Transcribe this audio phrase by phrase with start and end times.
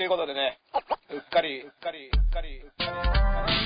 [0.00, 0.56] ということでね、
[1.12, 3.60] うっかり、うっかり、うっかり、うっかり、うっかり。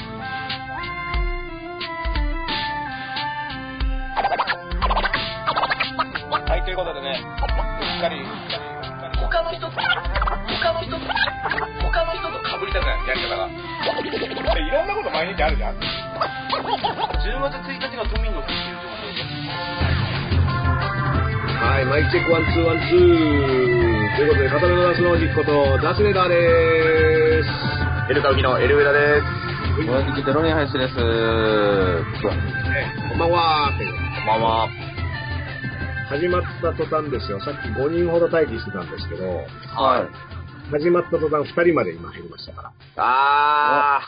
[6.50, 8.26] はい、ということでね、うっかり、うっかり、うっ
[8.98, 9.22] かり。
[9.22, 11.06] 他の人と、他の人と、
[11.86, 13.46] 他の人と被りたくない、やり方が。
[14.58, 15.78] いろんなこと毎日あるじゃん。
[15.78, 15.86] 10
[17.46, 18.90] 月1日が都民の日っていう情
[21.62, 23.93] はい、マイクチェックワンツーワンツー。
[24.16, 27.50] ということで、片目のダスの実こと、ダスレーダーでーす。
[28.06, 28.12] 報。
[28.12, 29.26] エルカウキのエルウェダです。
[29.86, 30.94] 同じくデロニア林です。
[30.94, 31.00] こ
[33.16, 34.68] んばんはというこんばんは。
[36.08, 37.40] 始まった途端ですよ。
[37.40, 40.70] さっき5人ほど待機してたんですけど、はい。
[40.70, 42.72] 始まった途端2人まで今減りましたから。
[42.96, 44.00] あ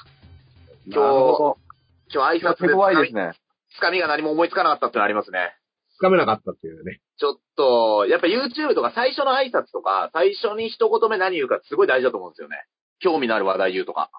[0.87, 1.57] ー、なるほ
[2.15, 2.51] 今日挨ど。
[2.51, 3.33] 拶で手強いですね。
[3.77, 5.57] つかみが何も思いつかなかったってのありますね。
[5.97, 7.01] つかめなかったっていうね。
[7.19, 12.57] ちょっと、やっぱ YouTube とか最初の挨拶とか、最初に一言目何言うかってすごい大事だと思うんですよね。
[13.01, 14.11] 興味のある話題言うとか。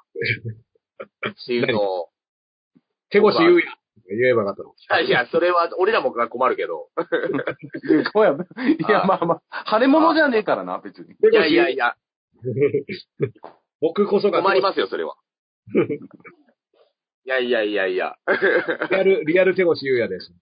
[1.30, 2.10] っていうのを。
[3.10, 3.66] 手越言うや。
[4.10, 4.70] 言えばよかったの。
[4.70, 6.90] いやいや、それは、俺らも困るけど。
[8.14, 8.36] こうやい
[8.90, 11.12] や、まあまあ、腫れ物じゃねえからな、別に。
[11.12, 11.96] いやいやいや、
[13.82, 15.16] 僕こそが困りますよ、それは。
[17.26, 18.16] いやいやいやいや。
[18.90, 20.34] リアル、リアル手越ゆうやです。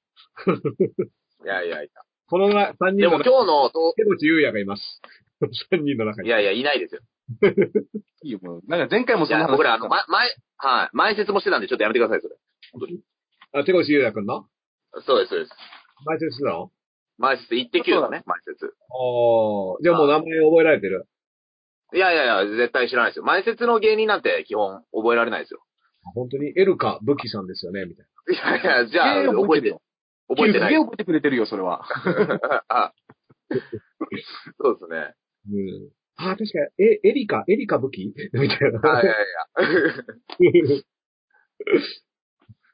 [1.43, 1.89] いやいやい
[2.27, 2.93] この3人や。
[2.95, 5.01] でもの中今日のと、手越ゆうやがいます。
[5.71, 6.27] 3人の中に。
[6.27, 7.01] いやいや、いないですよ。
[8.23, 8.61] いいよ、もう。
[8.67, 12.35] なんか前回もそんな話僕ら、あの、ま、前、はい、前説もしてたんで、ちょっとやめてください、それ。
[13.53, 14.47] あ、手越ゆうやくんの？
[15.05, 15.51] そうです、そうです。
[16.05, 16.71] 前説してたの？
[17.17, 18.73] 前説、一滴だね、前説。
[18.89, 21.07] おー、じゃあもう名前覚えられてる？
[21.93, 23.23] いやいやいや、絶対知らないですよ。
[23.25, 25.61] 前説の芸人なんて基本覚えられないですよ。
[26.13, 29.81] 本当にエルカ武器さんですよね、みたいいやいや、じゃあ、覚えてるよ、。
[30.29, 30.79] 覚えてないすげえ。
[30.83, 31.85] 覚えてくれてるよ、それは。
[32.69, 32.93] あ
[34.61, 34.97] そうですね。
[34.97, 35.13] な。
[35.51, 35.89] うん。
[36.17, 36.43] あ、確か
[36.77, 38.13] に、え、エリカ、エリカ武器？
[38.33, 38.79] みたいな。
[38.79, 40.81] はいいやいや。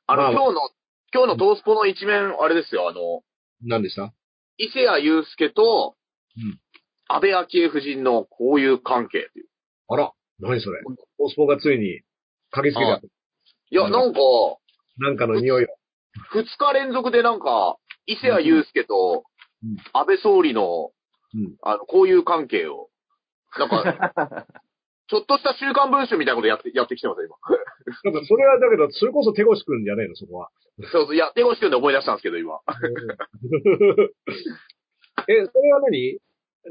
[0.08, 0.62] あの、まあまあ今日の、
[1.14, 3.24] 今日のトースポの一面、あれですよ、あの、
[3.64, 4.14] 何でした？
[4.58, 5.96] 伊勢谷友介と、
[6.38, 6.60] うん
[7.14, 9.50] 安倍昭恵夫人の交友関係っていう。
[9.90, 10.80] あら、何それ？
[11.18, 12.00] オスポがついに、
[12.54, 13.02] 嗅ぎつけた。
[13.02, 14.20] いや、うんなんか、
[14.98, 15.68] なんかの匂いを。
[16.34, 19.24] 二日連続でなんか、伊勢谷友介と
[19.64, 20.92] うん、安倍総理の、
[21.34, 22.90] うんあの、交友関係を、
[23.58, 23.84] なんか、
[25.08, 27.38] ちょっとした週刊文春みたいなことやって、やってきてますよ、今。
[28.12, 30.50] なんかそれはだけど、それこそ手越くんじゃねえの、そこは。
[30.92, 32.60] そうそう、いや、手越しくんで思い出したんですけど、今。
[35.28, 36.18] え、それは何？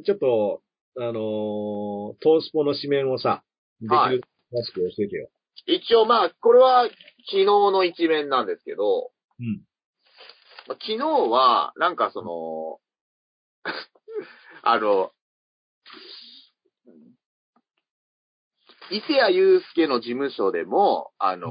[0.04, 0.62] ちょっと、
[0.96, 3.44] あのートースポの紙面をさ、
[3.80, 4.22] できはいる
[4.52, 5.28] らしく教えてよ。
[5.66, 6.88] 一応まあ、これは
[7.26, 9.62] 昨日の一面なんですけど、うん。
[10.68, 12.80] まあ昨日は、なんかその、
[14.62, 15.12] あの、
[18.90, 21.48] 伊勢谷友介の事務所でも、あの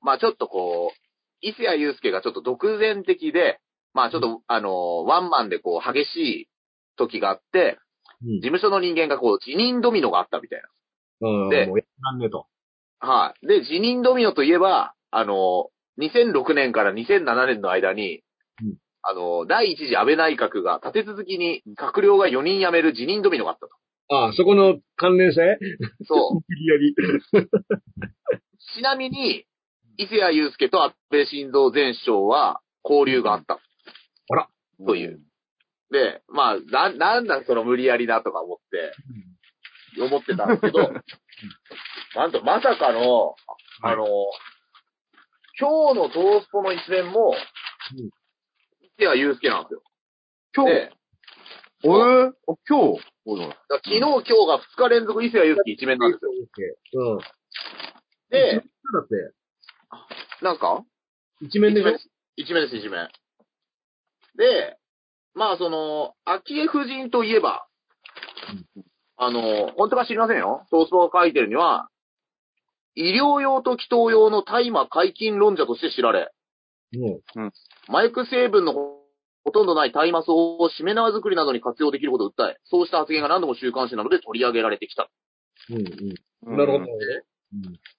[0.00, 0.98] まあちょっとこう、
[1.40, 3.60] 伊勢谷友介がちょっと独善的で、
[3.92, 6.48] まあちょっと、あのワンマンでこう激しい
[6.96, 7.84] 時があって、うん
[8.36, 10.62] 事務所の人間がこう、辞任ドミノがあったみたい
[11.20, 11.28] な。
[11.28, 11.48] うん。
[11.50, 12.46] でもうやらんねと。
[12.98, 13.46] はい。
[13.46, 15.68] で、辞任ドミノといえば、あの、
[16.00, 18.22] 2006年から2007年の間に、
[18.62, 18.74] うん
[19.06, 24.16] あの、第一次安倍内閣が立て続きに閣僚が4人辞める辞任ドミノがあったと。
[24.16, 25.58] ああ、そこの関連性？
[26.06, 26.34] そう。
[26.36, 26.94] 無理やり。
[28.76, 29.44] ちなみに、
[29.98, 33.60] 伊勢谷友介と安倍晋三前首相は交流があった。
[34.86, 35.20] という。
[35.90, 40.78] で、まあ、な、なんだその無理やりだとか思って、思ってたんですけど、
[42.16, 43.36] なんとまさかの、
[43.82, 44.06] あの、
[45.58, 47.34] 今日のトースポの一面も、
[47.96, 48.10] うん
[48.82, 49.82] 伊勢谷友介なんですよ。
[50.54, 50.92] 今日、で、
[51.82, 53.02] おえお今日？
[53.68, 56.30] 昨日今日が2日連続伊勢谷友介一面なんですよ。
[57.12, 57.18] うん。
[58.30, 59.32] で、だって、
[60.44, 60.84] なんすか？
[61.40, 61.98] 一面でしょ？
[61.98, 62.08] す。
[62.36, 63.08] 一面です、一面。
[64.36, 64.78] で、
[65.34, 67.66] まあその、昭恵夫人といえば、
[69.16, 70.66] あの、本当か知りませんよ。
[70.70, 71.88] トースポが書いてるには、
[72.94, 76.30] 医療用と祈祷用の大麻解禁論者として知られ、
[76.92, 77.52] うん。
[77.88, 85.10] 麻薬成分のほとんどない大麻草をしめ縄作りなどに活用できることを訴え、そうした発言が何度も週刊誌などで取り上げられてきた。
[85.70, 85.76] うん。
[85.76, 85.84] うん。
[86.46, 86.84] うんなるほど。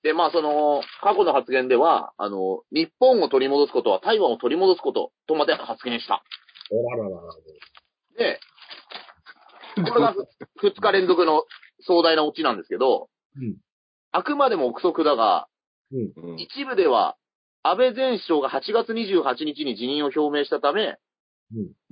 [0.03, 6.23] で、まあその、過去の発言では、あの、日本を取り戻すことは台湾を取り戻すこととまで発言した。
[6.71, 7.33] おらららら。
[8.17, 8.39] で、
[9.75, 11.43] これがふ2日連続の
[11.81, 13.57] 壮大なオチなんですけど、うん
[14.15, 15.47] あくまでも憶測だが、
[15.91, 17.15] うん一部では、
[17.63, 20.97] 安倍前首相が8月28日に辞任を表明したため、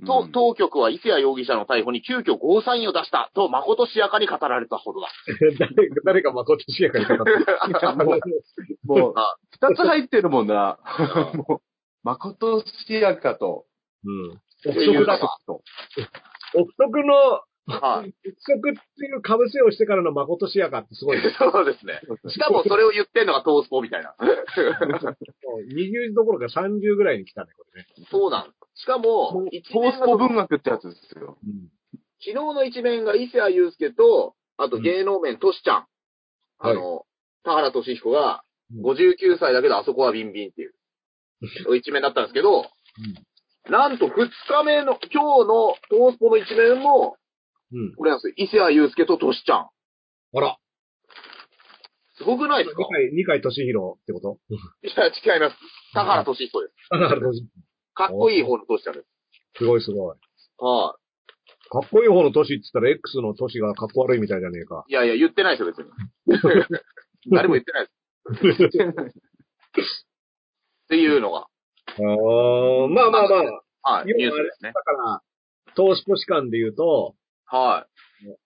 [0.06, 5.08] と、当局は伊勢谷容疑者の逮捕に急遽ゴーサインを出したと、誠しやかに語られたほどだ。
[5.58, 7.46] 誰誰かまことしやかに語ってる。
[8.84, 10.78] もう、もうあ、二つ入ってるもんな。
[11.34, 11.62] もう、
[12.02, 13.66] 誠しやかと、
[14.04, 14.30] うん。
[14.70, 15.18] 憶測だ。
[15.46, 15.62] と。
[16.54, 18.14] 憶測の、はい。
[18.28, 21.36] 憶測っていう被せをしてからのまことしやかってすごいです。
[21.38, 22.00] そうですね。
[22.28, 24.14] しかもそれを言ってんのがトースポみたいな。
[25.72, 27.88] 20どころか30ぐらいに来たね、これね。
[28.10, 28.54] そうなん。
[28.74, 31.38] しかも、一トースポ文学ってやつですよ。
[31.42, 31.70] うん。
[32.20, 35.86] 昨日の一面が伊勢谷友介と、あと芸能面、トシちゃん。
[36.58, 37.04] あの、
[37.44, 40.74] 田原俊彦が、うん59歳だけどあそこはビンビンっていう、
[41.76, 42.66] 一面だったんですけど、
[43.68, 47.16] なんと2日目の、今日のトースポの一面も、
[47.74, 47.94] うん。
[47.94, 48.34] これなんですよ。
[48.36, 49.68] 伊勢谷友介とトシちゃん。
[50.36, 50.56] あら、
[52.16, 52.82] すごくないですか？
[52.82, 54.38] 二回、二回俊弘ってこと？
[54.82, 55.56] いや、違います。
[55.92, 56.74] 田原俊彦です。
[56.90, 57.40] あなるほど。
[57.94, 59.06] かっこいい方のトシちゃんです。
[59.58, 60.16] すごいすごい。
[60.58, 60.96] は
[61.70, 64.84] かっこいい方の年って言ったら X の年がかっこ悪いみたいじゃねえか。
[64.88, 64.92] い。
[64.92, 65.90] いやいや、言ってないですよ、別に。
[67.34, 70.06] 誰も言ってないです。
[70.84, 71.46] っていうのが、
[71.96, 73.36] あーまあまあま
[73.82, 74.72] あ、はい、ニュースですね。
[74.72, 75.22] だから、
[75.74, 77.14] 投資ポ士官で言うと、
[77.54, 77.86] は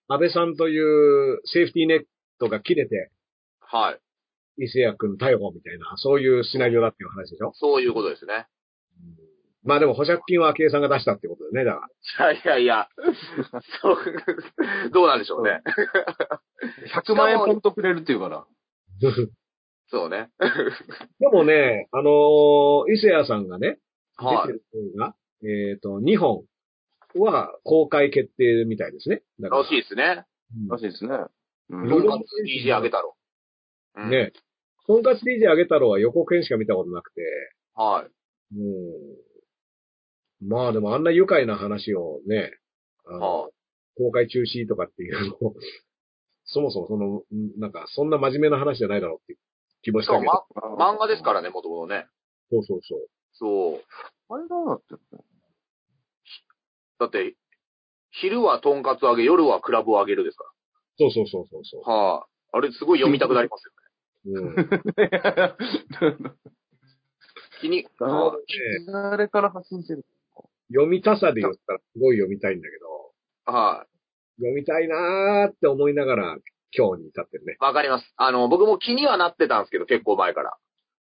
[0.09, 2.05] 安倍さんというセーフティーネッ
[2.39, 3.11] トが切れて、
[3.73, 3.77] い。
[3.77, 4.65] はい。
[4.65, 7.53] 伊勢谷君逮捕みたいな、そういうシナリオだっていう話でしょ？
[7.55, 8.47] そういうことですね。
[9.65, 12.89] まあでも保釈金は昭恵さんが出したってことだよね、だかいやいやいや、
[13.83, 13.97] そう、
[14.93, 15.63] どうなんでしょうね。
[16.95, 18.37] 100万円ポンとくれるっていうから。
[18.37, 18.47] ら。
[19.91, 20.31] そうね。
[21.19, 23.79] でもね、あのー伊勢谷さんがね、
[24.17, 24.47] はい。
[24.49, 24.63] 出てる
[24.95, 26.45] 映画、えっ、と、2本
[27.15, 29.23] は公開決定みたいですね。
[29.41, 30.25] だかららしいですね。
[30.57, 31.11] うんらしいですね。
[31.71, 33.17] うんうんとんかつ DJ あげたろ。
[33.97, 34.11] うん。
[34.11, 34.33] ね。
[34.87, 37.21] とんかつ DJ あげ太郎は予告編しか見たことなくて、
[37.75, 38.57] はい。
[38.57, 40.49] うん。
[40.49, 42.53] まあでもあんな愉快な話をね、
[43.07, 43.49] あのは
[43.97, 45.55] 公開中止とかっていうのを、
[46.45, 47.07] そもそもその、
[47.37, 49.39] んなんかそんな真面目な話じゃないだろうって
[49.83, 50.03] 気もい。
[50.05, 50.25] したけど。
[50.25, 50.47] も、
[50.77, 52.07] ま、漫画ですからね、もともとね。
[52.51, 53.09] そうそうそう。
[53.33, 53.85] そう。
[54.31, 55.19] あれどうなってるの
[56.99, 57.37] だって、
[58.11, 60.45] 昼はとんかつあげ、夜はクラブをあげるですか
[60.99, 61.97] そうそうそうそうそら。
[61.97, 62.59] はい。
[62.59, 64.59] あれ、すごい読みたくなりますよね。
[66.01, 66.07] う。
[66.07, 66.39] うん。
[67.61, 68.37] 気に、あは
[68.87, 70.05] 誰から発信してる
[70.69, 73.63] 読みたさで言ったらすごい読みたいんだけど、い。
[73.63, 73.99] はい。
[74.41, 76.39] 読みたいなーって思いながら
[76.77, 77.57] 今日に至ってるね。
[77.61, 78.13] わかります。
[78.17, 80.57] あの、僕も気にはなってたんですけど、結構前から。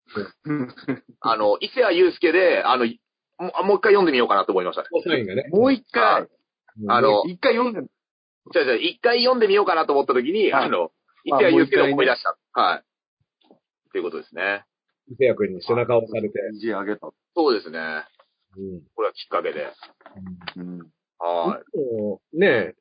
[1.20, 2.86] あの、伊勢谷友介で、あの、
[3.38, 4.88] もうもう一回読んでみようかなと思いましたね。
[5.04, 5.48] サインがね。
[5.50, 6.28] もう一回、
[6.88, 7.90] あの一回読んでる。
[8.52, 10.90] じゃじゃ一回読んでみようかなと思った時に、はいあの、
[11.24, 12.36] 伊勢谷友介で思い出した。
[12.52, 12.78] はい。
[12.78, 13.58] っ
[13.92, 14.64] ていうことですね。
[15.08, 16.34] 伊勢谷君に背中を押されて。
[16.62, 17.10] DJ あげた。
[17.34, 17.78] そうですね。
[18.56, 18.82] うん。
[18.94, 19.72] これはきっかけで。
[20.56, 20.78] うん。
[21.18, 21.78] はい。
[21.78, 22.74] もうね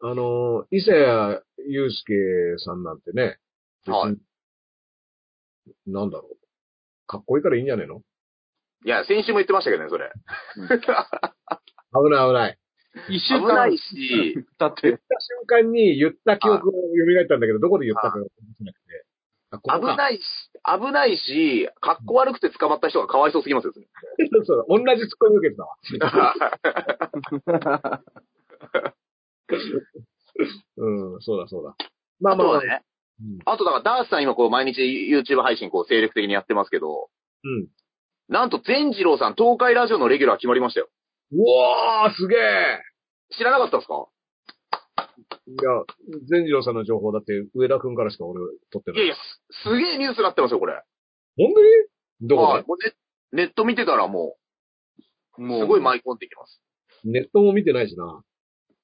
[0.00, 2.12] あの、伊勢谷友介
[2.58, 3.38] さんなんてね、
[3.86, 4.16] はい
[5.86, 6.36] なんだろう。
[7.06, 8.02] かっこいいからいいんじゃねえの？
[8.84, 10.12] いや、先週も言ってましたけどね、それ。
[10.60, 10.68] 危
[12.10, 12.58] ない危ない。
[13.08, 19.04] 一週間危ないし、経って言っ、た瞬間に言った記憶が蘇ったんだけど、どこで言ったかが思い出せなくて。
[19.50, 20.22] あここか危ないし、
[20.64, 23.72] 危ないし、格好悪くて捕まった人がかわいそうすぎますよ。
[23.72, 23.86] それ
[24.44, 25.76] そう同じツッコミ受けてたわ。
[30.76, 31.76] うん、そうだそうだ。
[32.20, 32.56] まあまあまあ。
[32.56, 32.82] あとはね、
[33.20, 37.10] うんあとだからダースさん今こう毎日 YouTube 配信こう精力的にやってますけど、
[37.44, 37.68] うん。
[38.28, 40.88] なんと善次郎さん東海ラジオのレギュラー決まりましたよ。
[41.32, 42.80] うわー、すげえ
[43.36, 44.08] 知らなかったですか？
[45.46, 45.84] いや、
[46.28, 48.40] 善次郎さんの情報だって上田くんからしか俺
[48.72, 49.08] 取ってないい。
[49.08, 49.16] やいや、
[49.50, 50.74] すすげえニュースになってますよ、これ。
[51.36, 52.28] 本当に？
[52.28, 52.78] どこはいでもう
[53.32, 54.36] ネネット見てたらも
[55.38, 56.62] う、もすごい舞い込んできます。
[57.04, 58.22] ネットも見てないしな。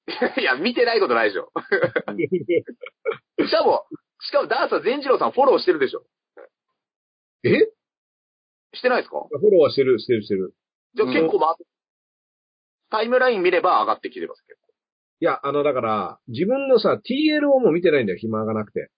[0.38, 1.50] いや、見てないことないでしょ。
[3.46, 3.86] しかも、
[4.20, 6.04] しかもダースさん善次郎さんフォローしてるでしょ。
[7.44, 7.50] え？
[8.72, 9.26] してないですか？
[9.30, 10.54] フォローはしてる、してる、してる。
[10.94, 11.54] じゃあ結構ま、
[12.90, 14.58] タイムライン見れば上がってきてます、結
[15.22, 18.90] いや、あの、だから、自分のさ、TLO も見てないんだよ、暇がなくて。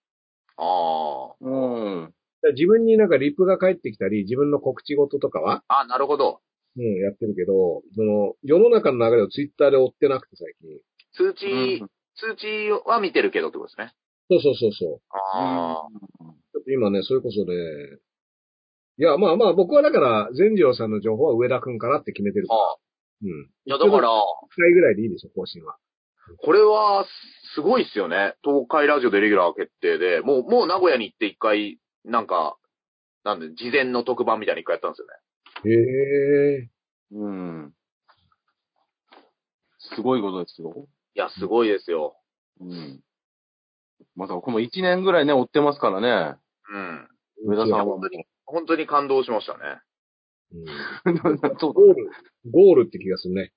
[0.57, 1.37] 構。
[1.41, 2.15] うん。
[2.55, 5.81] 自分になんかリップが返ってきたり、自分の告知事とかは、ああ。
[5.81, 6.41] あ、なるほど。
[6.77, 10.81] うん、やってるけど、その、世の中の流れをツイッターで追ってなくて最近。
[11.13, 11.81] 通知、
[12.17, 13.93] 通知は見てるけどってことですね。
[14.31, 15.01] そうそうそうそう。
[15.35, 15.89] ああ。
[16.21, 17.55] ちょっと今ね、それこそね、
[19.03, 22.61] いや、まあまあ、僕はだから、善次郎さんの情報は上田くんかなって決めてるから。
[22.61, 22.77] ああ。
[23.25, 23.51] うん。
[23.65, 24.13] いや、だから、1
[24.57, 25.77] 回ぐらいでいいでしょ、更新は。
[26.39, 27.05] これは、
[27.57, 28.37] すごいっすよね。
[28.45, 32.57] 東海ラジオでレギュラー決定で、もう、もう名古屋に行って一回、なんか、
[33.25, 35.75] なんで、事前の特番みたいに一回やったんですよね。
[35.75, 36.71] へえ。
[37.11, 37.73] うん。
[39.97, 40.87] すごいことですよ。
[41.17, 42.15] いや、すごいですよ。
[42.61, 43.01] うん。
[44.15, 46.37] まさか、この1年ぐらいね、追ってますからね。
[46.73, 47.09] うん。
[47.49, 49.81] 上田さんはも本当に、本当に感動しましたね。
[50.53, 51.57] うんう。
[51.59, 52.11] そうゴール、
[52.51, 53.51] ゴールって気がするね。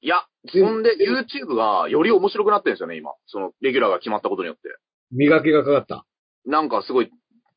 [0.00, 3.14] いや、そんで、YouTube がより面白くなってるんですよね、今。
[3.26, 4.68] その、レギュラーが決まったことによって。
[5.10, 6.04] 磨きがかかった。
[6.44, 7.10] なんかすごい、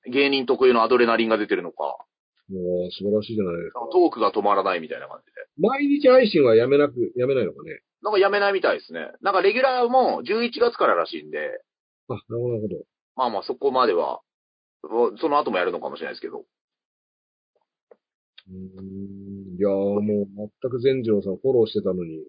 [0.08, 1.98] 芸人特有のアドレナリンが出てるのか、
[2.50, 3.88] もう素晴らしいじゃないですか。
[3.92, 5.32] トークが止まらないみたいな感じで。
[5.58, 7.82] 毎日配信はやめなく、やめないのかね。
[8.02, 9.12] なんかやめないみたいですね。
[9.22, 11.62] なんかレギュラーも11月かららしいんで、
[12.10, 12.76] あ、なるほど、なるほど。
[13.16, 14.22] まあまあそこまでは、
[15.20, 16.40] その後もやるのかもしれないですけど。
[16.40, 19.58] うーん。
[19.58, 22.24] いやーもう全く全次郎さんフォローしてたのに、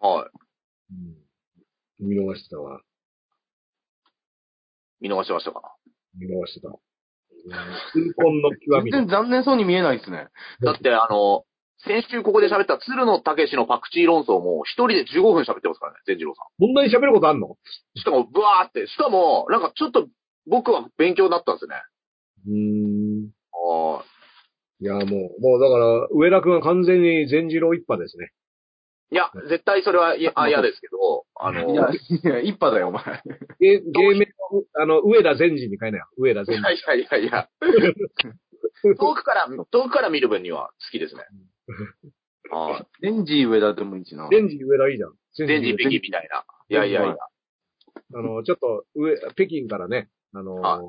[0.00, 0.30] はい。
[2.00, 2.80] うん、見逃してたわ。
[5.00, 5.76] 見逃してましたか？
[6.18, 6.68] 見逃してた。
[6.68, 6.74] うん
[7.44, 8.98] 痛恨の極みだ。
[8.98, 10.28] 全然残念そうに見えないですね。
[10.62, 11.44] だってあの、
[11.84, 17.48] 先週ここで喋った鶴野武史のパクチー論争も一人で15分喋ってますからね、善次郎さこんなに喋ることあんの？
[17.48, 17.50] ん。
[18.00, 20.08] しかもブワーって、しかも、なんかちょっと
[20.46, 21.76] 僕は勉強になったんですよね。
[22.46, 23.30] うーん。
[23.52, 24.04] ああ。
[24.80, 28.32] いや、もう、もうだから、上田くんは完全に全次郎一派ですね。
[29.10, 33.04] いや、絶対それはいやあ嫌ですけど、あの、いや、いや、一派だよ、お前。
[33.60, 36.06] 芸、芸名を、あの、上田善次に変えなよ。
[36.16, 36.58] 上田い善。
[36.58, 37.48] いやいやいや。
[38.98, 41.22] 遠くから、遠くから見る分には好きですね。
[42.50, 42.86] ああ。
[43.00, 44.28] レンジ上田でもいいしな。
[44.28, 45.12] 善次上田いいじゃん。
[45.36, 46.44] 全人北京みたいな。
[46.68, 47.16] いやいやいや。
[48.14, 50.82] あの、ちょっと上、北京からね、あの、は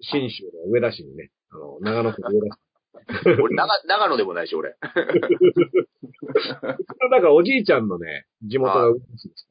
[0.00, 2.60] 新州の上田市にね、あの、長野区の上田市。
[3.40, 4.76] 俺、長、長野でもないし、俺。
[4.82, 4.86] だ
[7.20, 9.48] からおじいちゃんのね、地元が上田市です。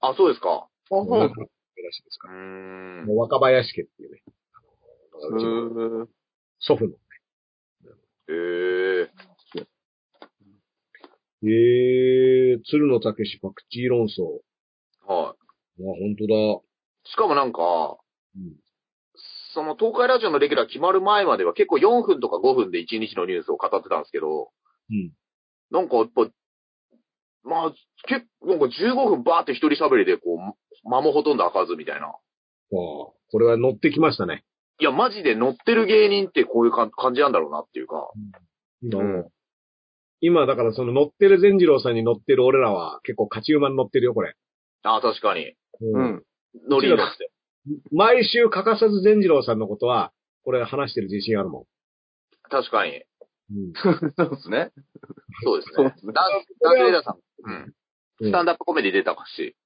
[0.00, 0.68] あ、そうですか。
[0.90, 1.34] 上田
[1.92, 3.14] 市ですかも。
[3.14, 4.22] う若林家っていうね。
[5.12, 5.66] あのうちの
[6.00, 6.08] うー
[6.60, 6.92] 祖父の。
[6.92, 6.96] へ
[9.02, 9.10] え。
[11.42, 14.42] えー、鶴野武史パクチー論争。
[15.06, 15.34] はあ、
[15.78, 16.69] 本当だ。
[17.04, 17.08] い。
[17.08, 17.98] しかもなんか、
[18.36, 18.56] うん
[19.52, 24.50] その東海ラジオのレギュラー決まる前までは結構4分とか5分で1日のニュースを語ってたんですけど、
[24.90, 25.12] うん。
[25.70, 26.28] なんかやっぱ、
[27.42, 27.72] まあ、
[28.06, 32.06] 結構、なんか15分バーって一人喋りでこう、間もほとんど開かずみたいな。
[32.06, 32.16] ああ、
[32.70, 34.44] これは乗ってきましたね。
[34.78, 38.10] いや、マジで乗ってる芸人ってこういうか感じなんだろうなっていうか。
[38.82, 39.28] 今、うん
[40.22, 44.34] 今だからその乗ってる善次郎さんに乗ってる俺らは結構勝ち馬に乗ってるよ、これ。
[44.82, 45.54] ああ、確かに。
[45.80, 46.22] うん。
[46.68, 47.30] ノリに乗って。
[47.92, 50.12] 毎週欠かさず善次郎さんのことは、
[50.44, 51.66] これ話してる自信あるも
[52.48, 52.92] 確かに。
[52.92, 52.94] ん。
[52.94, 52.98] う
[53.68, 53.72] ん。
[53.74, 53.90] そ
[54.24, 54.72] うですね。
[55.44, 55.72] そうです
[56.06, 57.18] ねダンス、ダンスレーダーさん。
[57.44, 57.54] うん。
[57.54, 57.74] うん
[58.22, 59.56] スタンダップコメディ出たし。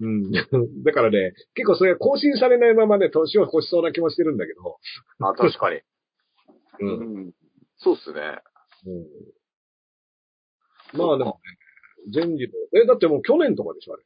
[0.00, 0.30] うん。
[0.84, 4.78] だからね、結構それ更新されないままね、年を越しそうな気もしてるんだけど。
[5.20, 5.76] あ、確かに。
[5.76, 5.82] う。
[6.80, 6.88] うん
[7.28, 7.32] ん。
[7.78, 8.42] そうっすね。
[8.86, 9.06] うん、
[10.98, 11.32] まあでもね、
[12.12, 12.52] 善次郎。
[12.74, 13.96] え、だってもう去年とかでしょ、あ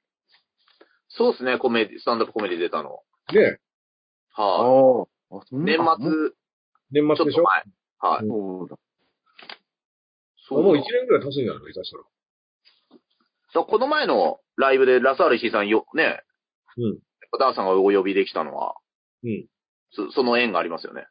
[1.18, 3.02] そうっすね、コメディ、スタンダップコメディ出たの。
[3.32, 3.50] れ。
[3.52, 3.58] ね
[4.34, 5.36] あはあ。
[5.36, 5.44] あい。
[5.50, 6.32] 年末、
[6.92, 7.38] 年末でしょ？
[7.38, 8.12] ちょっと前。
[8.12, 8.26] はい。
[8.26, 8.78] そうだ。
[10.48, 12.04] そうもう1年ぐらい経つんじゃない下手したら。
[13.54, 16.22] だこの前のライブでラサール石井さんよ、ね、
[16.76, 16.98] うん。
[17.38, 18.76] ダーさんがお呼びできたのは、
[19.24, 19.46] うん。
[19.90, 21.06] そその縁がありますよね。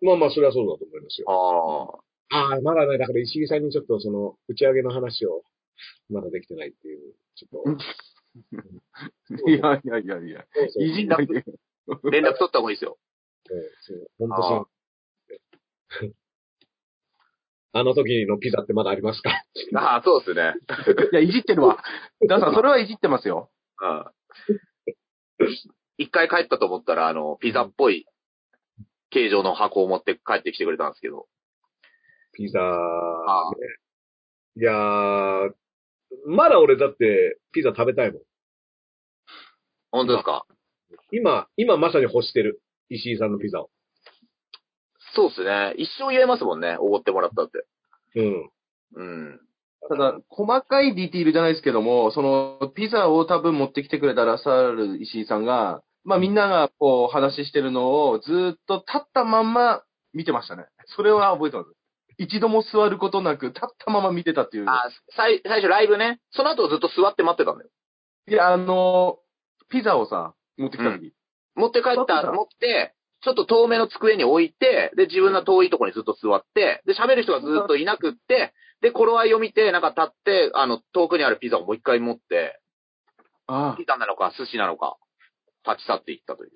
[0.00, 2.00] まあまあ、それはそうだと思いますよ。
[2.32, 2.54] ああ。
[2.54, 5.42] ああ、まだね、だから石井さんにちょっとその、打ち上げの話を、
[6.10, 7.84] まだできてないっていう、ちょっと。
[8.34, 10.44] いやいやいやいや。
[10.78, 11.44] いじんないで。
[12.10, 12.98] 連絡取った方がいいですよ。
[13.46, 16.14] そうそう本当そう。
[17.74, 19.30] あの時のピザってまだありますか？
[19.74, 20.54] ああ、そうっすね。
[21.12, 21.82] いや、いじってるわ。
[22.28, 23.50] だからそれはいじってますよ。
[23.80, 24.04] うん。
[25.96, 28.06] 一回帰ったと思ったら、あの、ピザっぽい
[29.10, 31.26] 形状の箱を持って帰ってきてくれたんですけど。
[32.34, 33.52] ピザ、ねああ。
[34.54, 35.54] いやー、
[36.26, 38.22] まだ俺だってピザ食べたいもん。
[39.90, 40.46] 本当ですか？
[41.10, 42.60] 今、今まさに欲してる。
[42.88, 43.70] 石井さんのピザを。
[45.14, 45.74] そうっすね。
[45.76, 46.76] 一生言えますもんね。
[46.78, 47.64] おごってもらったって。
[48.16, 48.50] うん。
[48.94, 49.40] うん。
[49.88, 60.64] ただ、細かいディティールじゃないですけども、その、ピザを多分持ってきてくれたラサール石井さんが、まあみんながこう話してるのをずーっと立ったまんま見てましたね。
[60.96, 61.70] それは覚えてます。
[62.22, 64.64] 一度も座ることなく立ったまま見てたっていう。
[64.68, 66.20] あ、最、最初ライブね。
[66.30, 67.70] その後ずっと座って待ってたんだよ。
[68.28, 69.18] いや、あの、
[69.68, 71.12] ピザをさ、持ってきた時。
[71.54, 82.60] 持って帰ったた、持って、ちょっと遠めの机に置いて、で、自分の遠いところにずっと座って、で、喋る人がずっといなくって、で、頃合いを見て、なんか立って、あの、遠くにあるピザをもう一回持って、
[83.46, 84.96] あピザなのか寿司なのか、
[85.66, 86.50] 立ち去っていったという。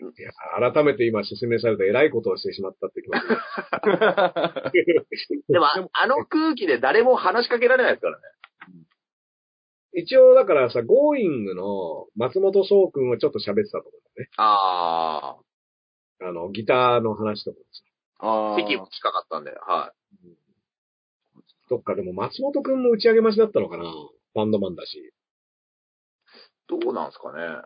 [0.00, 0.32] いや、
[0.72, 3.22] 改めて今説明された偉いことをしてしまったって気持ち。
[5.52, 8.22] でも、あ あの空気で誰も話しかけられないですからね。
[9.96, 14.30] 一応だからさ、ゴーイングの松本壮くんはちょっと喋ってたと思うんだよね。
[14.36, 15.36] あ
[16.20, 17.84] あの、ギターの話とかさ。
[18.18, 19.92] あ、あー席も近かったんで、は
[21.70, 23.84] どっかでも松本くんも打ち上げ待ちだったのかな
[24.34, 24.94] バンドマンだし。
[24.94, 25.10] い。
[26.68, 27.62] どうなんすかね。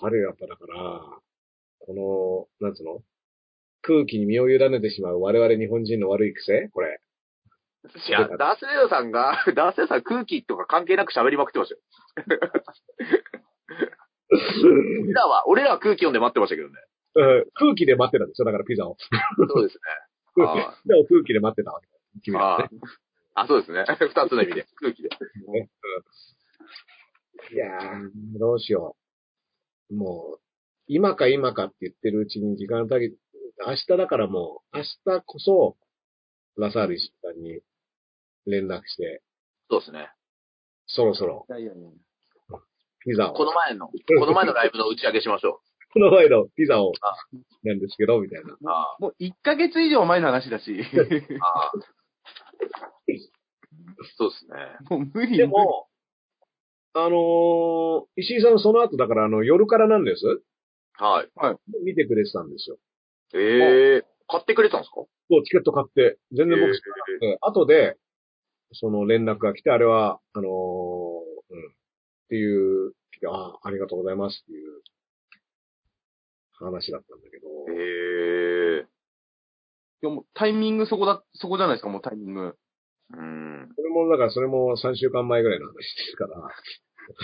[0.00, 1.00] 彼やっぱだから、
[1.80, 3.02] この、なんつうの？
[3.82, 6.68] 空気に身を委ねてしまう我々日本人の悪い癖？
[6.72, 7.00] これ。
[8.08, 11.80] いや、ダースレーダーさんが、ダースレー ダーさん空気とか関係なく喋りまくってましたよ。
[15.04, 16.74] 俺らは、俺らは空気読んで待ってましたけどね。
[17.16, 18.46] うん空気で待ってたんですよ。
[18.46, 18.96] だからピザを。
[19.48, 19.80] そうですね。
[20.46, 21.92] あ ピザを空気で待ってたわけだ。
[22.22, 22.68] 君はあね。
[23.34, 23.84] あ、そうですね。
[23.86, 24.66] 二つの意味で。
[24.80, 25.10] 空気で。
[27.52, 29.03] いやー、どうしよう。
[29.90, 30.40] もう、
[30.86, 33.12] 今か今かって言ってるうちに時間だけ、
[33.66, 35.76] 明日だからもう、明日こそ、
[36.56, 37.60] ラサール石井さんに
[38.46, 39.22] 連絡して、
[39.70, 40.10] そうですね。
[40.86, 41.88] そろそろいやいやいや。
[43.00, 43.94] ピザを、この前の、 こ
[44.26, 45.60] の前のライブの打ち上げしましょ
[45.92, 47.16] この前のピザをあ、
[47.62, 48.56] なんですけど、みたいな。
[48.98, 50.82] もう1ヶ月以上前の話だし。
[51.40, 51.72] あ、ああ。
[54.16, 54.54] そうですね。
[54.90, 55.36] もう無理。
[55.36, 55.88] でも、
[56.94, 60.24] あのー石井さんその後だからあの、夜からなんです。
[60.96, 61.28] はい。
[61.84, 62.78] 見てくれてたんですよ。
[63.34, 64.96] ええ買ってくれたんですか？
[65.30, 67.96] そう、チケット買って、全然僕え知らなくて、後で、
[68.72, 71.74] その連絡が来て、あれは、あのーうん、っ
[72.28, 74.80] ていう、来て、ああ、ありがとうございますっていう
[76.52, 78.86] 話だったんだけど、ええ
[80.02, 82.56] いやもうタイミングそこだ、そこじゃないですか、もうタイミング。
[83.16, 83.68] うん。
[83.74, 85.80] それも、だからそれも3週間前ぐらいの話で
[86.10, 86.50] すから、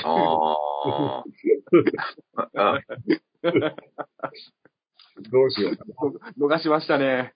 [0.04, 1.24] ああ。
[2.54, 2.80] あ
[5.30, 5.94] どうしようかな。
[6.56, 7.34] 逃しましたね。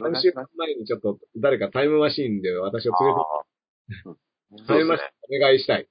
[0.00, 2.92] 3週間前にちょっと誰かタイムマシーンで私を
[4.04, 4.16] 連れ
[4.64, 5.88] て、タイムマシーンお願いしたい。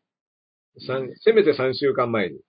[0.88, 2.40] 三せめて3週間前に。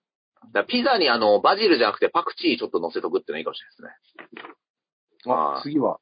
[0.52, 5.32] だピザにあの、バジルじゃなくてパクチーちょっと乗せとくってのいいかもしれないですね。
[5.32, 5.98] あー、あ次は。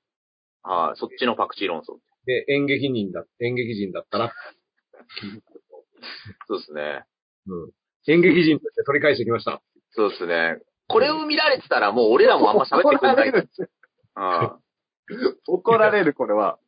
[0.62, 1.98] はい、そっちのパクチー論争。
[2.26, 4.32] で、演劇人だ、演劇人だったら、
[6.48, 7.04] そうですね。
[7.46, 7.70] うん。
[8.06, 9.62] 演劇人として取り返してきました。
[9.90, 10.58] そうですね。
[10.88, 13.32] これを見られてたらもう俺らもあんま喋ってくれない。
[13.32, 13.48] る。
[14.16, 14.64] うん
[15.46, 16.58] 怒られる、これは。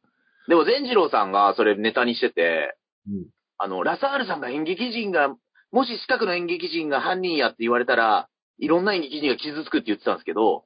[0.47, 2.77] でも善次郎さんがそれネタにしてて、
[3.09, 3.27] うん
[3.59, 5.35] あの、ラサールさんが演劇人が、
[5.73, 10.65] もし近くの演劇人が犯人やって言われたら、いろんな演劇人が傷つくって言ってたんですけど、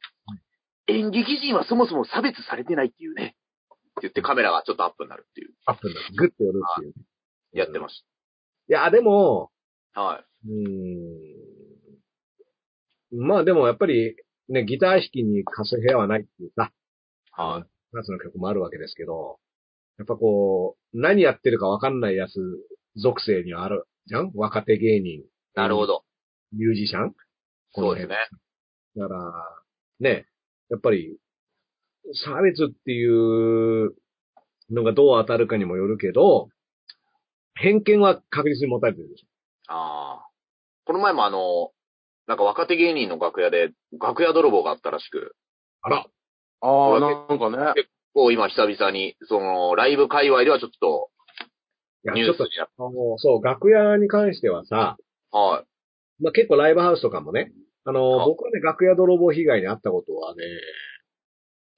[0.88, 3.36] 演劇人はそもそも差別されてないっていうね。
[4.00, 6.06] って言ってカメラがちょっとアップになるっていう、アップになる。
[6.16, 6.94] グッと寄るっていう。
[7.52, 8.04] やってまし
[8.68, 9.50] いや、でも、
[9.94, 10.00] た。
[10.00, 10.24] はい。
[10.48, 13.26] うーん。
[13.26, 14.16] まあでもやっぱり、
[14.48, 16.72] ね、ギター弾きに貸す部屋はないっていうさ、
[17.32, 17.68] はい。
[17.92, 19.38] 夏の曲もあるわけですけど、
[19.98, 22.32] やっぱこう、何やってるかわかんないやつ
[22.96, 24.32] 属性にはあるじゃん？
[24.34, 25.22] 若手芸人。
[25.54, 26.04] なるほど。
[26.52, 27.14] ミュージシャン？
[27.72, 28.16] そうですね。
[28.96, 29.20] だから、
[30.00, 30.26] ね、
[30.70, 31.18] やっぱり、
[32.14, 33.94] 差別っていう
[34.70, 36.48] のがどう当たるかにもよるけど、
[37.54, 39.26] 偏見は確実に持たれてるでしょ。
[39.72, 40.26] ああ。
[40.84, 41.70] この前もあの、
[42.26, 43.70] なんか若手芸人の楽屋で、
[44.00, 45.34] 楽屋泥棒があったらしく、
[45.82, 46.06] あら、
[46.60, 47.72] ああ、なんかね。
[47.74, 51.10] 結構今久々に、その、ライブ界隈ではちょっと
[52.04, 52.68] いや、ニちょっと、ュースになっ
[53.18, 54.96] そう、楽屋に関してはさ、
[55.30, 55.38] た。
[55.38, 56.22] はい。
[56.22, 57.52] まあ、結構ライブハウスとかもね、
[57.84, 60.44] あの、あ僕はね、楽屋泥棒被害に遭ったことはね、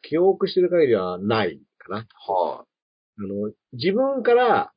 [0.03, 1.97] 記憶してる限りはないかな。
[1.97, 2.05] はい。
[3.25, 4.73] あの、自分から、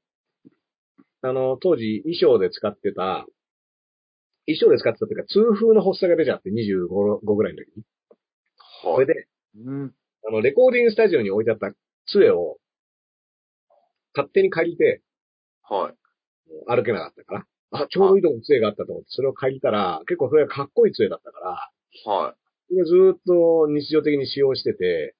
[1.21, 3.25] あの、当時衣装で使ってた、
[4.47, 7.83] 衣装で使ってたっていうか、痛風の発作が出ちゃって25 5ぐらいの時に。
[8.83, 9.07] そはい。
[9.07, 9.27] れで、
[9.65, 9.93] うん。
[10.27, 11.71] あの、レコーディングスタジオに置いてあった
[12.07, 12.57] 杖を、
[14.15, 15.01] 勝手に借りて、
[15.63, 15.95] はい。
[16.67, 21.39] 歩けなかったから、あ、ちょうどいいとこに杖があったと思って、それを借りたら、結構それがかっこいい杖だったか
[22.05, 22.44] ら、はい。
[22.69, 25.15] それずーっと日常的に使用してて、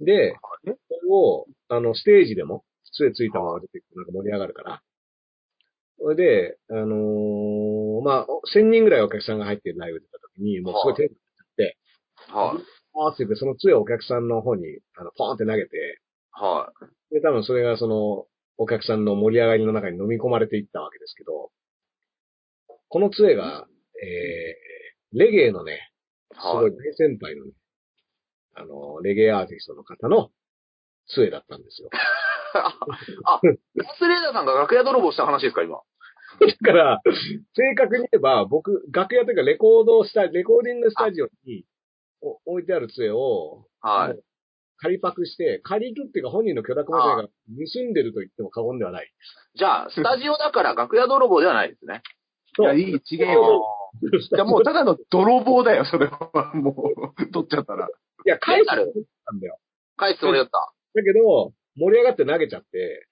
[0.00, 0.76] で、それ
[1.10, 4.82] を、あの、ステージでも、杖ついたまま出てくるなんか盛り上がるから。
[5.98, 11.10] それで、あのーまあ、1000人ぐらいお客さんが入ってるライブ出た時に、もうすごい手
[12.32, 12.64] はい。
[12.92, 14.64] パーって言って、その杖をお客さんの方に、
[14.96, 16.00] あの、ポーンって投げて、
[16.32, 16.72] は
[17.10, 17.14] い。
[17.14, 21.50] で、多分それがその、お客さんの盛り上がりの中に飲み込まれていったわけですけど、
[22.88, 23.66] この杖が、
[24.02, 25.90] えー、レゲエのね、
[26.34, 27.52] すごはいい大先輩のね、
[28.54, 30.30] あの、レゲエアーティストの方の
[31.08, 31.90] 杖だったんですよ。
[33.24, 33.40] あ、
[33.76, 35.80] ガスレーダーさんが楽屋泥棒した話ですか、今？
[36.40, 37.02] だから、
[37.54, 41.64] 正確に言えば、僕、楽屋というかレコードスタレコーディングスタジオに
[42.22, 44.20] お置いてある杖を、はい。
[44.78, 49.12] 仮パクして、借りるっていうか本人の許諾もないから、盗んでると言っても過言ではない。
[49.54, 52.02] じゃあ、スタジオだから楽屋泥棒ではないですね。
[52.58, 53.64] いや、いい、ちげえよ。
[54.02, 56.52] じゃあもうただの泥棒だよ、それは。
[56.54, 56.74] も
[57.18, 57.86] う、取っちゃったら。
[57.86, 57.90] い
[58.24, 59.58] や、返すあるんだよ。
[59.96, 60.72] 返すつもりだった。
[60.94, 63.06] だけど、盛り上がって投げちゃって、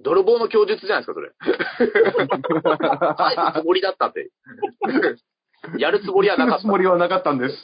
[0.00, 1.30] 泥棒の供述じゃないですか、それ。
[3.16, 4.30] 返すつもりだったって。
[5.78, 7.54] やるつもりはなかっつもりはなかったんです。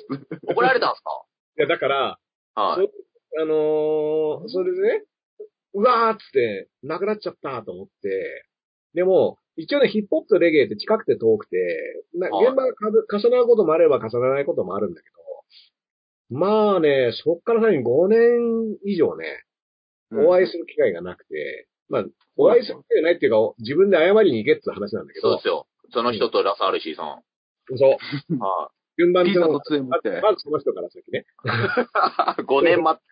[0.46, 0.52] た。
[0.52, 1.02] 怒られたんです
[1.58, 2.18] いや、だから、
[2.54, 2.88] かはい。
[3.40, 5.04] あのーそれでね、
[5.74, 8.44] うわーっつって、なくなっちゃったと思って、
[8.94, 11.56] でも、一応ね、ヒップホップとレゲエって近くて遠くて、
[12.14, 15.08] なはい現場がかぶ重なることもあれば重ならないこともあるんだけ
[16.30, 19.24] ど、まあね、そっからさらに5年以上ね、
[20.12, 22.04] お会いする機会がなくて、まあ、
[22.36, 25.66] お会いする機会がないっていうか、自分で謝りに行けって話なんだけどそうで、すよ。
[25.90, 27.22] その人とラスアルシーさん。
[27.76, 27.98] そう。
[28.38, 30.10] は順番でピザと杖持って。
[30.10, 31.26] まずまずその人から先ね。
[32.38, 32.42] い。
[32.42, 33.02] 5年待っ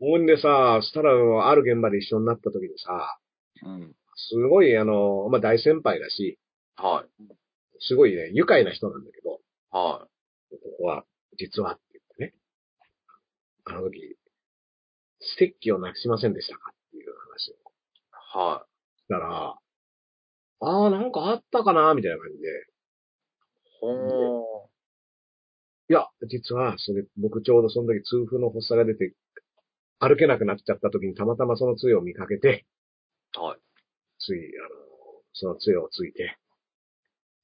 [0.00, 3.18] ほんでさ、したら、ある現場で一緒になった時にさ、
[3.64, 3.94] うん。
[4.18, 6.38] すごい、あの、まあ、大先輩だし、
[6.76, 7.34] はい。
[7.80, 10.06] すごいね、愉快な人なんだけど、は
[10.50, 11.04] ここは、
[11.38, 11.82] 実はって
[12.18, 12.34] 言ってね、
[13.64, 14.16] あの時、
[15.20, 17.56] ステッキをなくしませんでしたかっていう話をい。
[18.12, 18.66] は
[18.98, 19.58] したら、
[20.60, 22.50] ああ、なんかあったかなみたいな感じで、い。
[23.80, 24.68] ほ
[25.90, 29.14] いや、実は、それ、僕ちょうどその時痛風の発作が出て、
[30.00, 33.40] 歩けなくなっちゃった時にたまたまその杖を見かけて、ー。
[33.40, 33.67] はい。
[34.18, 36.36] つい、あの、その杖をついて、って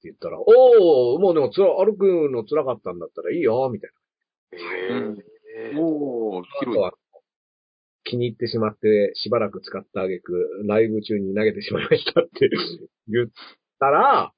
[0.04, 3.90] 言ったら、おー、もうでもつら、歩くの辛かったんだったらいいよ、みたい
[4.52, 4.58] な。
[4.58, 5.76] へえ。
[5.76, 6.74] おー、あ広い。
[6.74, 6.92] とは
[8.04, 10.32] 気に入ってしまって、しばらく使ったあげく、
[10.66, 12.48] ライブ中に投げてしまいましたって
[13.08, 13.28] 言っ
[13.80, 14.32] たら、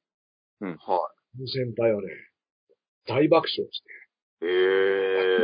[0.60, 1.10] は
[1.52, 2.08] 先輩はね、
[3.06, 3.82] 大爆笑し
[4.40, 4.48] て、い。
[4.48, 4.52] へ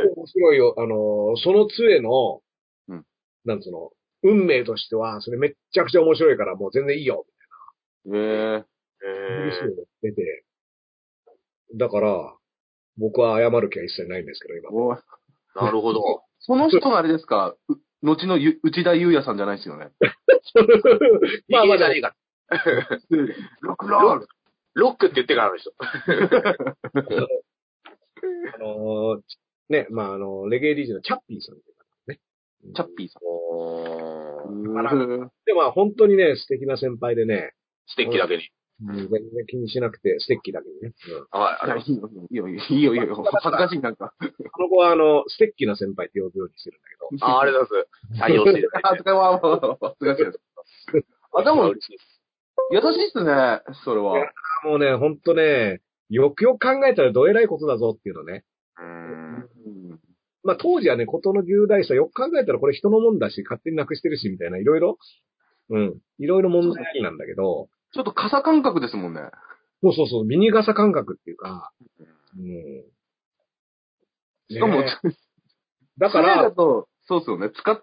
[0.05, 0.13] え。
[0.15, 2.41] 面白いよ、あの、その杖の、
[2.87, 3.05] うん
[3.45, 3.91] なんつうの、
[4.23, 7.25] 運命としては、それめっちゃくちゃ面白いから、もう全然いいよ、
[8.07, 8.63] えー、へ
[9.43, 9.65] 嬉しいえ。
[9.65, 10.45] よ出て。
[11.75, 12.33] だから、
[12.97, 14.71] 僕は謝る気は一切ないんですけど、今。
[15.55, 16.23] なるほど。
[16.39, 17.55] その人があれですか？
[17.69, 19.91] う後のゆ内田祐也さんじゃないですよね。
[21.49, 22.15] まあまあいいじゃねえか。
[23.61, 24.27] ロックロール
[24.75, 25.73] ロックって言ってからの人。
[25.79, 26.03] あ
[28.59, 29.21] のー
[29.69, 32.19] ね、まあ、あの、レゲエ DJ のチャッピーさんっていう方ね。
[32.75, 34.12] チャッピーさお
[35.45, 37.53] で、まあ、本当にね、素敵な先輩でね、
[37.87, 38.43] ステッキだけに。
[38.81, 40.93] 全然気にしなくて、ステッキだけにね。
[41.31, 41.71] うんはい。
[41.71, 43.23] あいりや、ますいいよ、いいよ、いいよ、いいよ。
[43.41, 44.13] 恥ずかしい、なんか。
[44.51, 47.85] この子は、あの、ステッキな先輩って呼ぶようにしてるんだけど、あ、ありがとうござい
[48.19, 48.33] ます。
[48.33, 48.87] 採用していただいて。
[48.87, 49.19] 恥ずかしい、
[49.79, 50.39] 恥ずかしいです。
[51.37, 52.13] あ、でも、嬉しいです。
[52.71, 54.15] 優しいっすね、それは。
[54.65, 58.43] もうね、ほんとね、よくよく考えたらどえらいことだぞっていうのね。
[58.77, 59.49] うーん。
[60.43, 64.97] まあ当時はね、ことの重大さ、よく考えたらこれ人のもんだし、勝手になくしてるし、みたいな、いろいろ、
[65.69, 69.21] うん、いろいろ問題なんだけど、ちょっと傘感覚ですもんね。
[69.81, 71.71] そうそうそう、ミニ傘感覚っていうか、
[72.37, 72.83] うん。
[74.49, 74.87] しかも、ね
[75.97, 77.51] だから、と、そうっすよね。
[77.53, 77.81] 使っ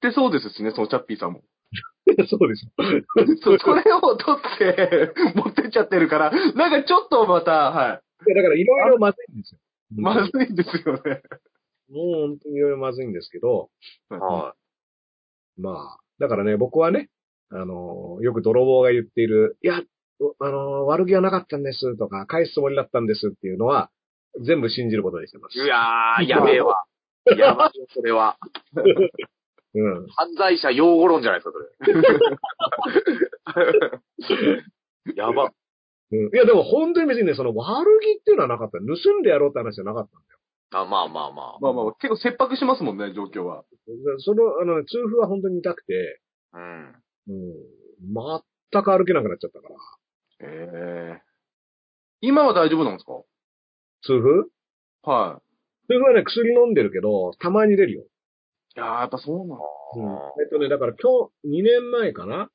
[0.00, 1.42] てそうですしね、そのチャッピーさんも。
[2.28, 2.66] そうです。
[3.42, 9.60] そう、それを取って、 持ってっちゃってるから、なんかちょっとまた、はいやだからいろいろまずいんですよ。
[9.96, 10.00] い。
[10.00, 11.22] まずいですよね。
[11.90, 13.70] もう本当にいろいろまずいんですけど、
[14.08, 14.54] は
[15.58, 17.08] まあ、だからね、僕はね、
[17.50, 19.82] あのーよく泥棒が言っている、いや、あ
[20.48, 23.90] のー悪気はなかったんですとか、返すつもりだったんですっていうのは、
[24.46, 25.64] 全部信じることにしてますい。
[25.64, 25.66] い。
[25.66, 26.84] やー、やべえわ。
[27.36, 28.38] やばいよ、それは。
[29.74, 30.06] うん。
[30.08, 31.58] 犯罪者用語論じゃないですか、そ
[35.06, 35.14] れ。
[35.16, 35.50] やば。
[36.12, 38.78] うん、いや、でも本当に別にね、その悪気っていうのはなかった。
[38.78, 38.84] 盗
[39.18, 40.39] んでやろうって話じゃなかったんだよ。
[40.72, 41.58] あ、まあまあまあ。
[41.60, 43.64] まあまあ、結構切迫しますもんね、状況は。
[44.18, 46.20] その、あの、痛風は本当に痛くて、
[46.52, 46.94] うん。
[47.28, 47.54] うん。
[48.72, 49.74] 全く歩けなくなっちゃったから。
[50.42, 51.22] ええ
[52.22, 53.12] 今は大丈夫なんですか？
[54.02, 54.50] 痛風？
[55.02, 55.40] は
[55.88, 58.02] 痛風はね、薬飲んでるけど、たまに出るよ。
[58.02, 58.04] い。
[58.04, 58.08] い
[58.76, 59.60] やー、やっぱそうなの。
[59.96, 60.00] う
[60.40, 60.42] ん。
[60.42, 62.50] えっとね、だから今日、2年前かな？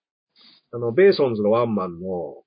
[0.71, 2.43] あの、ベーソンズのワンマンの、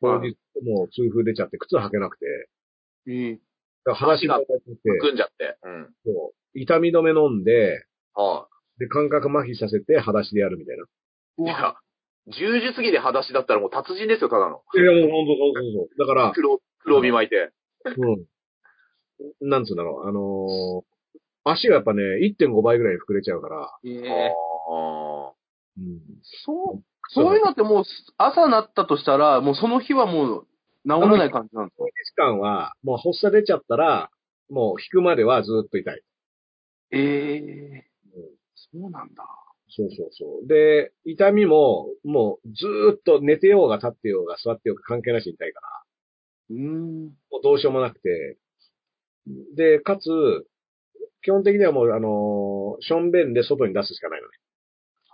[0.00, 2.26] 当日、もう痛風出ちゃって靴履けなくて、
[3.06, 3.32] いい。
[3.34, 3.42] だから
[3.84, 4.40] 話が
[5.00, 5.56] 組んじゃって。
[5.62, 5.94] うん。
[6.04, 8.46] そう痛み止め飲んで、は
[8.78, 10.84] で、感覚麻痺させて、裸足でやるみたいな。
[11.38, 11.44] い。
[11.44, 11.74] いや、
[12.28, 14.62] 10時過ぎで裸足だったらもう達人ですよ、ただの。
[14.74, 15.98] いや、もうほんとそうそうそう。
[15.98, 17.50] だから、黒、黒帯巻いて。
[17.96, 19.48] うん。
[19.48, 20.92] なんつうんだろう、あのー
[21.44, 22.02] 足がやっぱね、
[22.38, 24.32] 1.5倍ぐらい膨れちゃうから、ええ
[24.70, 25.32] あ
[25.76, 26.00] うん。
[26.44, 27.84] そうそういうのってもう、
[28.16, 30.46] 朝なったとしたら、もうその日はもう、
[30.84, 31.84] 治らない感じなんですか？
[31.84, 34.10] 期間は、もう発作出ちゃったら、
[34.50, 36.02] もう引くまではずっと痛い。
[36.90, 37.84] ええ
[38.54, 39.24] そうなんだ。
[39.68, 40.46] そうそうそう。
[40.46, 45.68] で、痛みも、もうずーっと寝てようが立ってようが座ってようが関係なしに痛いから、
[46.50, 47.04] うーん。
[47.30, 48.38] もうどうしようもなくて。
[49.56, 50.08] で、かつ、
[51.22, 54.32] 基本的にはもう、あのー、ションベンで外に出すしかないのね。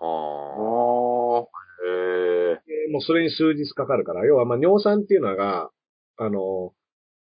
[0.00, 0.97] あはあ。
[2.98, 5.70] もうそれに数日かかるから、要はまあ尿酸っていうのが、
[6.16, 6.72] あの、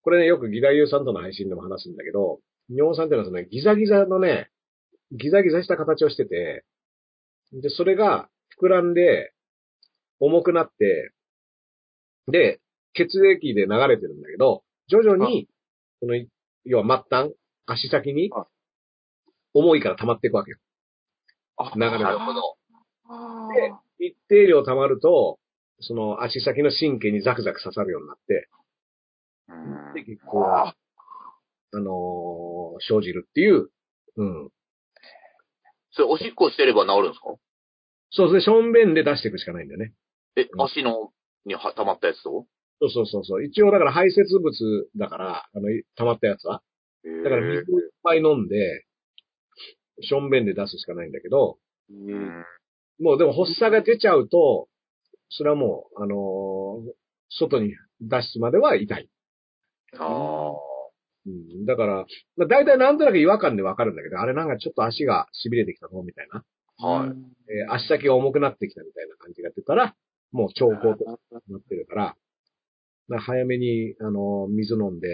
[0.03, 4.51] これね、よくギダユーさんとの配信でも話すんだけど、尿酸っていうのはそのね、ギザギザのね、
[5.13, 6.63] ギザギザした形をしてて、
[7.53, 8.29] で、それが
[8.61, 9.33] 膨らんで、
[10.19, 11.11] 重くなって、
[12.27, 12.59] で、
[12.93, 15.49] 血液で流れてるんだけど、徐々に、
[16.01, 16.13] その、
[16.65, 17.33] 要は末端、
[17.65, 20.57] 足先にはい、重いから溜まっていくわけよ。
[21.57, 22.57] あ流れがなるほど。
[23.09, 23.47] あ
[23.99, 25.39] で一定量溜まると、
[25.79, 28.47] その足先の神経にザクザク刺さるようになって、
[29.49, 30.75] うんで、血行が、
[31.73, 33.69] あのー生じるっていう、
[34.17, 34.49] うん。
[35.91, 37.35] それ、おしっこしてれば治るんですか？
[38.11, 39.93] そうですね、ションベンで出していくしかないんだよね。
[40.35, 41.11] えう、ん足の、
[41.45, 42.45] には溜まったやつと？
[42.81, 43.43] そうそうそうそう。
[43.43, 46.61] 一応だから排泄物だから、あの、溜まったやつは。
[47.23, 48.85] だから水をいっぱい飲んで、
[50.01, 51.57] ションベンで出すしかないんだけど、
[51.89, 52.45] うん。
[52.99, 54.67] もうでも発作が出ちゃうと、
[55.37, 56.93] それはもう、あのー
[57.35, 59.09] 外に出すまでは痛い。
[59.97, 60.53] あ
[61.25, 62.05] うん、だから、
[62.37, 66.43] まあ、大体なんとなく違和感でわかるんだけど、あれなんかちょっと足が痺れてきたぞ、みたいな。
[66.79, 66.87] あ。
[66.87, 67.09] はい。
[67.09, 69.95] えー足先が重くなってきたみたいな感じが出たら、
[70.31, 72.15] もう兆候となってるから、
[73.07, 75.07] まあ早めに、あのー水飲んで、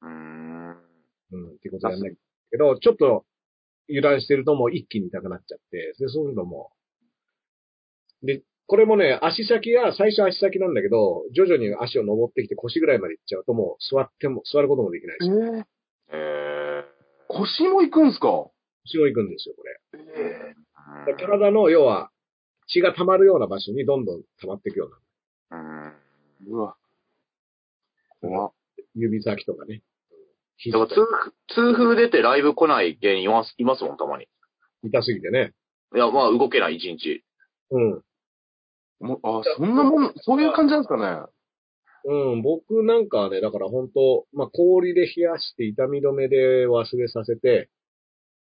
[0.00, 0.70] うーん。
[1.32, 2.16] うん、ってことやんない
[2.50, 3.24] けど、ちょっと
[3.88, 6.72] 油断してるともう一気に痛くなっちゃって、で、そういうのも、
[8.22, 15.28] で、これもね、足先が、最初足先なんだけど、徐々に足を登ってきて腰ぐらいまで行っちゃうともう座っても、座ることもできないし、
[16.12, 16.84] えええ
[17.28, 18.28] 腰も行くんすか？
[18.86, 19.78] 腰も行くんですよ、これ。
[21.10, 21.16] えー。
[21.18, 22.10] 体の、要は、
[22.68, 24.88] 血が溜まるような場所にどんどん溜まっていくよ
[25.50, 25.58] うな。
[25.58, 25.92] うん。
[26.46, 26.74] えうわ。
[28.22, 28.52] 怖っ
[28.94, 29.82] 指先とかね。
[30.64, 30.94] だから痛
[31.54, 34.28] 風、痛風出てライブ来ない芸人います、いますもん、たまに。
[34.82, 35.52] 痛すぎてね。
[35.94, 37.22] いや、まあ、動けない、一日。
[37.70, 38.02] うん。
[39.02, 41.26] もうあ、そんなもん、そういう感じなんですかね。
[42.04, 47.68] うん、僕なんかはね、だから本当まあ、氷で冷やして痛み止めで忘れさせて、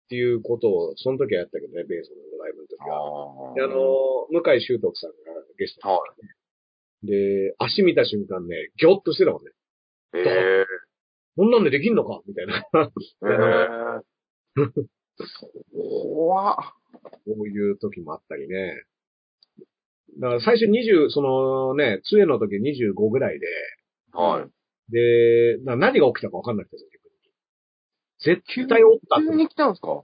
[0.04, 3.54] っていうことを、その時はやったけどね、ベースのライブの時は。
[3.54, 5.16] であの、向井修徳さんが
[5.58, 6.00] ゲストは
[7.02, 9.50] で、足見た瞬間ね、ぎょっとしてたもんね。
[10.14, 10.18] い。
[10.18, 10.20] え
[10.62, 10.66] え
[11.36, 12.64] こんなんでできんのかみたいな。
[13.24, 14.64] ええ
[15.72, 16.56] 怖っ
[17.02, 18.84] こういう時もあったりね。
[20.20, 23.46] だから最初20、そのね、杖の時25ぐらいで、
[24.12, 24.92] はい。
[24.92, 28.36] で、な何が起きたか分かんなくて、逆に。
[28.36, 30.02] 絶対折った急に来たんですか？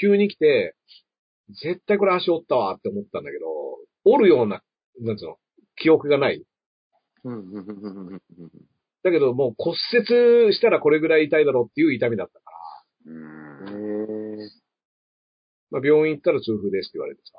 [0.00, 0.74] 急に来て、
[1.62, 3.46] 絶対これ足折ったわって思ったんだけど、
[4.04, 4.62] 折るような、
[5.00, 5.36] なんつうの、
[5.76, 6.44] 記憶がない。
[9.04, 9.76] だけどもう骨
[10.46, 12.50] 折したらこれぐらい痛いだろうっていう痛みだったか
[13.06, 14.38] ら、うん。
[14.40, 14.50] え
[15.70, 17.38] まあ、病院行ったら痛風ですって言われてさ。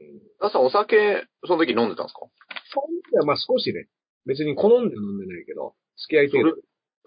[0.00, 0.20] うん。
[0.40, 2.20] ダさん、お酒、その時飲んでたんですか？
[2.72, 3.88] その時はまあ少しね、
[4.26, 6.62] 別に好んで飲んでないけど、付き合い程度。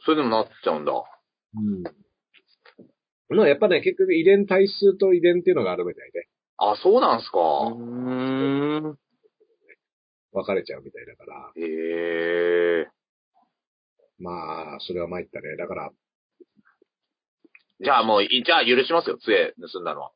[0.05, 0.91] それでもなっちゃうんだ。
[0.91, 1.83] うん。
[3.35, 6.27] まあやっぱね、結局遺伝体質と遺伝っていうのがあるみたいで、
[6.57, 7.39] あ、そうなんすか。
[7.39, 8.97] うーん。
[10.33, 12.87] 分かれちゃうみたいだから、へえ。
[14.19, 15.55] まあ、それは参ったね。
[15.57, 15.91] だから、
[17.81, 20.11] じゃあもう、いじゃあ許しますよ、杖盗んだのは。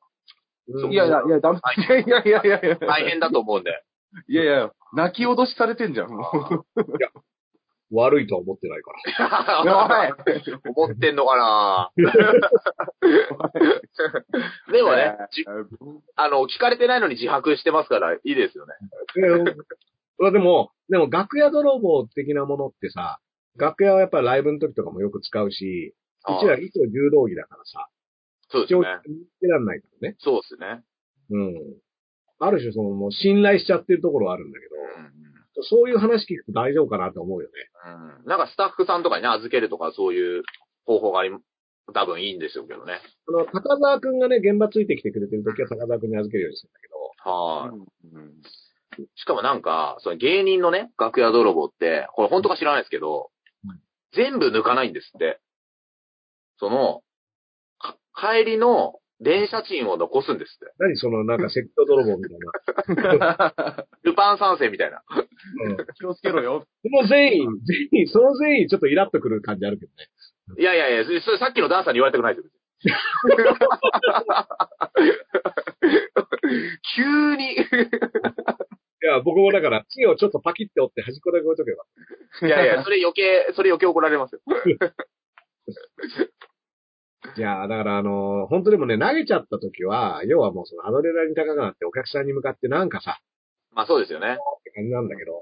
[0.70, 1.60] うんいやいや、いや、ダメ。
[1.78, 2.76] いや いやいやいやいや。
[2.76, 3.84] 大変だと思うんで。
[4.28, 6.10] いやいや、泣き脅しされてんじゃん。
[6.10, 6.26] も
[7.92, 8.92] う悪いとは思ってないか
[9.24, 10.16] ら。
[10.76, 11.92] 思ってんのかな？
[14.72, 15.46] でもね、じ
[16.16, 18.74] あの、聞かれてないのに自白してますから、いいですよね。
[20.18, 23.20] まあでも、でも楽屋泥棒的なものってさ、
[23.56, 25.96] 楽屋はやっぱライブの時とかもよく使うし、
[26.28, 27.88] うちら一応柔道着だからさ、
[28.50, 28.80] そうですね。
[29.08, 30.16] 見てらんないからね。
[30.20, 30.84] そうですね。
[31.30, 31.56] うん。
[32.40, 37.54] ある種そのもう信頼しちゃってるところはあるんだけうんど、そういう話聞くと大丈夫かなと思うよね。
[38.22, 38.30] うん。
[38.30, 40.44] なんかスタッフさんとかにね、預けるとかそういう
[40.86, 41.32] 方法があり、
[41.94, 43.00] 多分いいんでしょうけどね。
[43.28, 46.98] あの、高沢くんがね、現場ついてきてくれてる時は高沢くんに預けるようにしてんだけど、
[47.30, 53.32] はい、しかもなんか、その芸人のね、楽屋泥棒って、これ本当か知らないですけど、
[53.66, 53.80] うん
[54.14, 55.40] 全部抜かないんですって。
[56.60, 57.07] その、か
[58.18, 60.74] 帰りの電車賃を残すんですって。
[60.78, 62.40] 何その、なんか、説教泥棒みたい
[63.18, 63.88] な。
[64.04, 65.02] ルパン三世みたいな。
[65.66, 65.78] うん。
[65.96, 66.66] 気をつけろよ。
[66.84, 67.48] その善意、善
[68.04, 70.08] 意、その善意ちょっとイラっとくる感じあるけどね。
[70.60, 72.52] いやいやいや、それそれさっきのダンサーに言われたくないですよ。
[76.96, 77.54] 急に。
[77.54, 77.58] い
[79.02, 81.86] や、僕もだから、木をちょっとパキって折って端っこだけ置いとけば。
[82.48, 84.42] いやいや、それ余計、それ余計怒られますよ。
[87.36, 93.20] いや、だからあのー本当でもね、投げちゃった時は、要はもうそのアドレナリン高くなってお客さんに向かってなんかさ、
[93.72, 94.28] まあそうですよね。
[94.28, 95.34] って感じなんだけど、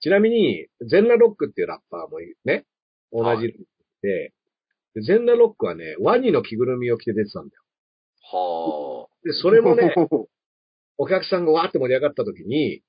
[0.00, 2.64] ちなみに、ゼンラロックっていうラッパーもいね、
[3.12, 3.54] 同じ
[4.02, 4.32] で、
[4.94, 7.62] でゼンラロックはね、ワニの着ぐるみを着て出てたんだよ。
[8.22, 9.94] はで、それもね、
[10.98, 12.82] お客さんがわーって盛り上がった時に、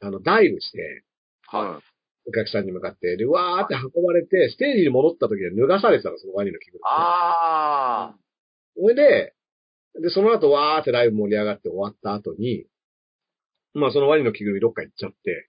[0.00, 1.04] あの、ダイブして、
[1.48, 1.58] あ。
[1.58, 1.82] はい。
[2.28, 6.80] お客さんに向かって、で、わーって運ばれて、ステージに戻った時には脱がされてたの、そのワニの着ぐるみ。
[6.84, 8.18] ああ。
[8.76, 9.34] それで、
[10.02, 12.66] で、その後わーってライブ盛り上がって終わった後に、
[13.74, 15.48] まあそのワニの着ぐるみどっか行っちゃって、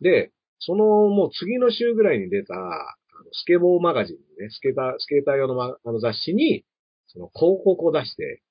[0.00, 6.64] で、そのもう次の週ぐらいに出た、あのスケボーマガジンね、スケーター、スケーター用の,、ま、あの雑誌に、
[7.08, 8.42] その広告を出して、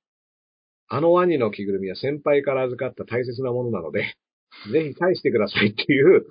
[0.87, 4.15] あのワニの着ぐるみは先輩から預かった大切なものなので、
[4.71, 6.25] ぜひ返してくださいっていう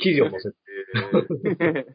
[0.00, 1.86] 記事を載せて、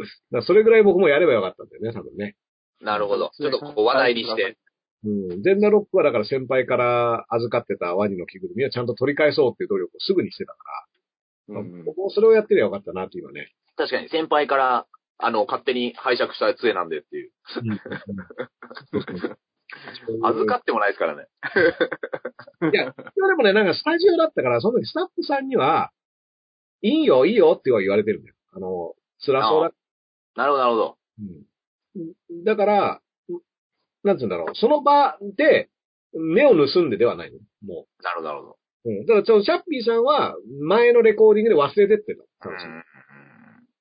[0.32, 2.36] だそれぐらい僕もやればよかったんだよね、多分ね。
[2.80, 3.30] なるほど。
[3.36, 4.56] ちょっとこう話題にして。
[5.04, 5.42] うん。
[5.42, 10.58] ゼンダロックはだから先輩から預かってたワニの着ぐるみはちゃんと取り返そうっていう努力をすぐにしてたか
[11.48, 13.52] ら、うん僕もそれをやってりゃよかったなって今ね。
[13.76, 14.86] 確かに先輩から、
[15.18, 17.32] あの、勝手に拝借した杖なんでっていう。
[20.22, 21.26] 預かってもないですからね。
[22.72, 25.90] いや、今でもね、なんかスタジオだったから、その時スタッフさんには、
[26.82, 28.34] いいよ、いいよっては言われてるんだよ。
[28.52, 29.72] あの、辛そうだ。
[30.36, 30.98] なるほど、なるほど。
[31.98, 32.44] うん。
[32.44, 33.00] だから、
[34.02, 35.68] なんつうんだろう、その場で、
[36.12, 37.38] 目を盗んでではないの。
[37.62, 38.58] もなるほど、なるほど。
[38.86, 38.90] う。
[38.90, 39.06] うん。
[39.06, 42.22] だから、そのシャッピーさんは、前のレコーディングで忘れてってた。
[42.48, 42.84] う話ん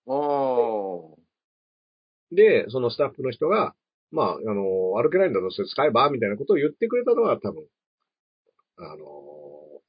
[0.05, 2.35] おー。
[2.35, 3.73] で、そのスタッフの人が、
[4.11, 4.63] まあ、あの、
[5.01, 7.63] 歩けないんだとそれ使えばみたいなことを言ってくれたのは多分、
[8.77, 9.05] あの、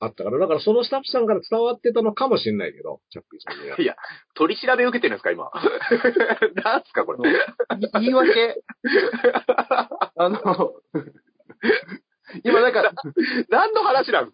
[0.02, 3.80] あったから、だからそのスタッフさんから伝わってたのかもしれないけど、チャッピーさんには。
[3.80, 3.96] いや、
[4.34, 5.50] 取り調べ受けてるんですか、今。
[6.64, 7.30] なんすか、これ。
[7.30, 7.32] い
[7.92, 8.62] 言い訳。
[10.16, 10.74] あの、
[12.44, 12.92] 今なんか、
[13.50, 14.32] 何の話なん？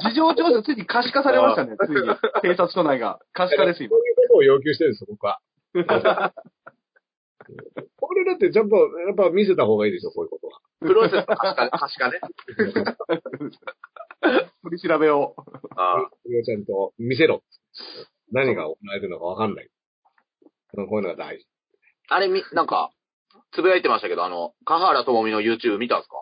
[0.00, 2.02] 事情聴取ついに可視化されましたね、ついに。
[2.42, 3.18] 警察署内が。
[3.32, 3.96] 可視化です、今こ。
[3.96, 5.40] ういうことを要求してるんですよ、僕は。
[8.24, 10.60] これだってちゃんと、やっぱ見せた方がいいでしょ、こういうことは。
[10.80, 12.20] プロレスの可視化ね。
[14.64, 15.34] 取り調べを。
[15.76, 17.42] あこれをちゃんと見せろ。
[18.32, 19.68] 何が行われてるのかわかんない。
[20.72, 21.46] こういうのが大事。
[22.08, 22.90] あれみ、なんか、
[23.52, 26.16] つぶやいてましたけど、あの、kah 原智美の YouTube 見たんですか？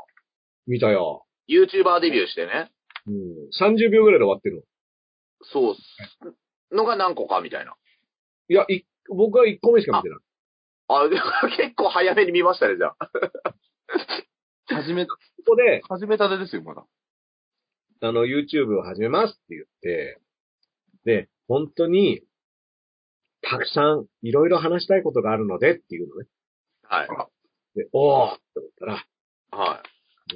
[0.67, 1.25] 見たよ。
[1.49, 2.73] ?YouTuber デビューしてね。
[3.07, 3.49] うん。
[3.51, 4.63] 30秒ぐらいで終わってるの。
[5.43, 5.85] そうっす。
[6.75, 7.77] のが何個かみたいな。
[8.49, 10.19] いや、い僕は1個目しか見てない。
[11.01, 11.09] あ、
[11.57, 13.11] 結構早めに見ましたね、じゃあ。
[14.67, 16.87] 始め、 ここで、始めたてですよ、まだ。
[18.01, 20.21] あの、YouTube を始めますって言って、
[21.05, 22.23] で、本当に、
[23.43, 26.29] たくさん、いろいろ話したいことがあるのでっていうのね。
[26.83, 27.09] はい。
[27.79, 29.07] で、おーって思ったら、
[29.51, 29.83] は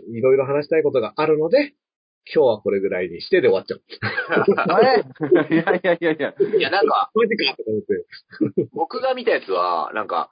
[0.08, 1.74] いろいろ話したいことがあるので、
[2.32, 3.82] 今日はこれぐらいにしてで終わっちゃう。
[4.56, 5.04] あれ？
[5.50, 6.34] いやいやいやいや。
[6.56, 6.58] い。
[6.58, 8.68] いや、なんか、マジかと思って。
[8.72, 10.30] 僕が見たやつは、なんか、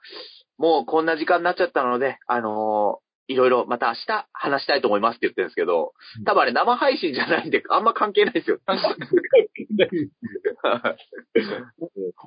[0.59, 5.95] もうこんな時間になっちゃったので、あのーいろいろまた明日話したいと思いますって言ってるんですけど、
[6.27, 8.59] 多分あれ生配信じゃないんで、あんま関係ないですよ。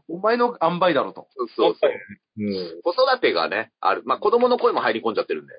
[0.07, 1.27] お前の塩梅だろと。
[1.55, 2.41] そうそう。
[2.41, 2.81] ん。
[2.81, 4.01] 子育てがね、ある。
[4.05, 5.53] まあ、子供の声も入り込んじゃってるんで。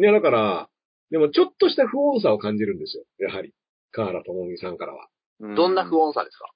[0.00, 0.68] いや、だから、
[1.14, 3.04] でもちょっとした不穏さを感じるんですよ。
[3.20, 3.54] やはり。
[3.92, 5.06] 河原智美さんからは。
[5.54, 6.50] どんな不穏さですか、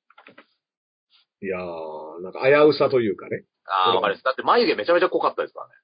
[1.42, 3.44] いやー、なんか危うさというかね。
[3.66, 4.24] ああ、わかります。
[4.24, 5.74] だって眉毛めちゃめちゃ濃かったですからね。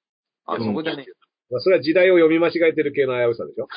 [0.46, 1.06] あそこじゃね
[1.52, 3.68] まあ、それは時代を読み間違えてる系の危うさでしょ。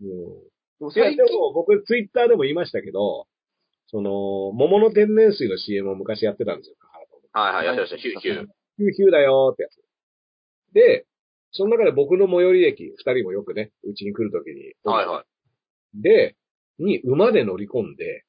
[0.00, 0.92] うん。
[0.92, 3.26] いや、でも僕ツイッターでも言いましたけど、
[3.88, 7.96] その、桃の天然水の CM を昔やってたんですよ、河原智美はいはい、やってました。
[7.98, 8.46] ヒューヒュー。
[8.78, 9.76] ヒューヒューだよーってやつ。
[10.72, 11.04] で、
[11.56, 14.74] その中で僕の最寄り駅、二人もよくね、うちに来るときに。
[14.84, 15.24] はいは
[15.94, 16.02] い。
[16.02, 16.36] で、
[16.78, 18.24] に馬で乗り込んで、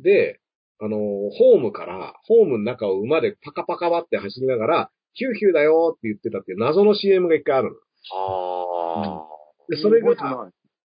[0.00, 0.40] で、
[0.80, 7.76] あのーホームから、ホームの中を馬でパカパカバって走りながら、ヒューヒューだよーって言ってたっていう謎の CM が一回あるの。
[8.12, 9.26] あ
[9.68, 10.14] で、それが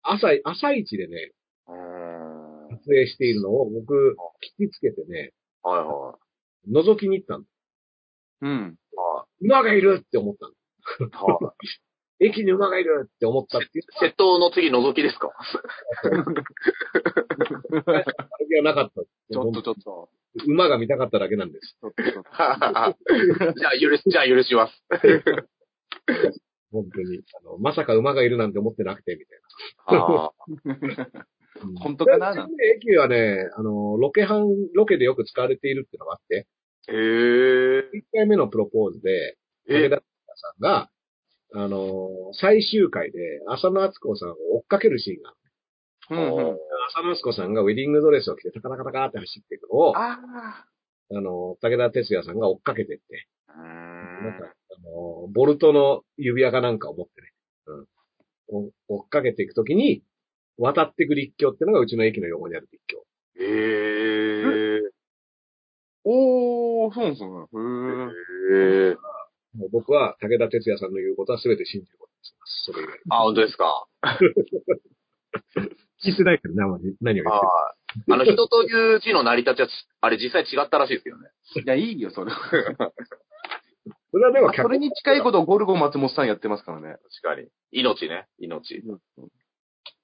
[0.02, 1.32] 朝、朝一でね、
[1.66, 4.16] 撮影しているのを僕、
[4.60, 6.16] 聞きつけてね、は
[6.70, 7.44] 覗きに行ったの。
[8.42, 8.78] うん。
[8.92, 8.96] い。
[8.96, 10.52] は馬がいるって思ったの。
[11.12, 11.54] は
[12.20, 14.08] 駅に馬がいるって思ったっていうい。
[14.08, 15.30] 窃盗の次覗きですか？
[16.04, 16.08] あ
[18.50, 19.02] れはなかった。
[19.02, 20.08] ちょっとちょっと。
[20.46, 21.76] 馬が見たかっただけなんです。
[21.80, 22.30] ちょっとちょっと。
[23.58, 24.72] じゃあ許し、じゃあ許します。
[26.72, 27.20] 本当に。
[27.40, 29.38] あの、まさか馬がいるなんて思ってなくて、みたい
[29.86, 30.32] あな。
[30.64, 32.48] うん本当かな？
[32.76, 37.90] 駅はね、あの、ロケハン、ロケでよく使われているっていうのがあって、ーへえ。
[37.96, 39.36] 1回目のプロポーズで、
[39.68, 40.02] え武田
[40.44, 40.90] さんが、
[41.54, 43.18] あの、最終回で
[43.48, 45.38] 浅野敦子さんを追っかけるシーンがある。
[46.10, 46.58] うんうん。
[46.88, 50.18] 浅野敦子さんがウェディングドレスを着てタカタカタカって走っていくのを、あ
[51.10, 57.32] あの、武田鉄矢さんが追っかけてって、なんか、あの、ボルトの指輪かなんかを持ってね、
[57.66, 58.70] うん。
[58.88, 60.02] お追っかけていくときに、
[60.58, 63.04] 渡っていく立教っていうのがうちの駅の横にある立教。
[63.40, 64.80] へえ。
[66.04, 67.30] おー、そうなんですね。
[68.52, 68.96] へへえ。
[69.56, 72.64] もう僕は武田鉄矢さんの言うことは全て信じることにします。
[72.64, 72.98] それ以外。
[73.10, 73.86] あ、本当ですか？
[76.04, 77.74] 聞いてないからな、何を言ってるは
[78.08, 78.12] い。
[78.12, 79.68] あの、人という字の成り立ちは、
[80.02, 81.30] あれ実際違ったらしいですよね。
[81.56, 82.32] ーいや、いいよ、それ。
[84.10, 86.96] それはでも、それに近いことをゴルゴ松本さんやってますからね。
[87.22, 87.48] 確かに。
[87.72, 88.26] 命ね。
[88.38, 88.76] 命。
[88.76, 88.82] い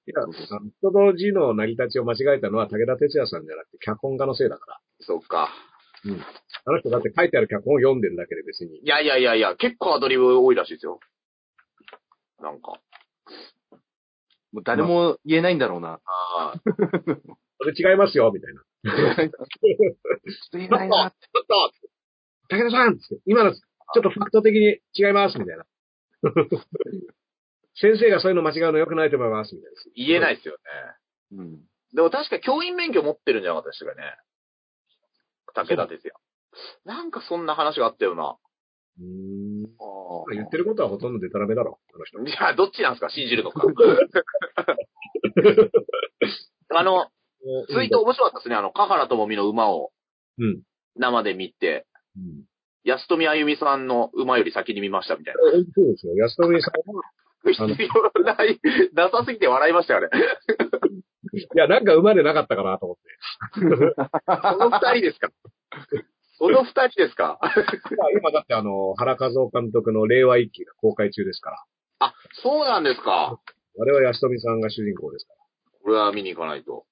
[0.06, 4.80] や、あの人の字の成り立ちを間違えたのは武田鉄矢さんじゃなくて脚本家のせいだから。
[5.00, 5.50] そっか。
[6.64, 8.78] あの人だって書いてある脚本を読んでるだけで別に。
[8.78, 11.00] いやいやいやいや、結構アドリブ多いらしいですよ。
[12.40, 12.80] なんか。
[14.52, 16.00] もう誰も言えないんだろうな。
[16.04, 16.60] ああ。
[17.58, 18.62] それ違いますよ、みたいな。
[19.16, 19.30] ちょっ
[20.50, 21.18] と言えないなって。
[21.26, 25.66] ちょっと武田さんつって今の、ちょっとファクト的に違います、みたいな。
[27.74, 29.80] 先生がそういうの間違うの良くないと思います、みたいな。
[29.94, 30.60] 言えないですよね。
[31.32, 31.60] うん。
[31.94, 34.16] でも確か教員免許持ってるんじゃなかったでしたかね。
[35.54, 36.14] 武田ですよ。
[36.84, 38.36] なんかそんな話があったよな。
[38.98, 39.64] うーん。
[39.80, 42.18] あ言ってることはほとんどデタラメだろ、あの人。
[42.20, 43.08] いや、どっちなんですか？
[43.10, 43.62] 信じるのか。
[46.72, 47.06] あの、
[47.68, 48.54] ツイート面白かったですね。
[48.56, 49.90] あの、香原朋美の馬を
[50.38, 50.62] うん。
[50.96, 51.86] 生で見て、
[52.16, 52.44] うん。
[52.84, 55.40] 安富あゆみさんの馬より先に見ましたみたいな。
[55.42, 56.14] そうですよ。
[56.16, 57.02] 安富さんは、
[57.44, 58.58] 必要ない、
[58.94, 60.08] なさすぎて笑いましたよね。
[61.32, 63.02] いや、なんか馬でなかったかなと思って。
[64.26, 65.30] この二人ですか？
[66.38, 67.38] この二人ですか？
[67.90, 71.64] 今今だってあの、原和夫監督の令和一期が公開中ですから。
[72.00, 73.38] あ、そうなんですか。
[73.80, 75.34] あれは安富さんが主人公ですか
[75.82, 76.86] これは見に行かないと。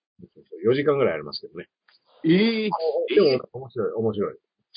[0.65, 0.73] ら。
[0.73, 1.69] 4時間ぐらいありますけどね。
[2.25, 2.71] ええ
[3.15, 4.37] でも、面白い、面白い。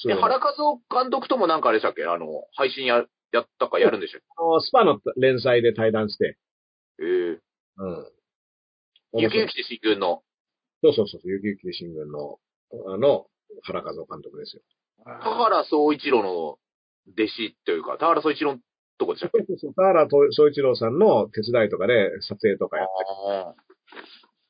[0.09, 2.05] え、原和夫監督ともなんかあれでしたっけ？
[2.05, 6.37] あの、配信や、やったかやるんでしたっあのスパの連載で対談して、
[6.97, 7.39] けええ
[7.77, 8.11] うん。
[9.13, 10.23] 雪雪で新軍の。
[10.83, 12.39] そうそうそう、ゆきゆき新聞の、
[12.93, 13.27] あの、
[13.63, 14.61] 原和夫監督ですよ。
[15.05, 16.59] 田原総一郎の弟
[17.27, 18.59] 子というか、田原総一郎の
[18.97, 19.43] とこでしたっけ？
[19.75, 22.91] 田原総一郎さんの手伝いとかで撮影とかやって
[23.31, 23.55] あ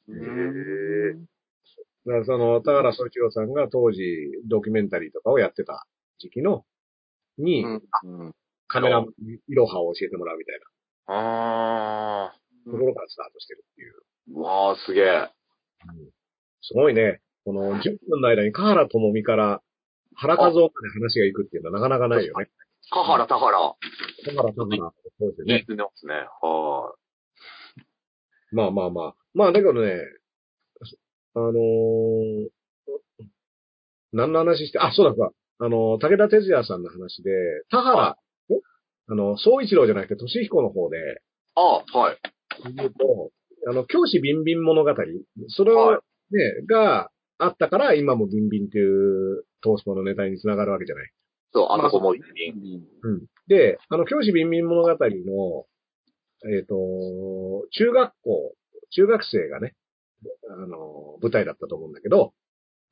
[0.08, 1.26] うへん。
[2.06, 4.02] だからその、田原総一郎さんが当時、
[4.48, 5.86] ドキュメンタリーとかをやってた
[6.20, 6.66] 時期の、
[7.38, 7.82] に、うん。
[8.04, 8.36] うん
[8.74, 10.60] カメラ、いろはを教えてもらうみたい
[11.08, 11.14] あ。
[11.14, 12.40] ああ。
[12.66, 13.96] なところからスタートしてるっていう。
[14.30, 15.30] うわあ、すげえ。
[16.62, 17.22] すごいね。
[17.44, 19.62] この10分の間に、河原智美から
[20.16, 22.50] 原和夫まで話が行くっていうのはなかなかないよね。
[22.92, 23.58] 田原、田原。
[23.60, 25.58] だから、だから、そうですね。
[25.60, 26.14] ですねますね。
[26.42, 26.94] は
[28.52, 29.16] まあまあまあ。
[29.34, 30.02] まあ、だけどね、
[31.34, 32.50] あのー、
[34.12, 35.32] 何の話して、あ、そうだそうだ。
[35.66, 37.32] あの、武田鉄矢さんの話で、
[37.70, 38.18] 田原、は
[38.50, 38.56] え？
[39.08, 40.98] あの、総一郎じゃなくて、俊彦の方で、
[41.56, 41.62] あ。
[41.62, 42.18] ああ、はい。
[42.76, 43.32] 言うと、
[43.68, 44.92] あの、教師ビンビン物語、
[45.50, 46.02] それをは
[46.32, 51.12] ね、があったから、今もビンビンっていうトースポのネタにつながるわけじゃない。
[51.54, 52.56] そう、あそこも一う品。
[52.56, 53.26] んうん。
[53.48, 54.98] で、あの、教師ビンビン物語の、
[56.50, 56.76] えっ、と、
[57.72, 58.54] 中学校、
[58.92, 59.74] 中学生がね、
[60.50, 62.34] あの、舞台だったと思うんだけど、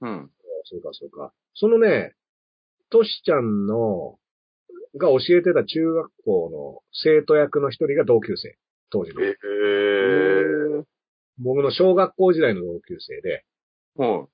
[0.02, 0.30] うん。
[0.66, 1.34] そうかそうか。
[1.54, 2.14] そのね、
[2.90, 4.18] トシちゃんの、
[4.98, 8.58] が教えてた中学校の生徒役の一人が同級生。
[8.92, 9.24] 当時の。
[9.24, 10.84] ええ
[11.42, 13.46] 僕の小学校時代の同級生で、
[13.98, 14.28] うん。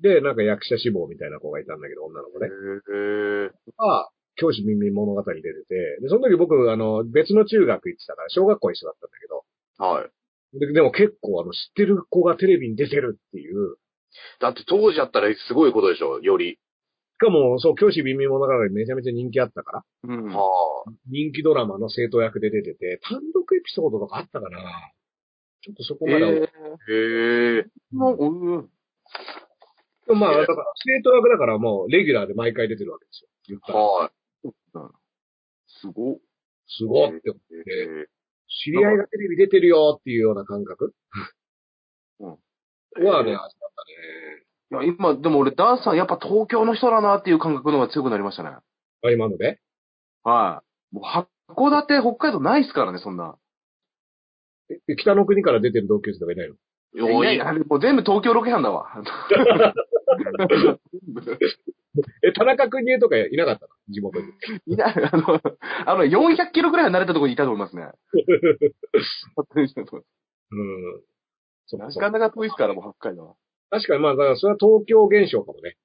[0.00, 2.48] で、なんか役者志望みたいな子がいたんだけど、女の子ね。
[2.92, 9.44] ええが、教師ビンビン物語に出てて、で、その時僕、あの、別の中学行ってたから、小学校一緒だったんだけど、
[9.78, 10.10] はい。
[10.58, 13.76] ででも結構あの、知ってる子がテレビに出てるっていう、
[14.40, 16.58] だって当時だったらすごいことでしょ、より。
[17.14, 20.24] しかも、そう、教師ビンビン物語めちゃめちゃ人気あったから、うん。
[20.34, 20.42] は
[20.86, 20.90] あ。
[21.08, 24.58] 人気ドラマの生徒役で出てて、単独エピソードとかあったかな
[25.62, 26.40] ちょっとそこまでは、ええ
[26.92, 27.66] へえ。
[27.92, 28.26] う
[28.60, 28.68] ん。
[30.06, 33.28] でもまあ、だから、生徒役だからもう、レギュラーで毎回出てるわけですよ。
[33.48, 33.78] 言ったら。
[33.78, 34.10] はい。
[35.66, 36.18] すごっ。
[36.66, 38.08] すごって思って、
[38.48, 40.94] 知り合いがテレビ出てるよっていうような感覚？
[42.20, 42.36] うん
[43.04, 44.43] はね、味だったね。
[44.82, 48.50] いや、今、でも俺、ダースさん、やっぱ東京の人だなっていう感覚の方が強くなりましたね。
[49.02, 49.60] あ、今ので？
[50.22, 50.62] は
[50.92, 50.94] い。
[50.94, 51.04] もう、
[51.52, 53.36] 函館、北海道ないっすからね、そんな。
[54.70, 56.54] え北の国から出てる同級生とかいないの？
[56.96, 58.86] おいいやいやもう全部東京ロケ班だわ。
[62.22, 63.68] え、田中邦衛とかいなかったの？
[63.88, 64.26] 地元に。
[64.66, 65.40] いない、あの、
[65.86, 67.88] あの、400キロくらい離れたところにいたと思いますね。
[70.52, 71.02] うん。
[71.78, 73.34] なかなか遠いっすから、もう北海道は。
[73.70, 75.76] 確かにまあ、だからそれは東京現象かもね。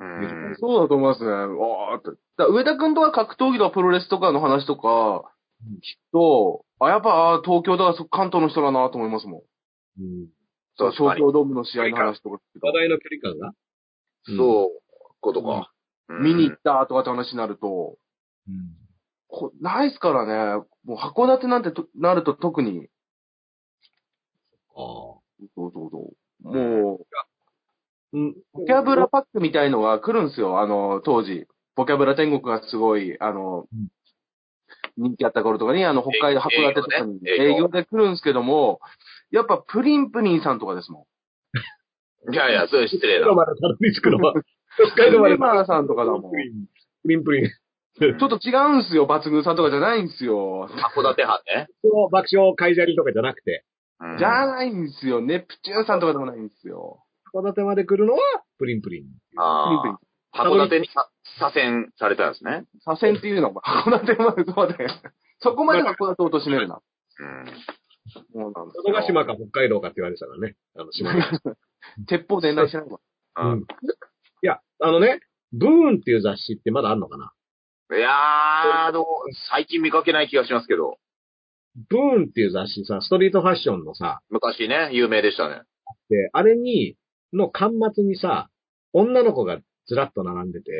[0.00, 1.30] うんそうだと思いますね。
[1.30, 2.10] わーって。
[2.36, 5.22] だ上田くんとか格闘技とかプロレスとかの話とか、
[5.64, 5.80] うん聞く
[6.12, 9.44] と、あ、やっぱ、あ東京だ、そ関東の人だなと思いますも
[9.98, 10.02] ん。
[10.02, 10.28] うん。
[10.76, 13.52] そう、確かに東京ドームの試合の話とか話題の距離感が？
[14.36, 14.82] そう、
[15.20, 15.70] ことか。
[16.08, 17.96] うん見に行ったとかって話になると、
[18.48, 18.74] うん。
[19.28, 20.26] こないっすから
[20.58, 20.64] ね。
[20.84, 22.88] もう函館なんてとなると特に、
[24.76, 24.82] ああ。
[25.54, 26.16] そうそうそう。
[26.42, 27.00] も
[28.12, 28.34] う、うん。
[28.52, 31.46] ボキャブラパックみたいのが来るんですよ、あの、当時。
[31.74, 33.88] ボキャブラ天国がすごい、あの、うん
[34.96, 38.80] 人気あった頃とかに、あの、北海道、函営館とかに営業で来るんですけども、
[39.30, 41.06] やっぱプリンプリンさんとかですも
[42.30, 43.26] いやいや、それ失礼な。
[43.26, 44.34] 北海道までたどり着くのは、
[44.94, 45.06] 北ん。
[45.06, 46.30] 海道までプリマーさんとかだもん。
[46.30, 46.36] プ
[47.08, 47.50] リン、プリン。
[48.18, 50.68] ちょっと違うんすよ、抜群さんとかじゃないんすよ。
[50.68, 51.68] 函館藩ね。
[51.82, 53.64] そう爆笑会社にとかじゃなくて、
[54.02, 55.20] うんじゃないんすよ。
[55.20, 57.04] ネプチューンさんとかでもないんすよ。
[57.34, 58.20] 函館まで来るのは、
[58.58, 59.04] プリンプリン。
[59.04, 59.94] プリンプリあン。
[59.94, 59.98] あ。
[60.34, 62.64] 函館にさ左遷されたんですね。
[62.84, 64.86] 左遷っていうのは、 函館まで、そうで。
[65.40, 66.80] そこまで函館を貶めるな。
[67.18, 67.46] うん。
[68.12, 69.26] そうなんです佐渡島よ。
[69.26, 70.56] か北海道かって言われてたからね。
[70.76, 71.30] あの、島が。
[72.08, 72.98] 鉄砲伝来しないわ。
[73.36, 73.60] うん。
[73.60, 73.64] い
[74.42, 75.20] や、あのね、
[75.52, 77.32] ブーンっていう雑誌ってまだあんのかな？
[77.96, 78.12] いやー、
[78.86, 79.04] あの、
[79.50, 80.98] 最近見かけない気がしますけど、
[81.74, 85.62] ブーンっていう雑誌さ、ストリートファッションのさ、昔ね、有名でしたね。
[86.08, 86.96] で、あれに、
[87.32, 88.50] の端末にさ、
[88.92, 90.70] 女の子がずらっと並んでて、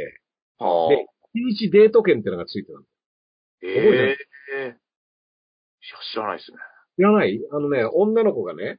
[0.59, 2.85] はで一日デート券ってのがついてたの。
[3.63, 4.75] え覚えてないや、
[6.13, 6.59] 知らないですね。
[6.97, 7.41] 知らない？
[7.51, 8.79] あのね、女の子がね、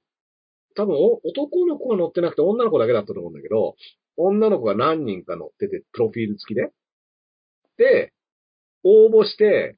[0.75, 3.75] 多分お男の子が乗ってなくて女の子だけだったと思うんだけど、
[4.17, 6.69] 女の子が何人か乗ってて、プロフィール付きで。
[7.77, 8.13] で、
[8.83, 9.77] 応募して、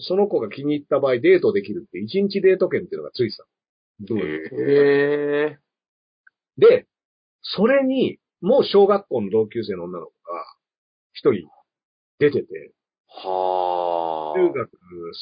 [0.00, 3.48] その子が気に入った場合デートできるって、一日デート券っていうのがついてたの。
[4.00, 4.72] ブーンえ
[5.48, 5.58] へえ。
[6.58, 6.86] で、
[7.42, 10.44] それに、もう小学校の同級生の女の子が、
[11.12, 11.48] 一人
[12.18, 12.72] 出てて、
[13.08, 14.70] は中学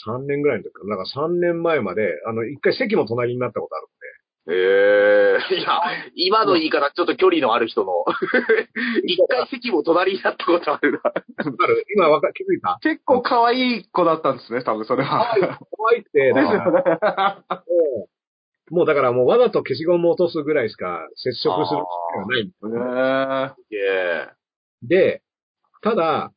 [0.07, 4.04] 3年ぐらいの時かな、なんか3年前まで、あの、一回席も隣になったことあるあ。
[4.47, 5.81] ええいや、
[6.15, 8.05] 今の言い方、ちょっと距離のある人の、
[9.07, 11.01] 一回席も隣になったことあるな。
[11.97, 12.79] 今わか、気づいた？
[12.83, 15.35] 結構可愛い子だったんですね、多分それは。
[15.35, 15.39] 可
[15.91, 16.83] 愛くて、ですよね。
[18.71, 23.51] もう、だからもうわざと消しゴムを落とすぐらいしか接触する機会がない。
[23.51, 24.29] へすげえ。
[24.83, 25.23] で、
[25.83, 26.33] ただ、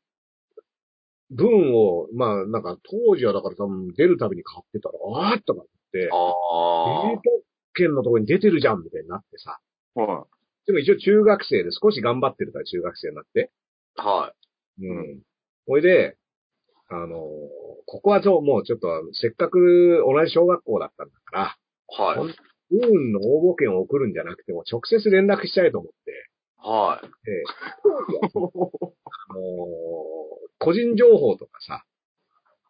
[1.29, 4.95] 文を、まあ、なんか当時はだから多分出るたびに買ってたら、
[5.29, 7.21] あーっとかって、デーあ
[7.77, 9.59] ト券のとこに出てるじゃんみたいになってさ。
[9.95, 10.25] ーは
[10.65, 13.51] でも一応中学生で少し頑張ってるから中学生になって。
[13.97, 14.03] あ。
[14.03, 14.33] は
[14.79, 15.21] うん。
[15.65, 16.17] ほいで、
[16.89, 17.17] あのー
[17.89, 21.57] ここはちょ、もうちょっと、せっかく同じ小学校だったんだか
[21.87, 22.19] ら、い。
[22.19, 22.35] はい。
[22.69, 27.07] 運の応募券を送るんじゃなくても、直接連絡しちゃえと思って、はい。
[27.25, 28.87] であのー
[30.59, 31.85] 個人情報とかさ、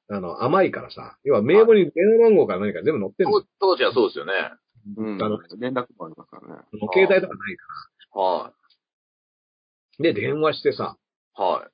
[0.09, 4.33] あの、甘いからさ、要は名簿に電話番号か何か全部載ってるんです当当時はそうですよね。
[4.95, 5.17] うん。
[5.59, 6.61] 連絡もありますからね。
[6.71, 6.89] よ。
[6.93, 8.53] 携帯とかないかは
[9.99, 10.03] ら。
[10.03, 10.97] で、電話してさ、
[11.37, 11.41] い。
[11.41, 11.71] はい。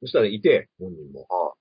[0.00, 1.26] そしたらいて、本人も。
[1.28, 1.54] は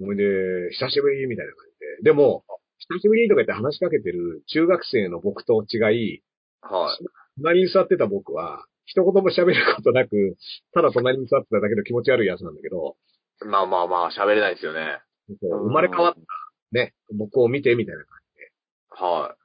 [0.00, 0.24] ほいで、
[0.72, 2.10] 久しぶりみたいな感じで。
[2.10, 2.44] でも、
[2.78, 6.22] 久しぶりとか言って話しかけてる中学生の僕と違い、
[6.62, 7.04] はい。
[7.36, 10.36] 隣に座ってた僕は、一言も喋ることなく、
[10.72, 12.96] ただ隣に座ってただけの気持ち悪いやつなんだけど、
[13.46, 15.00] まあまあまあ、喋れないですよね。
[15.40, 16.20] 生まれ変わった
[16.72, 18.18] ね、僕を見てみたいな感
[18.90, 19.39] はじで、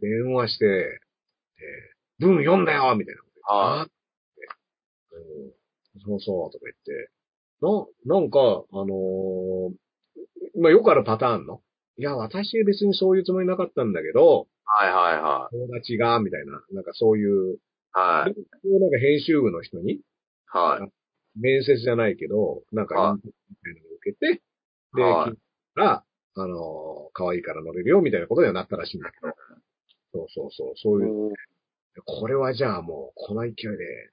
[0.00, 3.42] 電話して、で文読んだよみたいなことい。
[3.46, 3.92] はあって、
[5.12, 5.60] うん
[6.06, 7.10] そうそう、とか言って、
[8.06, 11.60] な、なんか、あのーまあ、よくあるパターンの。
[11.96, 14.46] いや、私別にそういうつもりなかったんだけど、
[14.82, 14.84] い。
[14.84, 15.56] はいはいはい。
[15.56, 17.58] 友達が、みたいな、なんかそういう、
[17.92, 18.34] はい。
[18.68, 20.00] なんか編集部の人に、
[20.46, 20.92] はい。
[21.40, 24.42] 面接じゃないけど、なんかはみたいなのを受けて、
[24.94, 25.38] で、はい聞い
[25.74, 26.04] たら、
[26.36, 26.58] あのー、
[27.12, 29.28] 可愛いから乗れるよ、みたいなことにはなったらしいんだけど。
[30.12, 31.32] そうそうそう、そういう。
[32.04, 34.10] これはじゃあもう、この勢いで、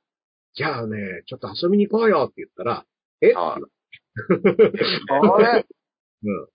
[0.53, 2.85] じゃあね、ちょっと遊びに行こうよって言ったら、
[3.21, 3.57] え、あ
[5.39, 5.65] れ？
[6.23, 6.47] うん。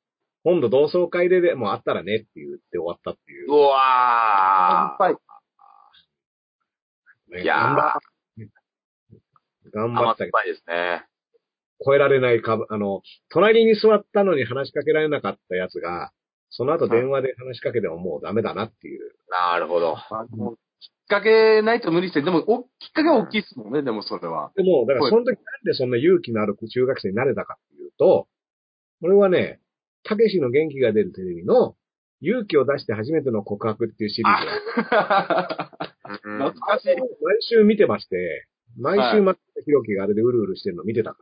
[0.44, 3.54] 今度同窓会ででもうあったらねって言って終わったっていうう。
[3.54, 5.16] わ乾杯。
[7.38, 7.42] ー。
[7.42, 11.06] いや頑張ー、頑張っけど、甘酸ったぱいですね。
[11.84, 16.12] 超えられないかぶ、あの、隣に座ったのに話しかけられなかったやつが、
[16.52, 19.00] その後電話で話しかけてももうダメだなっていう。
[19.28, 19.96] なるほど。
[19.96, 20.58] あのきっ
[21.08, 24.52] かけないと無理して、でも、おきっかけは大きいっすもんね、でもそれは。
[24.54, 25.34] でも、だからその時なん
[25.64, 28.28] でそんな勇気のある中学生になれたかっていうと、
[29.02, 29.60] 俺はね、
[30.04, 31.74] たけしの元気が出るテレビの、
[32.20, 34.84] 勇気を出して初めての告白っていうシリーズ。
[36.22, 36.88] 懐かしい。
[36.88, 37.02] 毎
[37.40, 38.46] 週見てまして、
[38.78, 41.18] 毎週松田博樹があれでうるうるしてるの見てたか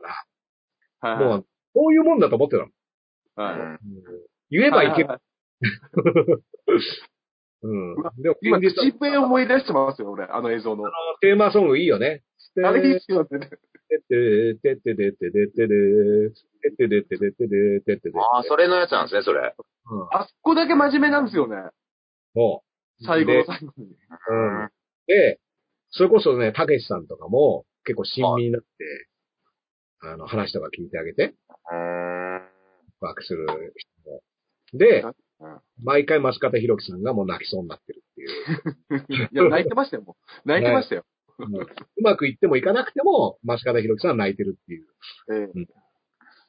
[1.01, 1.25] ら、はい。
[1.25, 3.47] もう、こういうもんだと思ってたの。
[3.47, 3.59] はい。
[3.59, 3.79] うん
[4.51, 5.21] 言えばいけはる。
[7.63, 7.95] うん。
[8.21, 10.83] でも、今、口笛思い出してますよ、俺、あの映像の。
[11.21, 12.23] テーマソングいいよね。
[12.63, 13.27] あれいいっすよね。
[13.29, 15.67] てっててっててってててて
[16.77, 17.47] ててててて
[17.81, 19.39] てててああ、それのやつなんですね、それ。
[19.39, 21.55] うんあそこだけ真面目なんですよね。
[22.33, 22.63] そ
[23.01, 23.05] う。
[23.05, 23.87] 最後ので最後に。
[23.87, 24.69] うん
[25.07, 25.39] で、
[25.91, 28.67] それこそね、たけしさんとかも結構親身になって、
[30.01, 31.35] あの、話とか聞いてあげて、
[31.71, 31.77] うん。
[33.01, 33.45] ワークする。
[34.73, 35.03] で
[35.41, 39.27] うん、毎回増方弘樹さんがもう泣きそうになってるっていう。
[39.33, 40.25] いや、泣いてましたよ、もう。
[40.47, 41.03] 泣いてましたよ。
[41.03, 41.67] うんう
[42.03, 44.85] まくいってもいかなくても、増方弘樹さんは泣いてるっていう。
[45.33, 45.65] ええ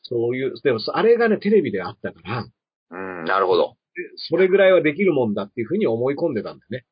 [0.03, 2.45] そういう、でも、あれがね、テレビであったから、
[2.91, 3.77] うん、なるほど。
[4.17, 6.85] それぐらいはできるもんだっていうふうに思い込んでたんだよね。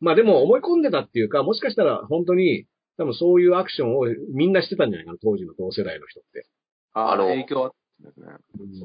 [0.00, 2.66] まあでも思い込んでたっていうか、もしかしたら本当に、
[2.96, 6.46] 多分そういうアクションをみんなしてたんじゃないかな、当時の同世代の人って。
[6.92, 7.74] ああのの、影響。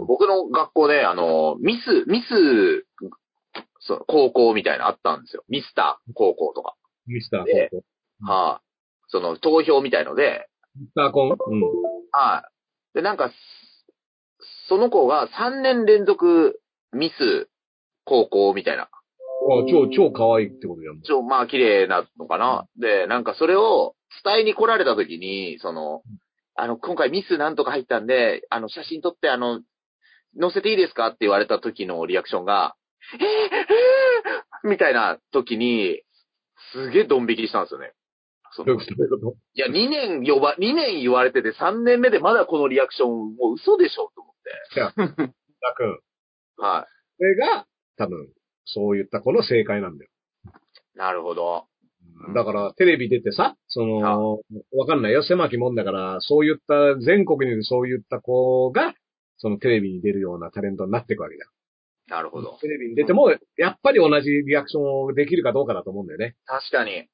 [0.08, 2.86] 僕の学校で、あの、ミス、ミス、
[3.80, 5.44] そう高校みたいなのあったんですよ。
[5.50, 6.76] ミスター高校とか。
[7.08, 8.28] ミスターでコン。
[8.28, 8.66] はい、
[9.08, 10.48] その、投票みたいので、
[10.80, 11.62] ミスターコンうん。
[12.12, 12.44] は
[12.94, 13.32] い、で、なんか、
[14.68, 16.62] その子が3年連続
[16.94, 17.50] ミス
[18.06, 18.84] 高校みたいな。
[18.84, 18.90] あ
[19.70, 21.02] 超、超可愛いってことじゃん。
[21.02, 22.68] ちょ、まあ、綺麗なのかな。
[22.78, 26.04] で、なんかそれを伝えに来られた時に、その、
[26.62, 29.62] あの、今回ミスなんとか入ったんで、あの、写真撮って、あの、
[30.40, 31.08] 載せていいですか？
[31.08, 32.76] って言われた時のリアクションが、
[33.14, 36.02] えー、えー、みたいな時に、
[36.74, 37.94] すげえドン引きしたんですよね。
[38.52, 38.74] その
[39.54, 44.80] いや、2年呼ば、2年言われてて3年目でまだこのリアクション、もう嘘でしょと思って。
[45.62, 46.00] ダ君。
[46.58, 46.88] は
[47.18, 47.66] それが、
[47.98, 48.28] 多分、
[48.66, 50.12] そういった子の正解なんだよ。
[50.96, 50.98] い。
[50.98, 51.68] なるほど。
[52.34, 54.40] だから、テレビ出てさ、その、
[54.76, 58.94] わかんないよ、狭きもんだから、そういった、全国にそういった子が、
[59.38, 61.50] そのテレビに出るようなタレントになっていくわけだよ。
[62.08, 62.58] なるほど。
[62.62, 66.36] テレビに出ても、やっぱり同じリアクションをできるかどうかだと思うんだよね。
[66.46, 67.08] 確かに。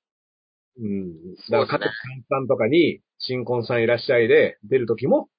[0.81, 1.35] うん。
[1.49, 1.89] だから、加藤
[2.29, 5.29] さんとかに、新婚さんいらっしゃいで出るときも、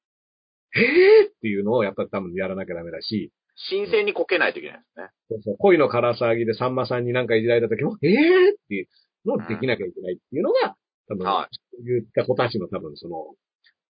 [0.75, 3.33] ええーっていうのをやっぱり多分やらなきゃダメだし、
[3.71, 5.09] 新鮮にこけないといけないですね。
[5.31, 8.89] そうそう恋のから騒ぎでさんまさんになんかいじられたときも、ええーっていう
[9.27, 10.77] のをできなきゃいけないっていうのが、
[11.09, 11.49] 多分、は
[11.85, 13.35] 言った子たちの多分その、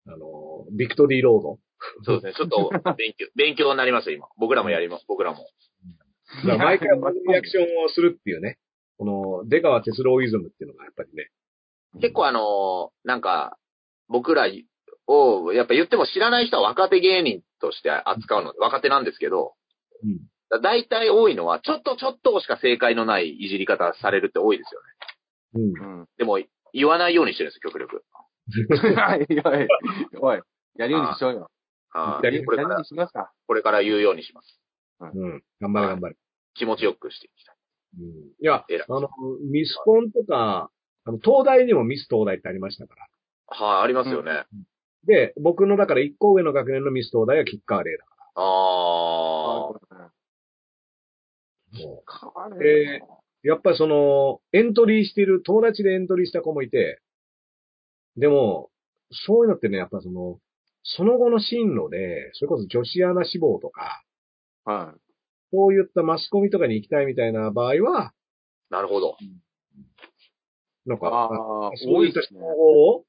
[0.06, 1.58] あの、ビクトリーロード。
[2.04, 2.34] そうですね。
[2.34, 4.28] ちょっと勉強、 勉強になりますよ、今。
[4.38, 5.46] 僕らもやります、僕らも。
[6.44, 8.58] だから毎回同じリアクションをするっていうね。
[8.98, 9.04] こ
[9.42, 11.30] の、出川哲郎イズムっていうのがやっぱりね。
[12.00, 13.58] 結構あのーなんか、
[14.08, 14.48] 僕ら
[15.06, 19.54] を、やっぱ言っても知らない人は若手芸人として扱うので、若手なんですけど、
[20.02, 20.18] うん。
[20.50, 24.86] だ大体多いのは、ちょっとちょっとしか正解のないいじり方されるって多いですよね。
[25.54, 25.62] うん。
[26.00, 26.08] うん。
[26.18, 26.38] でも、
[26.72, 28.04] 言わないようにしてるんですよ、極力。
[28.96, 29.68] はい、おい、
[30.20, 30.40] おい、
[30.76, 31.50] やるようにしようよ。
[31.90, 33.32] はいやりこれからやるように、しますか。
[33.46, 34.60] これから言うようにします。
[35.00, 35.42] うん。
[35.60, 36.16] 頑張れ頑張れ。
[36.54, 37.56] 気持ちよくしていきたい。
[38.00, 38.08] うん。
[38.40, 39.08] いやあの、
[39.50, 40.70] ミスコンとか、
[41.04, 43.06] あの、東大にもミス東大ってありましたから。
[43.46, 44.44] はい、ありますよね。
[45.06, 49.94] で、僕のだから一個上の学年のミス東大はキッカーレーだかあー。
[49.94, 50.10] ら。
[51.72, 57.00] も変わえれうやっぱりその、エントリーしてる、友達でエントリーした子もいて、
[58.16, 58.70] でも、
[59.10, 60.38] そういうのってね、やっぱその、
[60.82, 64.02] その後の進路で、それこそ女子アナ志望とか、
[64.64, 65.00] はい。
[65.52, 68.12] そういったマスコミとかに行きたいみたいな場合は、
[68.70, 69.16] なるほど。
[70.86, 72.40] なんか、ああ、そういった人多いですね。
[72.40, 73.04] を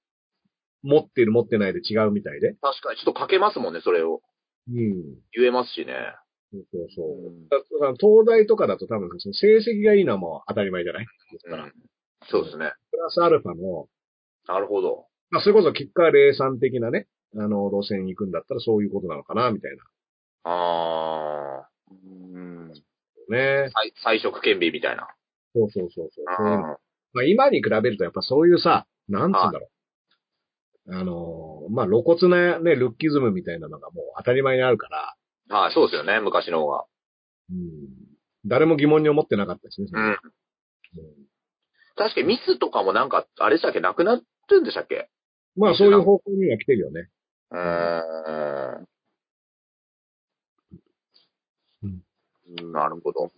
[0.84, 2.56] 持ってる持ってないで違うみたいで。
[2.62, 4.22] 確かに、ちょっと書けますもんね、それを。
[4.70, 5.04] うん。
[5.34, 5.94] 言えますしね。
[6.56, 7.28] そうそうそう。
[7.28, 11.64] うんだから東大とかだと多分成績がいいのはもう当たり前じゃないですから。
[11.66, 11.74] うん。
[12.30, 12.72] そうですね。
[12.92, 13.88] プラスアルファの、
[14.48, 15.08] なるほど。
[15.32, 19.72] まあ、それこそキッカーレーさん的なね、あの、路線に行くんだったらそういうことなのかな、みたい
[20.44, 22.68] あうん。
[22.70, 22.74] な。
[23.30, 23.70] ねー。。
[23.72, 25.08] 菜菜食兼備みたいな。
[25.54, 26.26] そうそうそうそう。
[26.28, 26.78] あ
[27.14, 29.68] まあ、今に比べるとやっぱそういうさ、なんつうんだろ
[30.88, 30.96] う。
[30.96, 35.16] あの、まあ、露骨なね、ルッキズムみたいなのがもう当たり前にあるから、
[35.50, 36.86] はい、そうですよね、昔の方が。
[37.52, 37.90] うん。
[38.46, 39.88] 誰も疑問に思ってなかったしね。
[39.92, 40.02] うん。
[40.02, 40.18] うん
[41.98, 45.10] 確かにミスとかもなんか、あれでしたっけ、なくなってんでしたっけ？
[45.56, 47.10] まあそういう方向には来てるよね。
[47.52, 48.88] うーん。
[51.84, 52.02] うん
[52.74, 53.32] なるほど。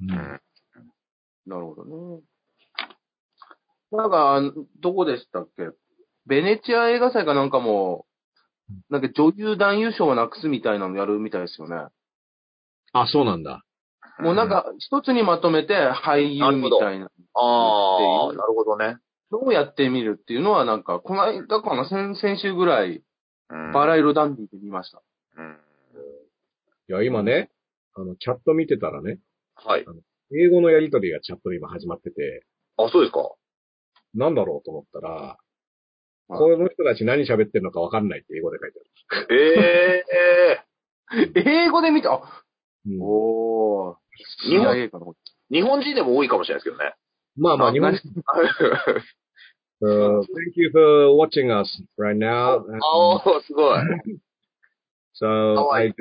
[0.00, 0.40] うんうん。
[1.46, 2.22] なるほどね。
[3.90, 4.40] なんか、
[4.80, 5.68] どこでしたっけ？
[6.26, 8.06] ベネチア映画祭かなんかも、
[8.90, 11.88] なんか女優男優賞をなくすみたいなのやるみたいですよね。
[12.92, 13.64] あ、そうなんだ。
[14.18, 18.98] もうなんか、一つにまとめて俳優みたいなああ、なるほどね。
[19.30, 23.02] のをやってみるっていうのはなんか、この間かな、先先週ぐらい、
[23.48, 25.02] うんバラ色ダンディで見ました。
[25.36, 25.58] うん
[26.88, 27.50] いや、今ね、
[27.94, 29.18] あの、チャット見てたらね、
[29.54, 29.84] はい。
[30.34, 32.44] 英語のやりとりがチャットで今始まってて、
[32.76, 33.30] あ、そうですか。
[34.14, 35.51] なんだろうと思ったら、はい
[36.36, 38.80] この人たち何喋ってるのかわかんないって英語で書いて
[39.10, 39.26] ある。
[39.30, 42.22] ええ英語で見た、あ、
[42.86, 43.96] うんおー。
[44.48, 45.12] 日本
[45.50, 46.94] 日本人でも多いかもしれないですけどね。
[47.36, 47.98] まあまあ、あ日本、何
[49.84, 52.60] Uh, thank you for watching us right now.
[52.60, 53.80] ああ、すごい。
[55.20, 55.92] So are I uh,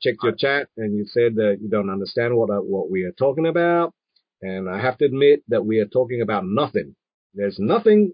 [0.00, 3.12] checked your chat and you said that you don't understand what uh, what we are
[3.18, 3.92] talking about,
[4.40, 6.94] and I have to admit that we are talking about nothing.
[7.34, 8.12] There's nothing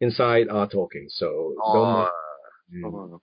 [0.00, 2.10] inside our talking, so あ
[2.72, 3.18] don't ー mm,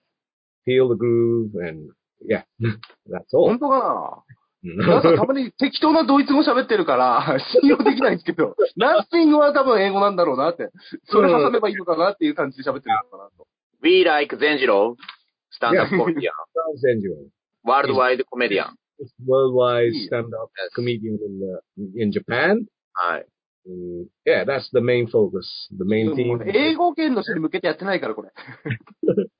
[0.66, 1.92] feel the groove and
[2.26, 2.42] yeah,
[3.10, 3.48] that's all.
[3.48, 4.24] 本当か
[4.64, 10.70] うんな皆さんたまに適当なドイツ語喋ってるから、 信用できないんですけど、ナッシングは多分英語なんだろうなって。
[11.04, 13.48] それ挟めばいいのかなっていう感じで喋ってるのかなと。
[13.82, 14.96] We like 善次郎、
[15.50, 17.28] スタンダップコメディアン、I'll send you
[17.64, 18.76] ワールドワイドコメディアン。
[19.02, 22.64] a worldwide stand-up comedian in the, in Japan.
[22.94, 23.26] はい。
[23.68, 25.68] Mm, yeah, that's the main focus.
[25.76, 26.50] The main で も theme.
[26.56, 28.30] 英語圏の人に向けてやってないから、これ。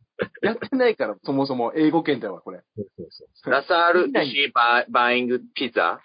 [0.42, 2.62] やってないから、そもそも英語圏だわ、これ。
[2.76, 5.98] そうそうそうラサール、is she buy- buying pizza?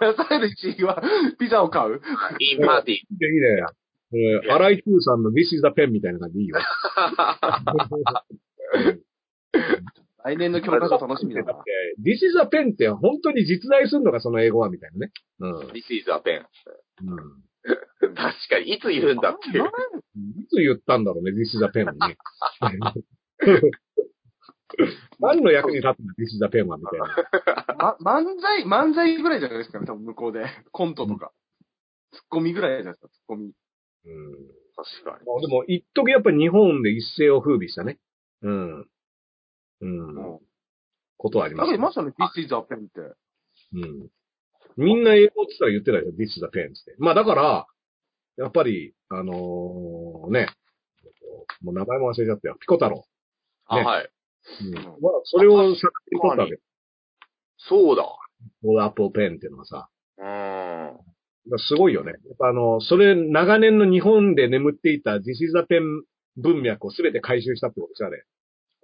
[0.00, 1.02] ラサール1位は
[1.38, 2.02] ピザを買う
[2.38, 2.92] ？in party.
[2.92, 3.64] いいね、いいね。
[4.12, 4.68] えー、荒
[5.00, 6.58] さんの This is the pen みたいな感じでいいよ。
[10.24, 11.64] 来年の教科書楽しみだなだっ。
[11.64, 11.70] て、
[12.00, 15.12] This is the pen って本当に実在するのか、その英語はみたいなね。
[15.40, 15.58] うん。
[15.68, 16.44] This is a pen.
[17.04, 18.14] うん確
[18.50, 19.64] かに、いつ言うんだっていう。
[19.64, 22.18] いつ言ったんだろうね、This is the pen ね。
[25.18, 27.96] 何の役に立つんだ、This is the pen はみたいな。
[28.00, 30.46] ま、漫才、漫才ぐらいじゃないですかね、多分向こうで。
[30.72, 31.32] コントとか。
[32.12, 33.52] ツッコミぐらいじゃないですか、ツッコミ。
[34.04, 34.32] うん。
[34.76, 35.26] 確かに。
[35.26, 37.98] まあでも、一時やっぱり日本で一世を風靡したね。
[38.42, 38.86] うん。
[39.80, 40.38] うん。
[41.16, 41.78] ことはありますね。
[41.78, 43.00] かいましたね、This is a pen って。
[43.72, 44.10] うん。
[44.76, 46.94] みんな英語って言ったら言ってたよ、This is the pen って。
[46.98, 47.66] まあだから、
[48.36, 50.48] やっぱり、あのーね、
[51.62, 52.56] もう名前も忘れちゃったよ。
[52.60, 53.04] ピコ太郎。
[53.66, 54.10] あ、ねはい。
[54.66, 54.74] うん。
[54.74, 54.92] まあ、
[55.24, 56.58] それを作品取ったわけよ。
[57.58, 58.04] そうだ。
[58.64, 59.88] オーアップルペンっていうのがさ。
[60.18, 61.58] うーん。
[61.58, 62.12] すごいよね。
[62.12, 66.02] やっぱあの、それ、長年の日本で眠っていた This is the pen
[66.36, 68.24] 文脈をすべて回収したってことですよね。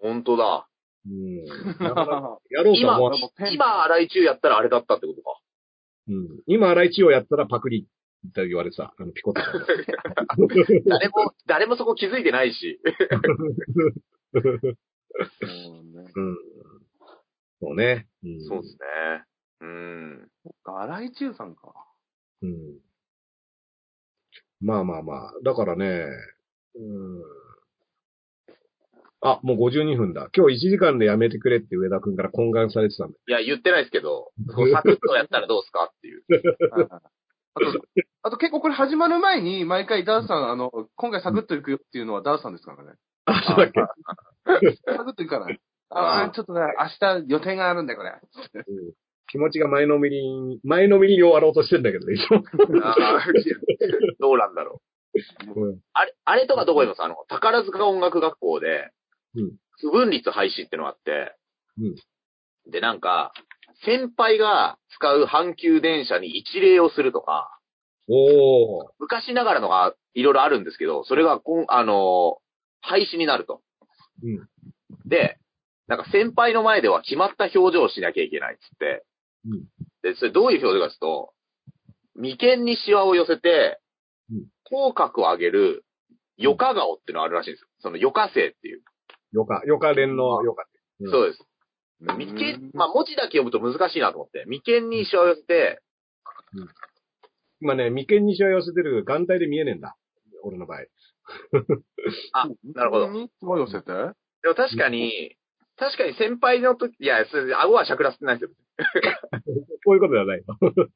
[0.00, 0.69] 本当だ。
[1.06, 1.44] うん。
[1.44, 5.40] なかなかやろうとは思わ今、今、洗い中やったらあれだったってことか。
[6.08, 6.42] うん。
[6.46, 7.86] 今、荒井千代やったらパクリ
[8.28, 8.94] って言われてた。
[8.96, 9.64] あの、ピコ太郎。
[10.86, 12.80] 誰も、誰もそこ気づいてないし。
[14.32, 14.38] う
[15.82, 16.12] んね。
[16.14, 16.36] うん。
[17.60, 18.08] そうね。
[18.22, 18.40] うん。
[18.42, 18.78] そうですね。
[19.60, 20.30] うん。
[20.42, 21.72] そっか、荒井中さんか。
[22.42, 22.78] うん。
[24.60, 25.32] まあまあまあ。
[25.42, 26.06] だからね、
[26.74, 27.22] うん。
[29.22, 30.28] あ、もう52分だ。
[30.34, 34.32] 今日1時間でやめてくれって上田くんから懇願されてたんだいや、言ってないですけど、
[34.72, 36.22] サクッとやったらどうすかっていう。
[37.52, 37.82] あと、
[38.22, 42.92] あと結構これ始まる前に、毎回ダースさん、あの、今回サクッと行くよっていうのはダースさんですからね。
[43.26, 43.70] あ、そうだっ
[44.64, 44.76] け？
[44.86, 45.60] サクッと行かない。
[45.90, 48.12] ああ、ちょっとね、明日予定があるんだよ、これ。
[48.66, 48.92] うん
[49.32, 52.42] 気持ちが前のめりに、前のめりに終わろうとしてんだけどね、いつも
[52.82, 54.82] あーどうなんだろ
[55.54, 55.60] う。
[55.60, 58.90] うんあれ、あれとかどこいますあの、宝塚音楽学校で、
[59.34, 59.52] うん
[59.82, 61.34] 不分率廃止ってのがあって、
[61.78, 61.94] うん
[62.70, 63.32] で、なんか、
[63.84, 67.58] 先輩が使う阪急電車に一礼をするとか、
[68.08, 68.88] おー。
[68.98, 72.40] 昔ながらのがいろいろあるんですけど、それがこん、あのー
[72.82, 73.60] 廃止になると。
[74.22, 74.48] うん
[75.06, 75.38] で、
[75.86, 79.04] なんか先輩の前では決まった表情をしなきゃいけないっつって、
[79.46, 79.60] うん
[80.02, 81.32] で、それどういう表情かというと、
[82.14, 83.80] 眉間にシワを寄せて
[84.30, 85.84] うん、口角を上げる、
[86.38, 87.68] 余暇顔ってのがあるらしいんですよ。
[87.80, 88.82] その余暇性っていう。
[89.32, 90.80] よか、よか連のよかって。
[91.04, 91.46] うんそうです。
[92.00, 95.82] 眉間、まあ文字だけ読むと難しいなと思って、眉間にシワを寄せて、
[97.60, 99.96] 今ね、眉間にしわ寄せてる眼帯で見えねえんだ。
[100.42, 100.78] 俺の場合。
[102.32, 103.10] あ、なるほど。
[103.10, 103.92] に、すごい寄せて？
[104.42, 105.36] でも確かに、
[105.76, 108.56] 確かに先輩の時、いや、それ顎はしゃくらせてないですよ。
[109.84, 110.44] こういうことではないよ。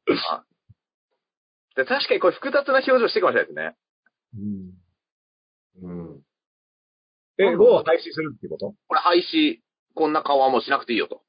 [1.76, 3.76] で確かにこれ複雑な表情してるかもしれないですね。
[5.82, 5.90] うん。
[5.90, 6.22] うん。
[7.38, 8.74] え、5を廃止するっていうこと？
[8.88, 9.58] これ廃止、
[9.94, 11.22] こんな顔はもうしなくていいよと。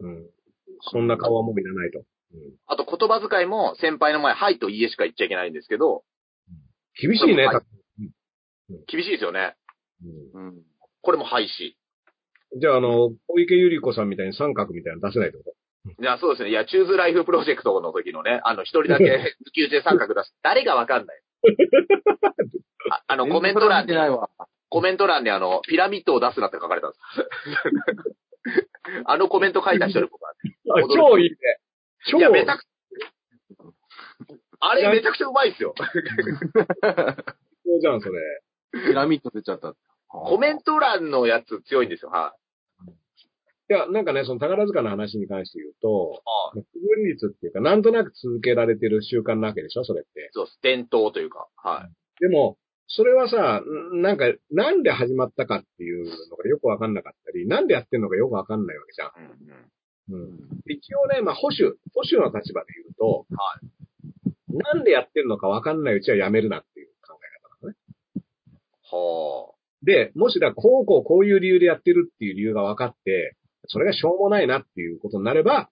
[0.00, 0.26] うん。
[0.92, 1.98] そんな顔はもういらないと。
[1.98, 2.04] うん。
[2.66, 6.04] あと言葉遣いも先輩の前、はいといいえしか言っちゃいけないんですけど、
[7.00, 7.64] 厳しいね、はいた
[8.86, 9.56] 厳しいですよね。
[10.34, 10.62] うんうん。
[11.00, 11.74] これも廃止。
[12.60, 16.02] じゃあ、あの、小池百合子さんみたいに三角みたいなの出せないってこと？
[16.02, 16.50] いや、そうですね。
[16.50, 19.04] いや、チューズライフプロジェクトの時のね、あの、一人だけ
[19.54, 20.34] 休憩三角出す。
[20.42, 21.22] 誰がわかんない。
[22.90, 24.28] ああの、コメント欄に見て、ないわ。
[24.68, 28.08] コメント欄にあの、ピラミッドを出すなって書かれたんです。
[29.04, 31.36] あのコメント書いた人に僕は、あ超いいね。
[32.10, 32.64] 超いや、めちゃく
[34.60, 35.74] あれめちゃくちゃうまいっすよ。
[35.76, 35.84] そ
[37.76, 38.42] うじゃん、それ。
[38.72, 39.74] ピラミッド出ちゃった。
[40.08, 42.10] コメント欄のやつ強いんですよ。
[42.10, 42.34] は
[43.70, 46.22] いや、なんかね、その宝塚の話に関して言うと、
[46.54, 50.30] 不分率っていうか、なんとなく続けられてる習慣なわけでしょ、それって。
[50.32, 50.58] そうです。
[50.62, 51.48] 伝統というか。
[51.56, 52.20] はい。
[52.20, 52.56] でも、
[52.88, 53.60] それはさ、
[53.92, 59.12] んなんか、なんで始まったかっていうのがよくわかんなかったり、なんでやってんのかよくわかんないわけじゃん。
[60.10, 60.38] うん。
[60.66, 63.60] 一応ね、まあ、保守、保守の立場で言うと、は
[64.48, 67.76] なんでやってんのかわかんないうちはやめるなっていう考え方なのね。
[68.90, 73.36] はで、もしだ、こうこうこういう理由でやってるっていう理由が分かって、
[73.66, 75.70] それがしょうもないなっていうことになれば、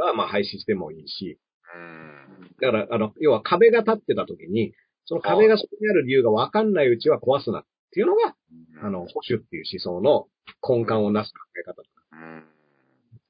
[0.00, 1.38] はまあ廃止してもいいし、
[1.74, 1.78] あ。
[1.78, 2.48] うん。
[2.60, 4.72] だから、あの、要は壁が立ってた時に、
[5.04, 8.34] その壁がそこにある理由が分かんないうちは壊すなっていうのが、
[8.82, 10.26] あの、保守っていう思想の
[10.66, 11.82] 根幹をなす考え方。
[12.12, 12.44] うん。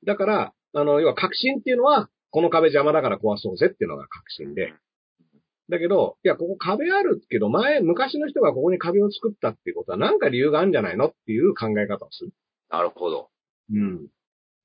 [0.04, 4.72] だから、あの、要は革新っていうのは、この壁邪魔だから壊そうぜっていうのが革新で。
[5.68, 12.32] だけど、いや、ここ壁あるけど、前、昔の人がここに壁を作ったっていうことは、なんか理由があるんじゃないのっていう考え方をする。
[12.70, 13.30] なるほど。
[13.72, 14.08] うん。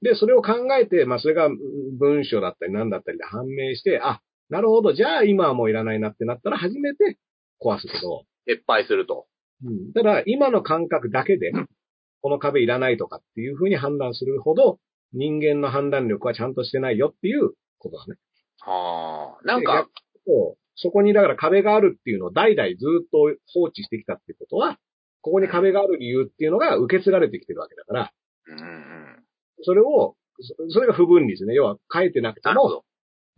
[0.02, 7.18] で、それを考えて、まあ、それがうん文章だったり何だったりで判明して、あ、なるほど、じゃあ今はもういらないなってなったら初めて
[7.62, 9.28] 壊すけど、撤廃すると。
[9.64, 9.94] うん。
[9.94, 11.52] ただ、今の感覚だけで、
[12.22, 14.80] この壁いらないとかっていうふうに判断するほど、
[15.14, 18.16] 人間の判断力はちゃんとしてないよっていうことだね。
[18.60, 19.46] はあ。
[19.46, 19.88] なんでか、
[20.26, 24.78] そうそこにだから壁があるっていうのを代々ずっと放置してきたってことは、
[25.22, 28.14] ここに壁がある理由っていうのが受け継がれてきてるわけだから、
[28.48, 29.24] うんうん。
[29.64, 31.56] それを、そそれが不分率ね。
[31.56, 32.86] 要は書いてなくても、なるほど。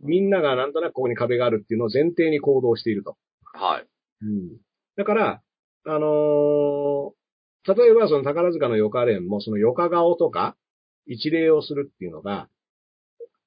[0.02, 3.16] みんながなんとなくここに壁があるっていうのを前提に行動していると。
[3.52, 3.86] はい。
[4.22, 4.56] うん。
[4.96, 5.42] だから、
[5.86, 7.20] あのー
[7.68, 10.56] 例えばその宝塚のヨカレンもそのヨカ顔とか
[11.06, 12.48] 一礼をするっていうのが、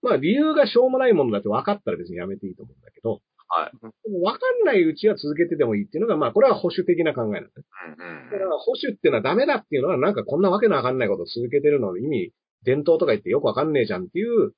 [0.04, 3.72] まあ理由がしょうもないものだって分かったら別にやめていいと思うんだけど、はい。
[3.82, 7.52] でも分かんないうちは続けてでもいいっていうのが、まあこれは保守的な考えなんだね。
[7.98, 12.32] うんだから保守っていうのはダメだっていうのはなんかこんなわけのわかんないことを続けてるのの意味、
[12.64, 14.54] 伝統とか言ってよくわかんねえじゃんっていう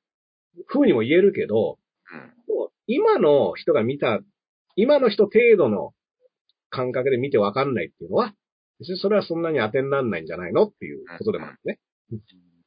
[0.68, 1.78] 風にも言えるけど、うん。
[2.47, 2.70] もう。
[2.88, 4.20] 今の人が見た、
[4.76, 5.93] 今の人程度の
[6.70, 8.34] 感覚で見てわかんないっていうのは、
[8.80, 11.80] 別にそれはそんなに当てにならないんじゃないのっていうことでもあるね。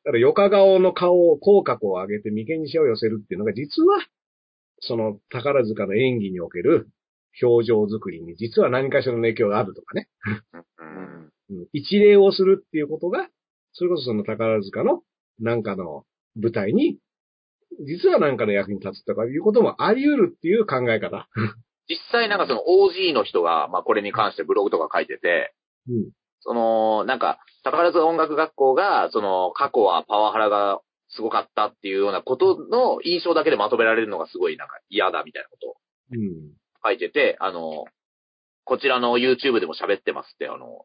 [0.05, 3.99] だから、よか顔の顔を、口角を上げて眉間にしわを寄せるっていうのが、実は、
[4.81, 6.89] その宝塚の演技における
[7.43, 10.09] 表情作りに実は何かしらの影響があるとかね。
[11.73, 13.29] 一礼をするっていうことが、
[13.73, 15.03] それこそその宝塚の
[15.41, 16.05] なんかの
[16.41, 16.99] 舞台に、
[17.87, 21.29] 実はなんかの役に立つとかいうこともあり得るっていう考え方。
[21.89, 25.55] 実際なんかその OG の人が、まあこれに関してブログとか書いてて、
[25.89, 26.11] うん。
[26.41, 35.77] その、なんか、宝塚音楽学校が、その、過去はパワハラがすごかったっていうようなことの印象だけでまとめられるのがすごいなんか嫌だみたいなことを
[36.13, 36.53] うん。
[36.85, 37.87] 書いてて、あの、
[38.65, 40.85] こちらの YouTube でも喋ってますって、あの、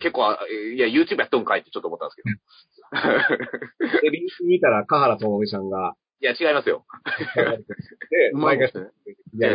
[0.00, 0.38] 結構、あ
[0.74, 4.00] いや、YouTube やっとんかいってちょっと思ったんですけど。
[4.00, 6.84] で、リンク見たら、香原智美さんが、いや、違いますよ。
[8.10, 8.68] で、毎回。
[8.68, 9.50] いや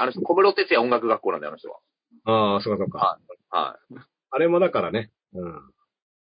[0.00, 1.80] あの人、小室哲也音楽学校なんで、あの人は。
[2.24, 3.20] ああ、そうかそうか。
[3.50, 3.78] は
[4.30, 5.10] あれもだからね。
[5.34, 5.52] うん。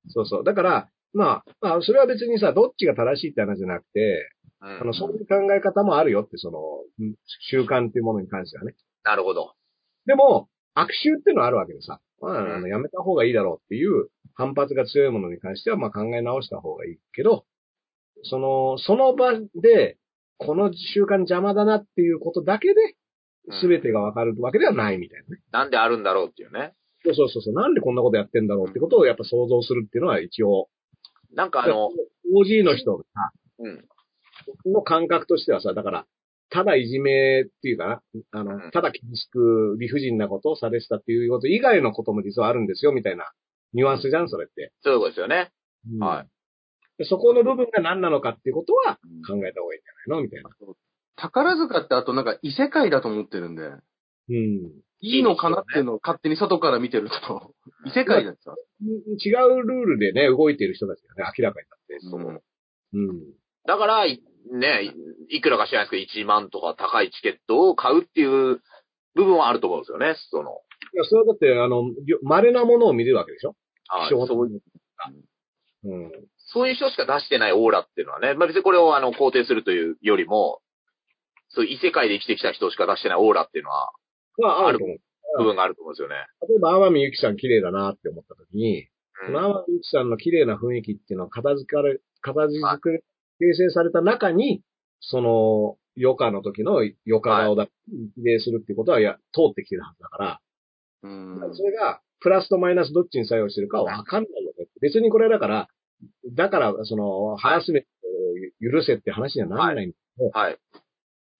[0.09, 0.43] そうそう。
[0.43, 4.65] だから、まあ、まあ、それは別にさ、どっちが正しいって話じゃなくて、い。
[4.65, 6.59] うんあの、そういう考え方もあるよって、その、
[6.99, 7.15] うん
[7.49, 8.75] 習慣っていうものに関してはね。
[9.03, 9.53] なるほど。
[10.05, 12.01] でも、悪臭っていうのはあるわけでさ。
[12.19, 17.45] まあ、あうんのやめた方がいいだろうっていう反発が強いものに関しては、まあ考え直した方がいいけど、
[18.23, 19.97] その、その場で、
[20.37, 22.93] この習慣邪魔だなっていうことだけで、うん
[23.59, 25.41] 全てがわかるわけではないみたいなね。
[25.51, 26.73] なんであるんだろうっていうね。
[27.03, 27.53] そうそうそうそう。
[27.53, 30.69] なんでこんなことやってんだろうってことをやっぱ想像するっていうのは一応、
[31.35, 31.89] なんかあの、
[32.33, 33.03] OG の人が
[33.59, 33.85] うん。
[34.71, 36.05] の感覚としてはさ、だから、
[36.51, 38.01] ただいじめっていうかな、
[38.31, 43.25] あうんの、ただ厳しく理不尽なことをされてたっていうこと以外のことも実はあるんですよ、みたいな
[43.73, 44.71] ニュアンスじゃん、それって。
[44.83, 45.51] そういうことですよね。
[45.91, 46.27] うんはい
[46.97, 48.95] でそこの部分が何なのかっていうことは
[49.27, 50.21] 考えた方がいいんじゃないの？
[50.23, 50.49] みたいな。
[51.15, 53.63] 宝塚ってあとなんか異世界だと思ってるんで、
[54.29, 54.71] うん。
[55.05, 57.53] いいのかなっていうのを勝手に外から見てると、
[57.85, 58.55] 異世界なんですか
[59.25, 61.97] 違うルールでね、動いてる人たちがね、明らかになって。
[62.95, 63.33] うんうん。
[63.65, 64.93] だから、いね、
[65.29, 68.61] いいくらか知らないですけど、1万とか高いチケットを買うっていう
[69.15, 70.51] 部分はあると思うんですよね、その。
[70.93, 73.55] いや、それはだって、あの、よ稀なものを見るわけでしょ？
[73.89, 74.47] はい希少なそう
[75.85, 76.11] うん。
[76.53, 80.61] そういう人しか出してないオーラっていうのはね、まあ別にこれをあの肯定するというよりも、
[81.49, 83.91] そういう異世界で生きてきた人しか出してないオーラっていうのは、
[84.37, 84.97] まあ、あると思う。
[85.37, 86.15] 部分があると思うんですよね。
[86.47, 88.87] 例えば、天海祐希さん綺麗だなって思った時に、
[89.27, 93.03] うん天海祐希さんの綺麗な雰囲気っていうのは片付かれ、片付け、
[93.39, 94.61] 形成された中に、
[94.99, 100.39] その、余暇の時の余暇顔だ、比例するっていうことは、いや、通ってきてるはずだから、
[101.03, 101.55] うん。
[101.55, 104.67] それが、プラスとマイナスどっちに作用してるかはわかんないよね。
[104.81, 105.67] 別にこれだから、
[106.33, 110.57] だから、その、ハラスメントを許せって話にはならないんだけど、はい。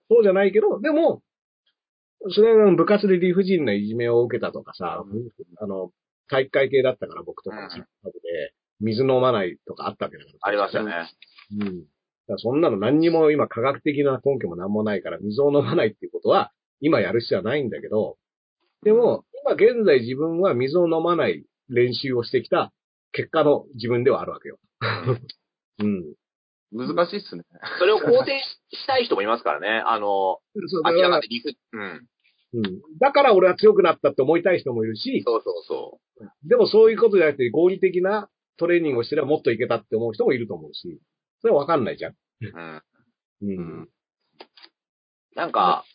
[0.09, 1.21] そうじゃないけど、でも、
[2.29, 5.03] それは部活で理不尽ないじめを受けたとかさ、
[5.59, 5.91] あの、
[6.29, 10.37] 体育会系だったから僕とかで、水飲まないとかあったわけだから。
[10.41, 10.93] ありましたよね。
[11.59, 11.83] うん。
[12.27, 18.17] だそんなの何にも今科学的な根拠も何もないから水を飲まないっていうことは今やる必要はないんだけど、
[18.83, 22.71] でも今現在自分は水を飲まない練習をしてきた
[23.13, 24.59] 結果の自分ではあるわけよ。
[25.79, 26.13] うん。
[26.73, 27.43] 難しいっすね。
[27.79, 28.41] それを肯定
[28.71, 29.83] したい人もいますからね。
[29.85, 31.39] あの、そうだから明かに理
[31.71, 32.07] 不、うん。
[32.55, 32.81] うん。
[32.99, 35.99] だから俺は強くなったって思いたい人もいるし、そうそうそ
[36.43, 40.99] でもそういうことじゃなくて合理的なトレーニングをしてればもっといけたって思う人もいると思うし、
[41.41, 42.11] それはわかんないじゃん。
[42.11, 42.17] う。
[42.41, 42.81] うん。
[43.41, 43.89] うん。
[45.35, 45.85] なんか、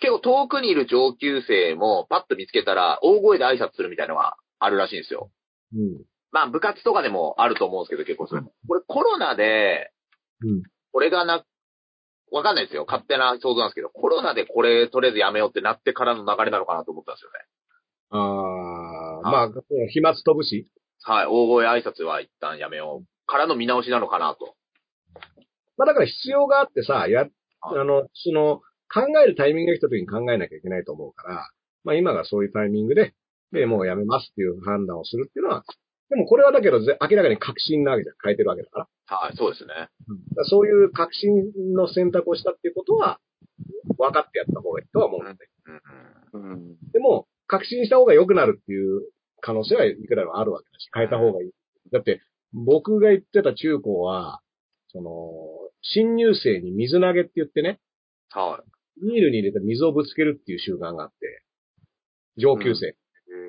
[0.00, 5.30] 結構遠くにいる上級生もパッと見つけたら大声で挨拶するみたいなのがあるらしいんですよ。
[5.74, 6.04] うん。
[6.34, 8.42] まあ部活とかでもあると思うんですけど結構それ。
[8.42, 9.92] これコロナで、
[10.42, 10.62] うん
[10.92, 11.44] これがな、
[12.30, 12.84] わかんないですよ。
[12.86, 17.38] 勝手な想像なんですけど、コロナでこれとりあえずやめようってなってからの流れなのかなと思ったんですよね。
[18.10, 19.50] ああ、まあ、
[19.90, 20.68] 飛沫飛ぶし。
[21.02, 21.26] はい。
[21.26, 23.06] 大声挨拶は一旦やめよう。
[23.26, 24.54] からの見直しなのかなと。
[25.76, 27.26] まあだから必要があってさ、や、
[27.60, 28.60] あの、その、
[28.92, 31.50] 考えるタイミングが来た時に考えなきゃいけないと思うから、
[31.82, 33.14] まあ今がそういうタイミングで、
[33.50, 35.64] で、もうやめますっていう判断をするっていうのは、
[36.14, 38.16] でもこれはだけどぜ明らかに確信なわけじゃん。
[38.22, 39.16] 変えてるわけだから。
[39.16, 39.36] はい。
[39.36, 39.74] そうですね。
[39.74, 39.88] だか
[40.36, 43.20] らそういう確信の選択をしたっていうことは、
[43.98, 45.36] 分かってやった方がいいとは思うんだよ。
[46.32, 46.52] うんうん。
[46.52, 46.76] うん。
[46.92, 49.02] でも、確信した方が良くなるっていう
[49.40, 51.50] 可能性はいくらでもあるわけだし、変えた方がいい。
[51.92, 52.20] だって、
[52.52, 54.40] 僕が言ってた中高は、
[54.88, 55.10] その、
[55.82, 57.80] 新入生に水投げって言ってね、
[58.30, 58.62] は
[58.98, 59.00] い。
[59.10, 61.42] ビールに入れて水をぶつけるっていう習慣があって、
[62.36, 62.96] 上級生。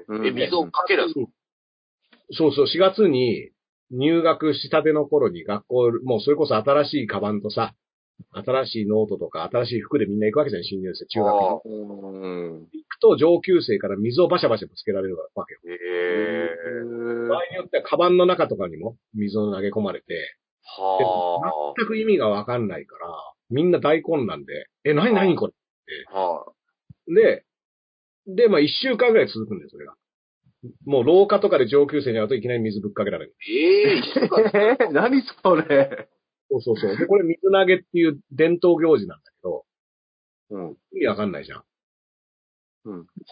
[0.07, 1.32] うんえ、水をかけるんですか？
[2.32, 3.51] そうそう、4月に
[3.91, 7.73] 入学したての頃に学校、もうそれこそ新しいカバンとさ、
[8.32, 11.47] 新しいノートとか新しい服でみんな行くわけじゃん、新入生、中学に。
[11.47, 12.28] あ行う
[12.63, 12.67] ん。
[12.89, 15.59] くと上級生から水をバシャバシャぶつけられるわけよ。
[15.65, 17.30] へえ。
[17.30, 23.07] 場合によってはカバンの中とかにも水を投げ込まれて、は全く意味がわかんないから、
[23.49, 25.53] みんな大混乱で、え、なになにこれ
[26.13, 26.19] あ。
[26.19, 26.45] は
[27.07, 27.45] で、
[28.28, 29.93] で、まあ一週間ぐらい続くんだよ、それが。
[30.86, 33.36] もう廊下とかで上級生に会うといきなり水ぶっかけられる。
[33.47, 33.57] い。
[33.57, 36.09] ええー、 何それ。
[36.49, 36.97] そうそうそう。
[36.97, 39.66] で、これ水投げっていう伝統行事なんだけど、
[40.51, 40.78] うん。
[40.93, 41.63] 意味わかんないじゃん。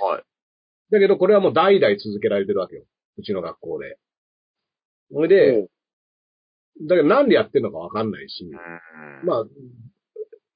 [0.01, 0.23] はい。
[0.91, 2.85] だけどこれはもう代々続けられてるわけよ。
[3.17, 3.97] うちの学校で。
[5.11, 5.67] それで、
[6.81, 9.45] だけどなんでやってるのかわかんないし、うんまあ、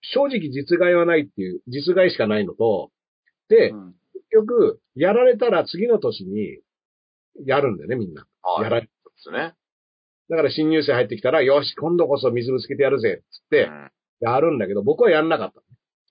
[0.02, 2.92] 正直実害はないっていう、実害しかないのと、
[3.50, 3.94] で、うん
[4.30, 6.60] 結局、やられたら次の年に、
[7.46, 8.26] やるんだよね、みんな。
[8.42, 8.64] はい。
[8.64, 9.54] やられそうですね。
[10.30, 15.62] だから新入生入ってきたら、よし、今度こそ水ぶつけてやるぜ、つって、うんやるんだけど、僕はやんなかった。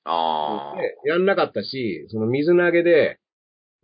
[0.08, 0.76] ああ。
[0.76, 3.18] で、やんなかったし、その水投げで、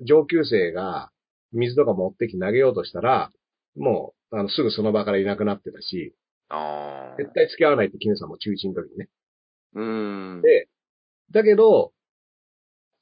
[0.01, 1.11] 上級生が
[1.53, 3.31] 水とか持ってきて投げようとしたら、
[3.77, 6.15] もう、あの、すぐその場からいなくなってたし、
[6.49, 7.17] ああ。
[7.17, 9.09] 絶対付き合わないって決めてたもん、中1の時にね。
[9.75, 10.43] うん。
[10.43, 10.69] で
[11.33, 11.93] だけど、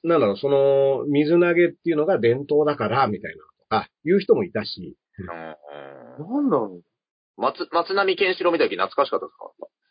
[0.03, 6.81] なんだろう、その、水投げっていうのが伝統だから、みたいなのとか、言う人もいたし、うんなんだろ
[7.37, 9.37] 松、松並健志郎見た時懐かしかったです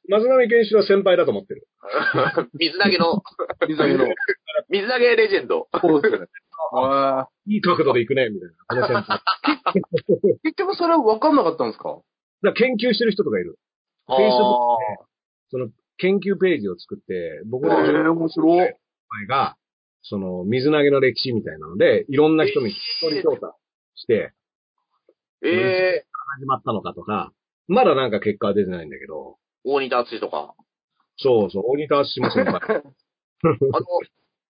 [0.09, 1.67] 松並健志郎は先輩だと思ってる。
[2.35, 3.67] か 水投げの、う。
[3.69, 4.07] 水揚げの。
[4.71, 5.69] 水投げレジェンド。
[5.81, 6.27] そうですね。
[6.75, 8.55] あいい角度で行くね、みたいな。
[8.69, 9.21] あの先輩。
[10.43, 12.01] 結局それは分かんなかったんですか？
[12.43, 13.57] ら研究してる人とかいる。
[14.07, 15.07] あ Facebook あ。
[15.51, 15.69] その、
[15.99, 18.59] 研究ページを作って、僕えの10ー、面白い。
[18.59, 19.57] 前が、
[20.03, 22.77] その、水投げの歴史みたいなので、いろんな人に一
[23.11, 23.55] 人調査
[24.01, 24.33] して、
[25.43, 26.07] ええ
[26.39, 27.33] 始まったのかとか、
[27.69, 30.55] まだなんか結果は出てないんだけど、大仁田敦とか。
[31.17, 32.53] そうそう、大仁田しませんか。
[32.53, 33.87] あ あの、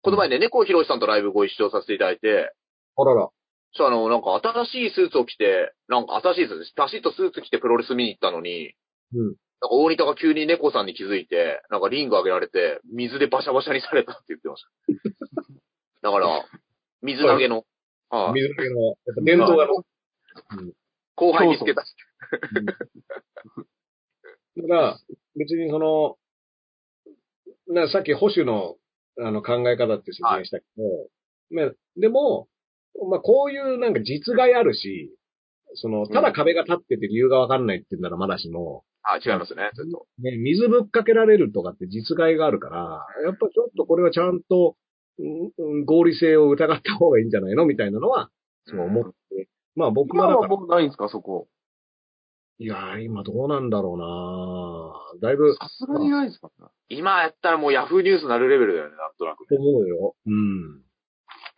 [0.01, 2.53] この前ね、猫ひろしさんとライブご一緒させていただいて、
[2.97, 3.29] らら。
[3.71, 8.73] そしたらあの、なんか新しいスーツを着て、なんか新しいスーツ、パシッとスーツ着てプロレス見に行ったのに、
[9.13, 9.25] うん。
[9.25, 14.69] なんか大仁田が急に猫さんに気づいて、なんかリング上げられて、水でバシャバシャにされたって言ってました。
[16.01, 16.45] だから、
[17.01, 17.63] 水投げの、
[18.09, 19.83] はい水投げの、やっぱ伝統がの。
[21.15, 21.83] 後輩につけた。
[21.83, 21.87] だ
[24.67, 24.99] から、
[25.35, 26.17] 別にその、
[27.67, 28.75] なさっき保守の
[29.21, 30.83] あの考え方って説明したけど、
[31.51, 32.47] まあでも、
[33.09, 35.11] まあこういうなんか実害あるし、
[35.75, 40.07] その、ただ壁が立ってて理由がわかんないって言うんならまだしも、あ、違いますね、ずっと。
[40.19, 44.73] ね、水ぶっかけられるとかって実害があるから、やっぱちょっとこれはちゃんと、うんうん
[45.85, 47.65] 合理性を疑った方がいいんじゃないの？
[47.65, 48.29] みたいなのは、
[48.65, 49.49] そう思って。
[49.75, 51.47] まあ僕今ははだから、もうないんですか、そこ。
[52.61, 56.49] いやー今どうなんだろうなだいぶ、さすがにないですか？
[56.89, 59.45] 今やったらもうヤフーニュースになるレベルだよね、なんとなく。
[59.47, 60.15] と思うよ。
[60.25, 60.83] うん。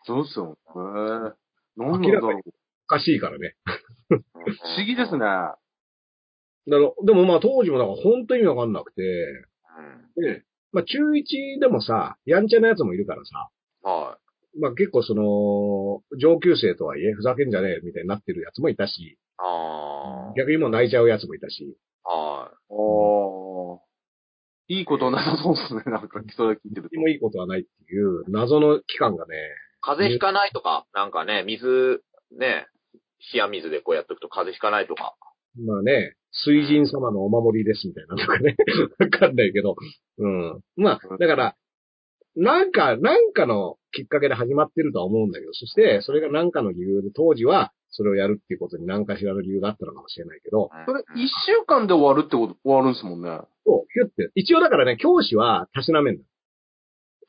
[0.04, 0.58] そうっすよ。
[0.68, 1.34] へえ。
[1.78, 2.42] なんなんだろう。
[2.42, 3.56] おかしいからね。
[4.10, 4.16] 不
[4.78, 5.20] 思議ですね。
[5.22, 5.58] だか
[6.68, 9.02] らでもまあ当時もだから本当に意味わかんなくて、
[10.18, 10.24] うん。
[10.24, 13.50] で、まあ中1でもさ、やんちゃなやつもいるからさ、
[13.84, 14.18] は
[14.60, 19.18] まあ結構その、上級生とはいえ、ふざけんじゃねえみたいになってるやつもいたし、い。
[19.38, 22.10] あ逆にもう泣いちゃうやつもいたし、あ。
[22.10, 22.52] はい。
[22.70, 23.80] おー。
[24.68, 27.00] いいことなさそうですね、なんか、それ聞いてると。
[27.00, 29.36] もいいことはないっていう謎の期間がね、
[29.82, 32.04] 風邪ひかないとか、なんかね、水、
[32.40, 32.68] ね、
[33.34, 35.16] 冷や水でこうやっとくと風邪ひかないとか。
[35.60, 38.56] まあね、水神様のお守りですみたいなのとかね、
[39.00, 39.76] わかんないけど、
[40.18, 40.62] うん。
[40.76, 41.56] まあ、だから、
[42.36, 53.42] なんか、なんかのきっかけで始まってるとは思うんだけど、そして、それがなんかの理由で、当時は、それをやるっていうことに何かしらの理由があったのかもしれないけど、それ、一週間で終わるってこと、終わるんですもんね。
[53.66, 54.32] そう、ヒュって。
[54.36, 56.24] 一応だからね、教師はたしなめんだ。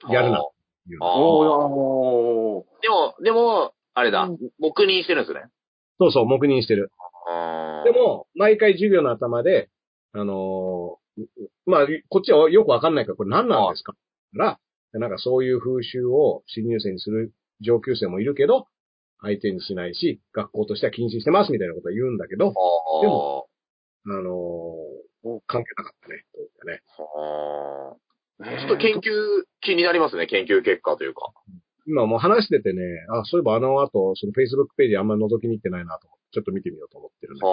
[0.09, 0.39] やるな。
[0.39, 0.49] ああ
[2.81, 5.47] でも、でも、あれだうん、黙認してるんですね。
[5.99, 6.91] そうそう、黙認してる。
[7.85, 9.71] で、も、毎回授業の頭で、
[10.13, 11.23] あのー
[11.67, 13.93] まあ、こっちはよくわかんないから、これ何なんですか？
[13.93, 13.99] か
[14.35, 14.59] ら、
[15.01, 18.67] なんかそういう風習を新入生にする上級生もいるけど、
[19.21, 22.53] 相手にしないし、学校としては禁止してますみたいなことは言うんだけど。
[23.03, 23.47] でも
[24.07, 26.83] あのー関係なかったね、当時はね。
[26.99, 31.31] あーちょっと研究気になりますね、研究結果というか。
[31.87, 37.53] 今もう話しててね、あ、そういえばあの後、その Facebook ページあんまり覗きに行ってないなと思って、ちょっと見てみようと思ってるんだけどあ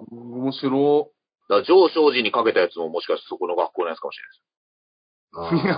[0.00, 0.40] あ。
[0.40, 1.10] 面白
[1.48, 5.74] だから上昇時にかけたやつももしかしてそこの学校のやつかもしれないで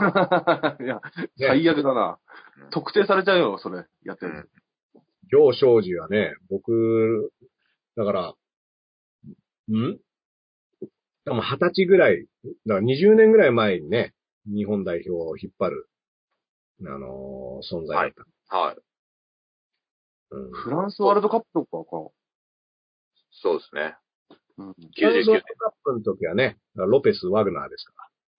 [0.77, 0.79] す。
[0.79, 0.87] あーい。
[0.87, 1.01] いや、ね
[1.39, 2.19] 最悪だな
[2.63, 2.71] うん。
[2.71, 4.49] 特定されちゃうよ、それ、やってる。
[5.31, 7.33] 行商時はね、僕、
[7.97, 8.35] だから、
[9.69, 9.99] ん？
[11.25, 12.27] 多分二十歳ぐらい、
[12.67, 14.15] だから20年ぐらい前にね、
[14.47, 15.89] 日本代表を引っ張る、
[16.83, 18.57] あのー存在だった。
[18.57, 18.77] はい。
[20.31, 20.51] うん。
[20.51, 22.11] フランスワールドカップとかか。
[23.31, 23.97] そうですね。
[24.59, 27.93] うん、フランスワール99ドカップの時はね、ロペス・ワグナーですか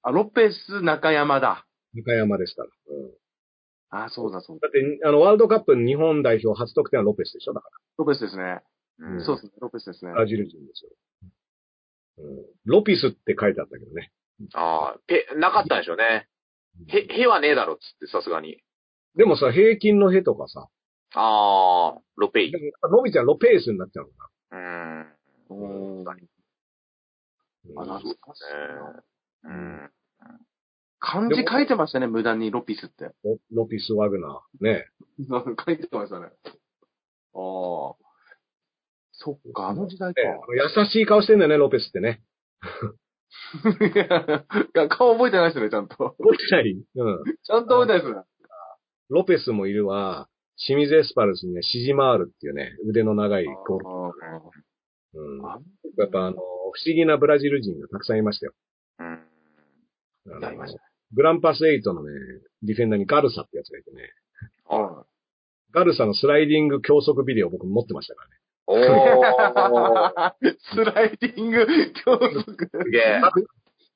[0.03, 1.47] あ、ロペス中山だ。
[1.47, 1.65] ら。
[1.93, 2.69] 中山ですから。
[2.89, 4.05] うん。
[4.05, 4.67] あ、そうだそうだ。
[4.67, 8.61] だって、あの、ワールドカップ日本代表初得点はロペスでしょだかロペスですね。
[8.99, 9.23] 年。
[9.25, 10.15] そうですね、ロペスですねら。。
[10.15, 10.91] ブラジル人ですよ。
[12.19, 12.45] うん。
[12.65, 14.11] ロピスって書いてあったけどね。
[14.53, 16.27] ああ、ペ、なかったんでしょうね。
[16.87, 18.57] へ、へはねえだろっつって、さすがに。
[19.15, 20.67] でもさ、平均のへとかさ、
[21.19, 22.51] ああ、ロペイ。
[22.51, 25.99] でもやっぱロビちゃんロペースになっちゃうのかうん。
[25.99, 26.05] うん。
[27.69, 29.51] 懐かしいな。
[29.51, 29.91] うん。
[30.99, 33.11] 漢字書いてましたね、無駄にロピスって。
[33.23, 34.63] ロロピス・ワグナー。
[34.63, 34.85] ね。
[35.65, 36.25] 書いてましたね。
[36.25, 37.95] ああ。
[39.13, 40.21] そっか、あの時代か。
[40.21, 40.27] ね
[40.77, 42.21] 優しい顔してんだよね、ロペスってね。
[43.95, 45.95] いや、顔覚えてないですね、ちゃんと。
[45.95, 47.23] 覚えてないうん。
[47.43, 48.23] ちゃんと覚えてないですね。
[49.09, 50.27] ロペスもいるわ。
[50.57, 53.85] 清水エスパルスにはシジマールっていうね、腕の長いゴール。
[55.13, 55.45] うん。
[55.45, 55.59] あ
[55.97, 56.39] やっぱあの、不
[56.85, 58.53] 思議なブラジル人がたくさんいましたよ。
[58.99, 59.05] うん。
[60.35, 60.79] あのいました
[61.13, 62.11] グランパス8のね、
[62.63, 64.11] ディフェンダーにガルサってやつがいてね。
[64.69, 65.03] あ
[65.73, 68.37] ガルサのスライディング教則ビデオ僕持ってましたからね。
[68.67, 70.55] おー。
[70.73, 71.65] スライディング
[72.03, 72.43] 競争。
[72.43, 73.21] すげえ。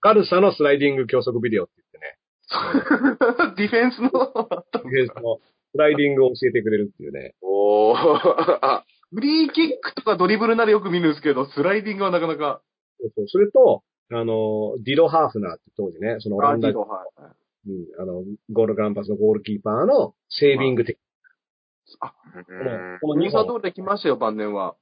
[0.02, 5.40] ガルサのスライディング教則ビデオって言ってね、 ディフェンスの、ディフェンスの
[5.74, 7.34] スライディングを教えてくれるっていうね。
[7.42, 7.98] おー。
[8.62, 12.62] あ、 フリーキックとかドリブルならよく見るんですけど、スライディングはなかなか。
[13.00, 20.98] そうそうそれと、あの、ディロ・ハーフナーって当時ね、そのオランダ、うん、あの、ゴールグランパスのゴールキーパーのセービング的。
[20.98, 21.02] うん
[23.02, 24.76] この2本、ニューサー通りで来ましたよ、晩年は。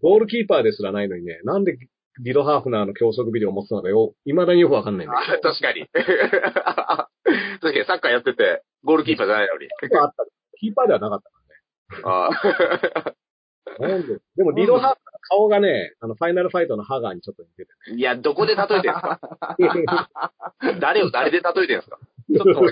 [0.00, 1.76] ゴールキーパーですらないのにね、なんで
[2.22, 5.86] ディロ・ハーフナーの教則ビデオを持ってたのかよ、未だによくわかんないんだあ確かに。
[7.60, 9.68] 確かにサッカーやってて、ゴールキーパーじゃないのに。
[9.80, 10.00] けど。
[10.02, 10.24] あった
[10.58, 11.30] キーパーではなかった
[12.08, 13.16] あか
[13.78, 13.88] ら。
[13.88, 17.70] なんででもディロ・ハーフナーの顔がね、あの、ファイナルファイトのハガーにちょっと似てて。
[17.96, 19.20] いや、どこで例えてんすか
[20.80, 21.98] 誰を誰で例えてんすか？
[22.32, 22.62] ちょっと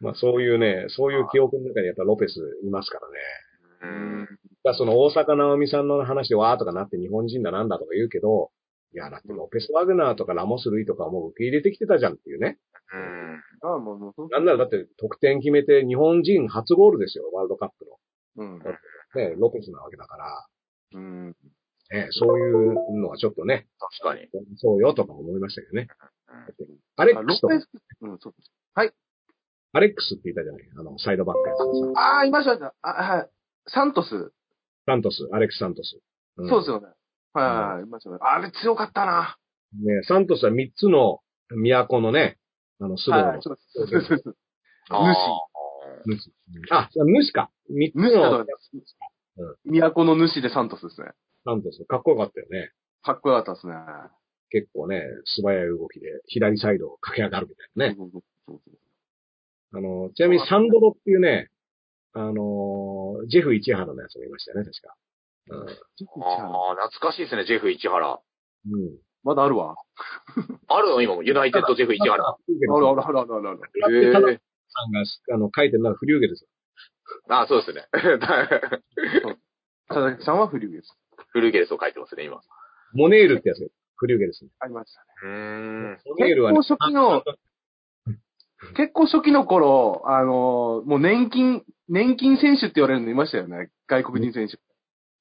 [0.00, 3.14] まあそういうね、そういう記憶の中にやっぱロペスいますからね。
[3.82, 3.86] う
[4.24, 4.28] ん。
[4.62, 8.50] だその大阪直美さんの話でわーとかなって日本人だなんだとか言うけど、
[8.94, 12.58] いや、だってロペス・ワグナーとかラモス・ルイとかもう受け入れてきてたじゃんっていうね。
[12.92, 13.70] うん。
[13.70, 17.86] ああ、もう、もうそう、なんならだって得点決めて日本人初ゴールですよ、ワールドカップ
[18.36, 18.58] うん。
[18.60, 18.64] の。
[19.16, 20.46] ね、ロペスなわけだから、
[20.94, 21.36] うん。
[21.90, 23.66] ね、そういうのはちょっとね、
[24.02, 24.28] 確かに。
[24.56, 25.88] そうよとか思いましたけどね。
[26.28, 26.36] うん
[26.96, 27.68] あアレックスと、ロペス、
[28.02, 28.34] うん、そう。
[28.76, 30.62] アレックスって言ったじゃない？
[30.78, 31.98] あの、サイドバックやつ。
[31.98, 32.74] ああ、いました。
[32.82, 33.30] あ、はい。
[33.66, 34.32] サントス。
[34.86, 35.96] サントス、アレックス・サントス。
[36.40, 36.86] んそうですよね。
[37.34, 38.18] はいはい、いましたね。
[38.20, 39.36] あれ強かったな。
[39.74, 41.20] ね、サントスは3つの
[41.50, 42.38] 都のね、
[42.80, 43.66] あの、スドのはい、そうです。
[43.72, 44.36] そうですそうです
[44.90, 45.14] あー
[46.06, 46.32] 主。
[46.70, 47.50] あ、主か。
[47.70, 48.52] 3つ主だのと
[49.70, 51.08] 都の主でサントスですね。
[51.44, 51.84] サントス。
[51.86, 52.70] かっこよかったよね。
[53.02, 53.74] かっこよかったですね。
[54.50, 57.94] 結構ね、素早い動きで、左サイドを駆け上がるみたいなね。
[57.96, 58.78] そうそうそうそう
[59.76, 61.50] あの、ちなみにサンドロっていうね、
[62.12, 64.94] あの、ジェフ市原のやつもいましたよね、確か。
[65.50, 68.20] ああ、懐かしいですね、ジェフ市原。
[68.66, 68.74] うん。
[68.74, 68.98] うん。
[69.24, 69.76] まだあるわ。
[70.68, 71.00] あるの？
[71.02, 72.22] 今も、ユナイテッドジェフ市原。
[72.26, 72.36] ああ
[72.80, 74.12] るあるあるあるあるあえ。
[74.12, 74.22] さん
[74.92, 75.02] が、
[75.34, 76.46] あの、書いてるのはフリューゲルス。
[77.28, 77.86] あそうですね。
[79.88, 80.96] 佐々木さんはフリューゲです。
[81.28, 82.40] フルゲルスを書いてますね、今。
[82.94, 84.46] モネールってやつがフリューゲルス。
[84.60, 85.06] ありましたね。
[85.22, 85.98] うーん。
[86.06, 87.22] モネールはね、結構初期の、
[88.76, 93.70] 結構初期の頃、あのーもう年金、年金選手って言われるのいましたよね。
[93.86, 94.58] 外国人選手。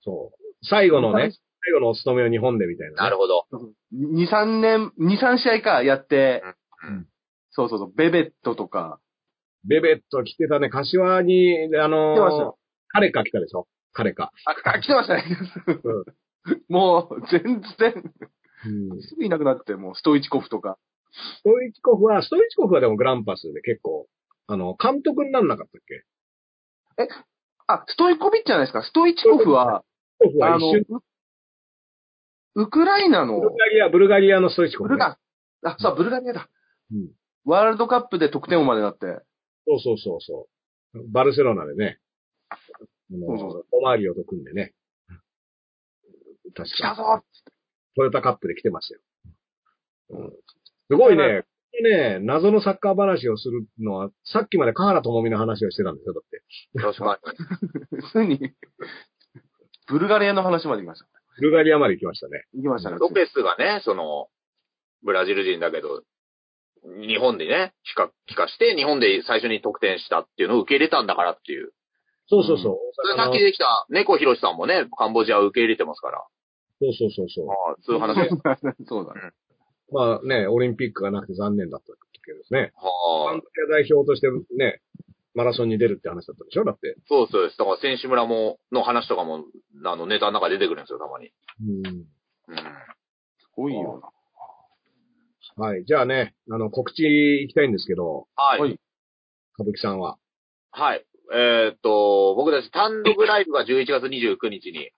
[0.03, 0.65] そう。
[0.65, 1.31] 最後のね、
[1.65, 3.03] 最後のお勤めを日本でみたいな。
[3.03, 3.45] なるほど。
[3.93, 6.43] 2、3年、2、3試合かやって、
[6.87, 7.07] うん
[7.55, 8.99] そうそうそう、ベベットとか、
[9.63, 12.57] ベベット来てたね、柏に、あの来てましたよ
[12.89, 13.67] 彼か来たでしょ？
[13.93, 14.31] 彼か。
[14.45, 15.23] あ、あ来てましたね。
[16.67, 18.03] もう、全然、
[18.91, 19.01] うん。
[19.01, 20.77] すぐいなくなって、もう、ストイチコフとか。
[21.11, 24.07] ストイチコフは、ストイチコフはでもグランパスで結構、
[24.47, 27.07] あの、監督になんなかったっけ？
[27.67, 28.81] あ、ストイコビッチじゃないですか。
[28.83, 29.83] ストイチコフは
[30.41, 31.01] あの、ウ
[32.55, 34.93] ウクライナのブ、ルガリア、ブルガリアのストイチコフ、ね。
[34.93, 35.17] ブルガ、
[35.63, 36.49] あ、そう、ブルガリアだ。
[36.91, 37.09] うん
[37.45, 39.05] ワールドカップで得点王までなって。
[39.67, 40.47] そうそうそうそ
[40.93, 41.11] う。
[41.11, 41.99] バルセロナでね、
[43.09, 44.73] そうそうそオマーリオと組んでね。
[46.55, 47.23] 確か、来たぞ
[47.95, 49.01] トヨタカップで来てましたよ。
[50.09, 50.31] うん、
[50.89, 51.43] すごいね、
[51.81, 56.43] ね、謎のサッカー話をするのは、さっきまで河原智美の話をしてたんですよ、だって。
[56.79, 57.19] 確か
[57.89, 58.53] 普通に、
[59.87, 61.07] ブルガリアの話まで行きました。
[61.37, 62.45] ブルガリアまで行きましたね。
[62.53, 62.99] 行きましたねに。。
[62.99, 64.27] ロペスがね、その、
[65.03, 66.03] ブラジル人だけど、
[67.07, 71.71] 日本でね、帰化、帰化して、日本で最初に得点したっていうのを受け入れたんだからっていう。
[72.27, 72.77] そうそうそう。
[72.93, 76.23] それさっきできた猫ひろしさんもね、カンボジアを受け入れてますから。
[76.79, 77.47] そうそうそうそう。
[77.49, 78.35] ああ、そういう話です。
[78.87, 79.31] そうだね。
[79.91, 81.87] まあね、オリンピックがなくて残念だった
[82.23, 82.71] けどですね。
[82.75, 84.27] カはあンボ、ジア代表として
[84.57, 84.81] ね、
[85.35, 86.63] マラソンに出るって話だったでしょ？
[86.63, 86.95] だって。
[87.07, 87.57] そうそうです。
[87.57, 89.45] だから選手村も、の話とかも、
[89.85, 91.31] あの、ネタの中で出てくるんですよ、たまに。
[91.61, 91.87] うん。
[91.87, 92.05] うん。
[92.05, 94.01] すごいよ
[95.57, 95.65] な。
[95.65, 95.85] はい。
[95.85, 98.59] じゃあね、あの、告知行きたいんですけど、はい。
[98.59, 98.79] はい
[99.55, 100.17] 歌舞伎さんは。
[100.71, 101.05] はい。
[101.31, 104.89] えーっと、僕たち単独ライブが11月29日に、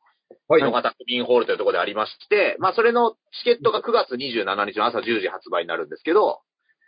[0.48, 6.40] はい野方区民ホールというところでありまして、まあ、それのチケットが9月27日の朝10時発売になるんですけど、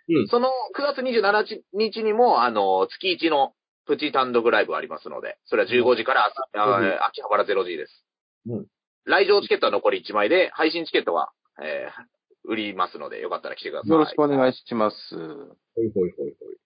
[0.10, 3.54] うんその9月27日にも、あの、月1の
[3.86, 8.06] プチ単独ライブがありますので、それは15時から朝、あー秋葉原 0G です。
[8.48, 8.66] うん
[9.10, 11.32] 来場チケットは残り1枚で、配信チケットは、
[11.62, 12.04] えー
[12.50, 13.92] 売りますので、よかったら来てください。
[13.92, 14.96] よろしくお願いします。
[15.18, 16.58] ほいほいほいほい。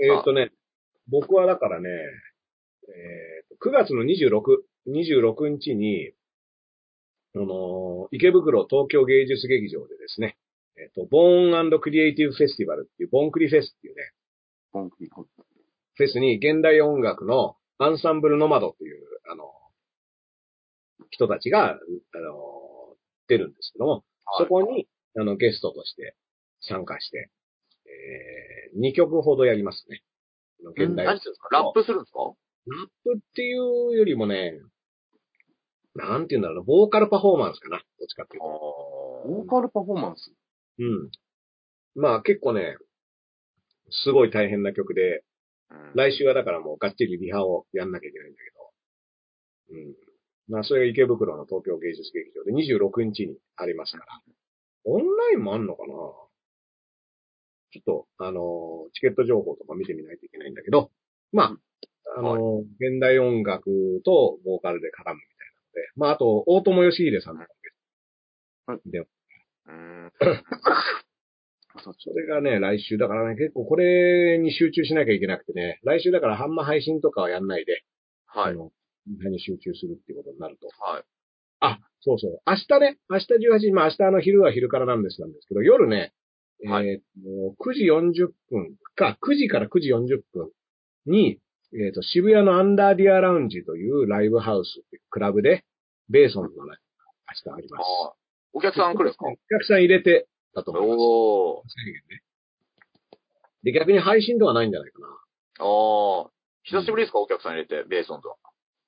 [0.00, 0.52] えーっとね、
[1.08, 4.42] 僕はだからね、えーっと9月の26、
[4.88, 6.12] 26日に、
[7.34, 10.36] あのー池袋東京芸術劇場でですね、
[10.78, 14.02] えーっと、ボーンクリエイティブフェスティバルっていう、ボンクリフェスっていうね、
[14.72, 19.50] ポンクリフェスに現代音楽のアンサンブルノマドっていう、あの、
[21.10, 21.78] 人たちが、あの、
[23.28, 24.02] 出るんですけども、はい
[24.38, 26.16] そこに、あの、ゲストとして
[26.60, 27.30] 参加して、
[27.86, 30.02] えー、2曲ほどやりますね。
[30.76, 31.48] 現代何するんですか？
[31.52, 32.18] ラップするんですか？
[32.66, 34.58] ラップっていうよりもね、
[35.94, 37.78] なんて言うんだろうな、ボーカルパフォーマンスかな。
[37.78, 38.48] どっちかっていうと。
[39.28, 40.32] ボーカルパフォーマンス？
[40.78, 41.10] うん。
[41.94, 42.76] まあ結構ね、
[43.90, 45.24] すごい大変な曲で、
[45.70, 45.92] うん。
[45.94, 48.38] 来週はだからもうがっちりリハをやんなきゃいけないんだ
[49.68, 49.94] けど、うん。
[50.48, 54.06] まあそれが池袋の東京芸術劇場で26日にありますから。
[54.84, 55.94] オンラインもあんのかな？
[57.72, 60.92] ちょっと、あの、チケット情報とか見てみないといけないんだけど、
[61.32, 67.42] まあ、あの、現代音楽とボーカルで絡むみたいなので、まああと、大友義秀さんの
[68.86, 69.06] で、
[69.68, 70.12] うん。
[71.78, 77.84] それがね、来週だからね、結構これに集中しなきゃいけなくてね、来週だからハンマ配信とかはやんないで、
[78.26, 78.52] はい。
[78.52, 78.72] あの、
[79.06, 80.68] みんなに集中するっていうことになると。
[80.68, 81.04] はい。
[81.60, 82.40] あ、そうそう。
[82.46, 86.12] 明日ね、明日18時、まあ明日の昼は昼からなんですなんですけど、夜ね、
[86.64, 90.50] はいえーと9時40分か、9時から9時40分
[91.04, 91.38] に、
[91.74, 95.64] えっ、と、渋谷のアンダーディアラウンジというライブハウスクラブで、
[96.08, 96.78] ベーソンのね、
[97.44, 98.25] 明日あります。
[98.56, 100.98] お客さん来るんですかお客さん入れてだと思います。
[100.98, 101.62] お。
[103.62, 105.06] で、逆に配信とはないんじゃないかな。
[105.08, 105.10] あ
[106.28, 106.30] あ。
[106.64, 107.18] 久しぶりですか？
[107.20, 108.36] お客さん入れて、ベーソンズは。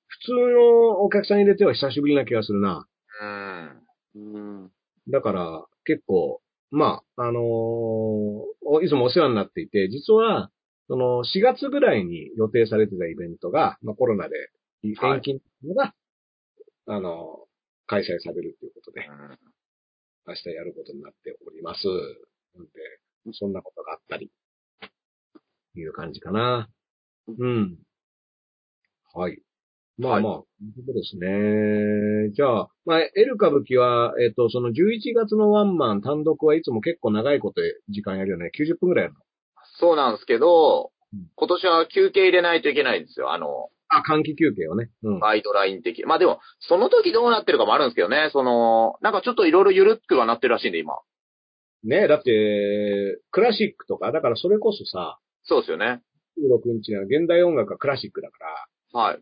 [0.06, 2.86] 普通のお客さん入れては久しぶりな気がするな。
[3.20, 3.82] うん。
[4.14, 4.70] うん。
[5.08, 6.40] だから、結構、
[6.70, 10.50] まあ、あのーおいつもお世話になっていて、実は、
[10.88, 14.36] その、4月ぐらいに予定されてたイベントが、まあコロナで
[14.84, 15.94] 延はい期のが、
[16.86, 17.48] あのー
[17.90, 19.00] 開催されるということで、
[20.28, 21.86] 明日やることになっております。
[22.54, 22.70] なんで、
[23.32, 24.30] そんなことがあったり、
[25.74, 26.68] いう感じかな。
[27.26, 27.78] うん。
[29.14, 29.40] はい。
[29.96, 30.46] まあまあ、そ
[30.86, 32.30] うですね。
[32.32, 38.50] じゃあ、まあ、エル歌舞伎は、えっ、と、その11月のワンマン単独はいつも結構長いこと時間やるよね。
[38.56, 39.20] 90分くらいやるの？
[39.80, 43.32] そうなんですけどうん、今年は休憩入れないといけないんですよ。
[43.32, 44.90] あの、あ、換気休憩をね。
[45.02, 45.20] うん。
[45.20, 46.04] ガイドライン的。
[46.04, 48.30] まあでも、その時どうなってるかもあるんですけどね。
[48.32, 50.94] その、なんかちょっといろいろ緩くはなってるらしいんで、今。
[51.84, 56.02] ねだって、クラシックとか、だからそれこそさ、そうですよね。
[56.38, 58.38] 16日は現代音楽がクラシックだか
[58.92, 59.20] ら、はい。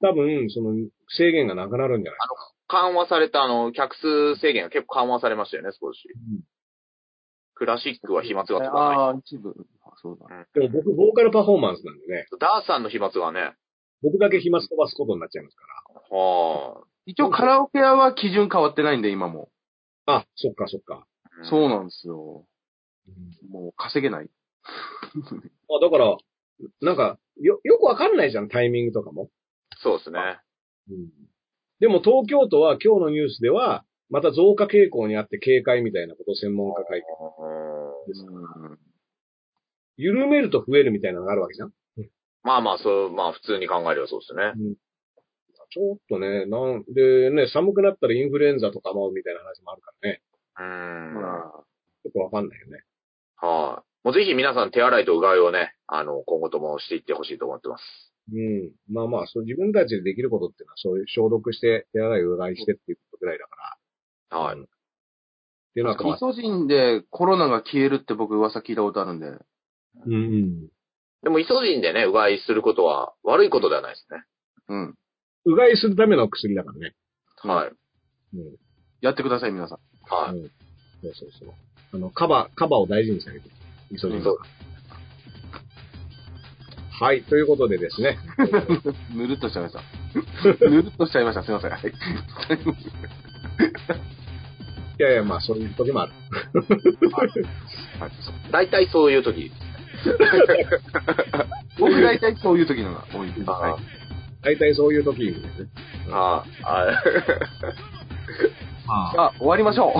[0.00, 0.74] 多分、その
[1.16, 2.26] 制限がなくなるんじゃないか
[2.66, 6.08] 緩和された、あの、客数制限が結構緩和されましたよね、少し。
[6.14, 6.40] うん
[7.56, 8.68] クラシックは飛沫がつかない。
[8.68, 9.54] ああ、一部。
[9.84, 10.28] あそうだ。
[10.28, 10.44] な。
[10.54, 13.54] でも僕、ボーカルパフォーマンスなんでね、ダーさんの飛沫がね、
[14.04, 15.64] 僕だけ飛沫飛ばすことになっちゃいますか
[16.14, 19.48] は一応カラオケ屋は基準変わってないんで、今も。
[20.06, 20.16] ら。
[20.16, 21.06] あ、そっかそっか。
[21.24, 21.44] あ。
[21.48, 22.46] そうなんですよ。
[23.08, 24.30] うんもう稼げない。
[24.64, 26.16] あ、だから、
[26.80, 29.30] なんか、よ、よくわかんないじゃん、タイミングとかも。
[29.78, 30.20] そうですね。
[30.90, 31.10] うん
[31.80, 37.06] でも東京都は今日のニュースでは、また増加傾向にあって警戒みたいなことを専門家会見
[38.06, 38.24] です。
[38.24, 38.78] うん
[39.96, 41.72] 緩めると増えるみたいなのがあるわけじゃん
[42.44, 44.76] まあまあ、そう、まあ普通に考えればそうですね。
[45.72, 50.22] ちょっとね、なんでね、寒くなったらインフルエンザとかもみたいな話もあるからね。
[50.58, 51.14] うーん。
[51.14, 51.64] まあ
[52.04, 52.84] ちょっとわかんないよね。
[53.36, 54.06] はい。
[54.06, 57.82] もうぜひ皆さん手洗いとうがいをね、あの、今後ともしていってほしいと思ってます。
[58.32, 58.72] うん。
[58.92, 63.56] まあまあ、そう自分たちでできることっていうのは、そういう消毒して、手洗い、うがいしてっていうことぐらいだか
[64.30, 64.38] ら。
[64.38, 64.56] はい。
[64.58, 64.66] うんっ
[65.74, 69.26] ていうのは変わっイソジンでコロナが消えるって僕噂聞いたことあるんで。
[69.26, 70.68] うんうん。
[71.24, 74.22] でも、イソジンでね、うがいすることは悪いことではないですね。
[74.68, 74.94] うん。
[75.46, 76.94] うがいするための薬だからね。
[77.42, 77.72] はい。
[78.36, 78.56] うん。
[79.00, 79.78] やってください、皆さん。
[80.14, 80.36] はい。
[80.36, 80.50] うん
[81.04, 81.48] そうそうそう。
[81.92, 83.48] あの、カバ、カバを大事にしてあげて。
[83.90, 84.38] イソジンそう
[86.98, 88.18] はい、ということでですね。
[89.14, 89.82] ぬるっとしちゃいました。
[90.70, 91.42] ぬるっとしちゃいました。
[91.42, 91.70] すいません。
[91.70, 91.82] はい。
[94.98, 96.12] いやいや、まあ、そういう時もある。
[98.52, 99.50] 大体そういう時。
[101.78, 103.50] 僕大体そういう時のが多いです。
[103.50, 103.82] あはい。
[104.42, 105.68] 大体そういう時ですね。
[106.10, 106.86] ああ、
[108.86, 109.94] あ あ、終わりましょ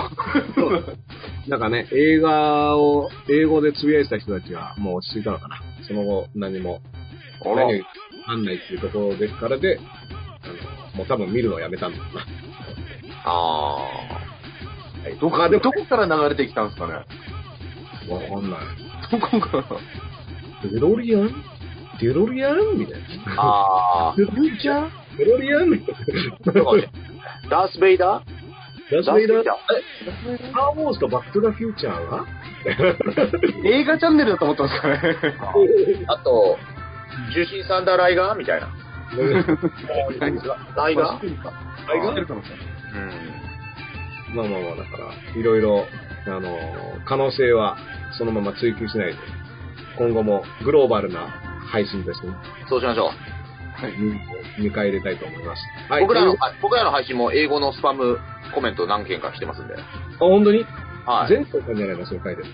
[1.47, 1.51] う。
[1.51, 5.63] なんかね、映画を、英語でつぶやいてた人たちはもう落ち着いたのかな。
[5.87, 6.81] その後、何も、
[7.45, 7.83] 何を言
[8.27, 9.81] わないっていうところでからで、
[10.43, 10.55] あの、
[10.97, 12.27] もう多分見るのをやめたんだろうな。
[13.25, 13.31] あ
[15.05, 15.19] はい。
[15.19, 18.61] どこまあでも、どこから流れてきたんですかねわかんない。
[19.19, 19.65] どこから
[20.71, 21.31] デロリアン？
[22.01, 22.79] デロリアン？
[22.79, 23.07] みたいな。
[23.43, 24.91] あ、ああ、デロリアン？
[25.19, 25.71] デロリアン？
[27.49, 28.25] ダース・ベイダー？
[28.91, 29.03] ダスベイダー？
[29.03, 29.45] ダースベイダー？
[30.35, 32.27] え、スター・ウォーズとバック・トゥ・ザ・フューチャーは
[33.65, 34.99] 映画チャンネルだと思ったんですかね。
[36.09, 36.59] あと、
[37.35, 38.69] 獣神サンダー・ライガーみたいな。
[40.19, 40.77] ライガー？
[40.77, 41.21] ライガー？
[41.21, 41.27] 知
[42.11, 42.67] ってるかもしれない。
[44.31, 44.37] うん。
[44.37, 45.87] まあまあまあ、だから、いろいろ、
[46.27, 46.59] あの、
[47.05, 47.77] 可能性は
[48.19, 49.19] そのまま追求しないで、
[49.99, 51.29] 今後もグローバルな
[51.71, 52.35] 配信ですね。
[52.69, 53.07] そうしましょう。
[53.07, 54.63] はい。
[54.63, 55.63] 見返れたいと思います。
[55.91, 56.03] はい。
[56.03, 58.19] 僕らの僕らの配信も英語のスパム
[58.55, 59.75] コメント何件か来てますんで。
[59.75, 59.83] あ、
[60.19, 60.65] 本当に？
[61.07, 61.29] はい。
[61.29, 62.49] 全国じゃないか、それ書いてる。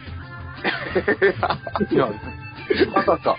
[1.95, 2.09] いや、
[2.95, 3.37] まさか。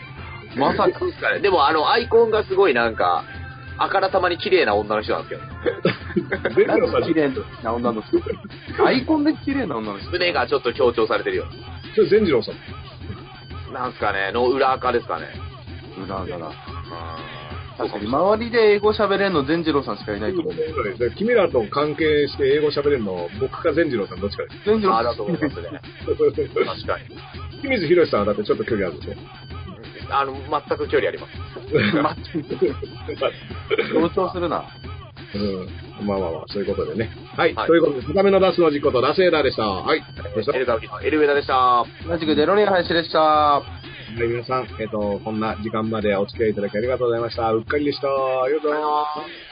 [0.56, 1.00] まさか。
[1.00, 1.40] そうですかね。
[1.40, 3.24] でもあの、アイコンがすごいなんか、
[3.78, 5.42] あからさまに綺麗な女の人なんです
[6.22, 6.50] けど。
[7.06, 7.30] 綺麗
[7.64, 8.18] な女の人。
[8.86, 10.12] アイコンで綺麗な女の人。
[10.12, 11.46] 胸がちょっと強調されてるよ。
[11.96, 12.56] それ善次郎さん。
[13.74, 15.28] なんすかね、の裏垢ですかね。
[15.98, 16.38] 裏柄。
[16.38, 16.54] うん。
[17.78, 20.54] 確かに、周りで英語喋れんの善次郎さんしかいないと思う。
[20.54, 20.64] で
[21.16, 24.56] 君らと関係して英語喋れるの、僕か善次郎さんどっちかです。
[24.66, 24.98] 善次郎さん。
[25.00, 25.82] あだと思いますね。
[26.06, 26.18] 確
[26.86, 27.08] かに。
[27.62, 29.14] 清水博さんはだってちょっと距離あるでしょ。
[30.14, 30.42] あの、全
[30.78, 31.32] く距離あります。
[33.94, 34.66] 強調するな。
[35.34, 36.08] うん。
[36.08, 37.10] まあまあまあ、そういうことでね。
[37.38, 37.54] はい。
[37.54, 39.64] はいということで、高めのダスの実行とラセーダーでした。
[39.64, 40.04] はい。
[40.36, 40.56] でした？
[40.56, 41.86] エルガウキのエルウェダでした。
[42.08, 43.20] 同じくデロリア信でした。
[43.20, 43.64] は
[44.18, 47.52] い、皆さん、えっ、と、こんな時間までお付き合いいただきありがとうございました。
[47.54, 48.08] うっかりでした。
[48.08, 49.06] ありがとうございま
[49.48, 49.51] す。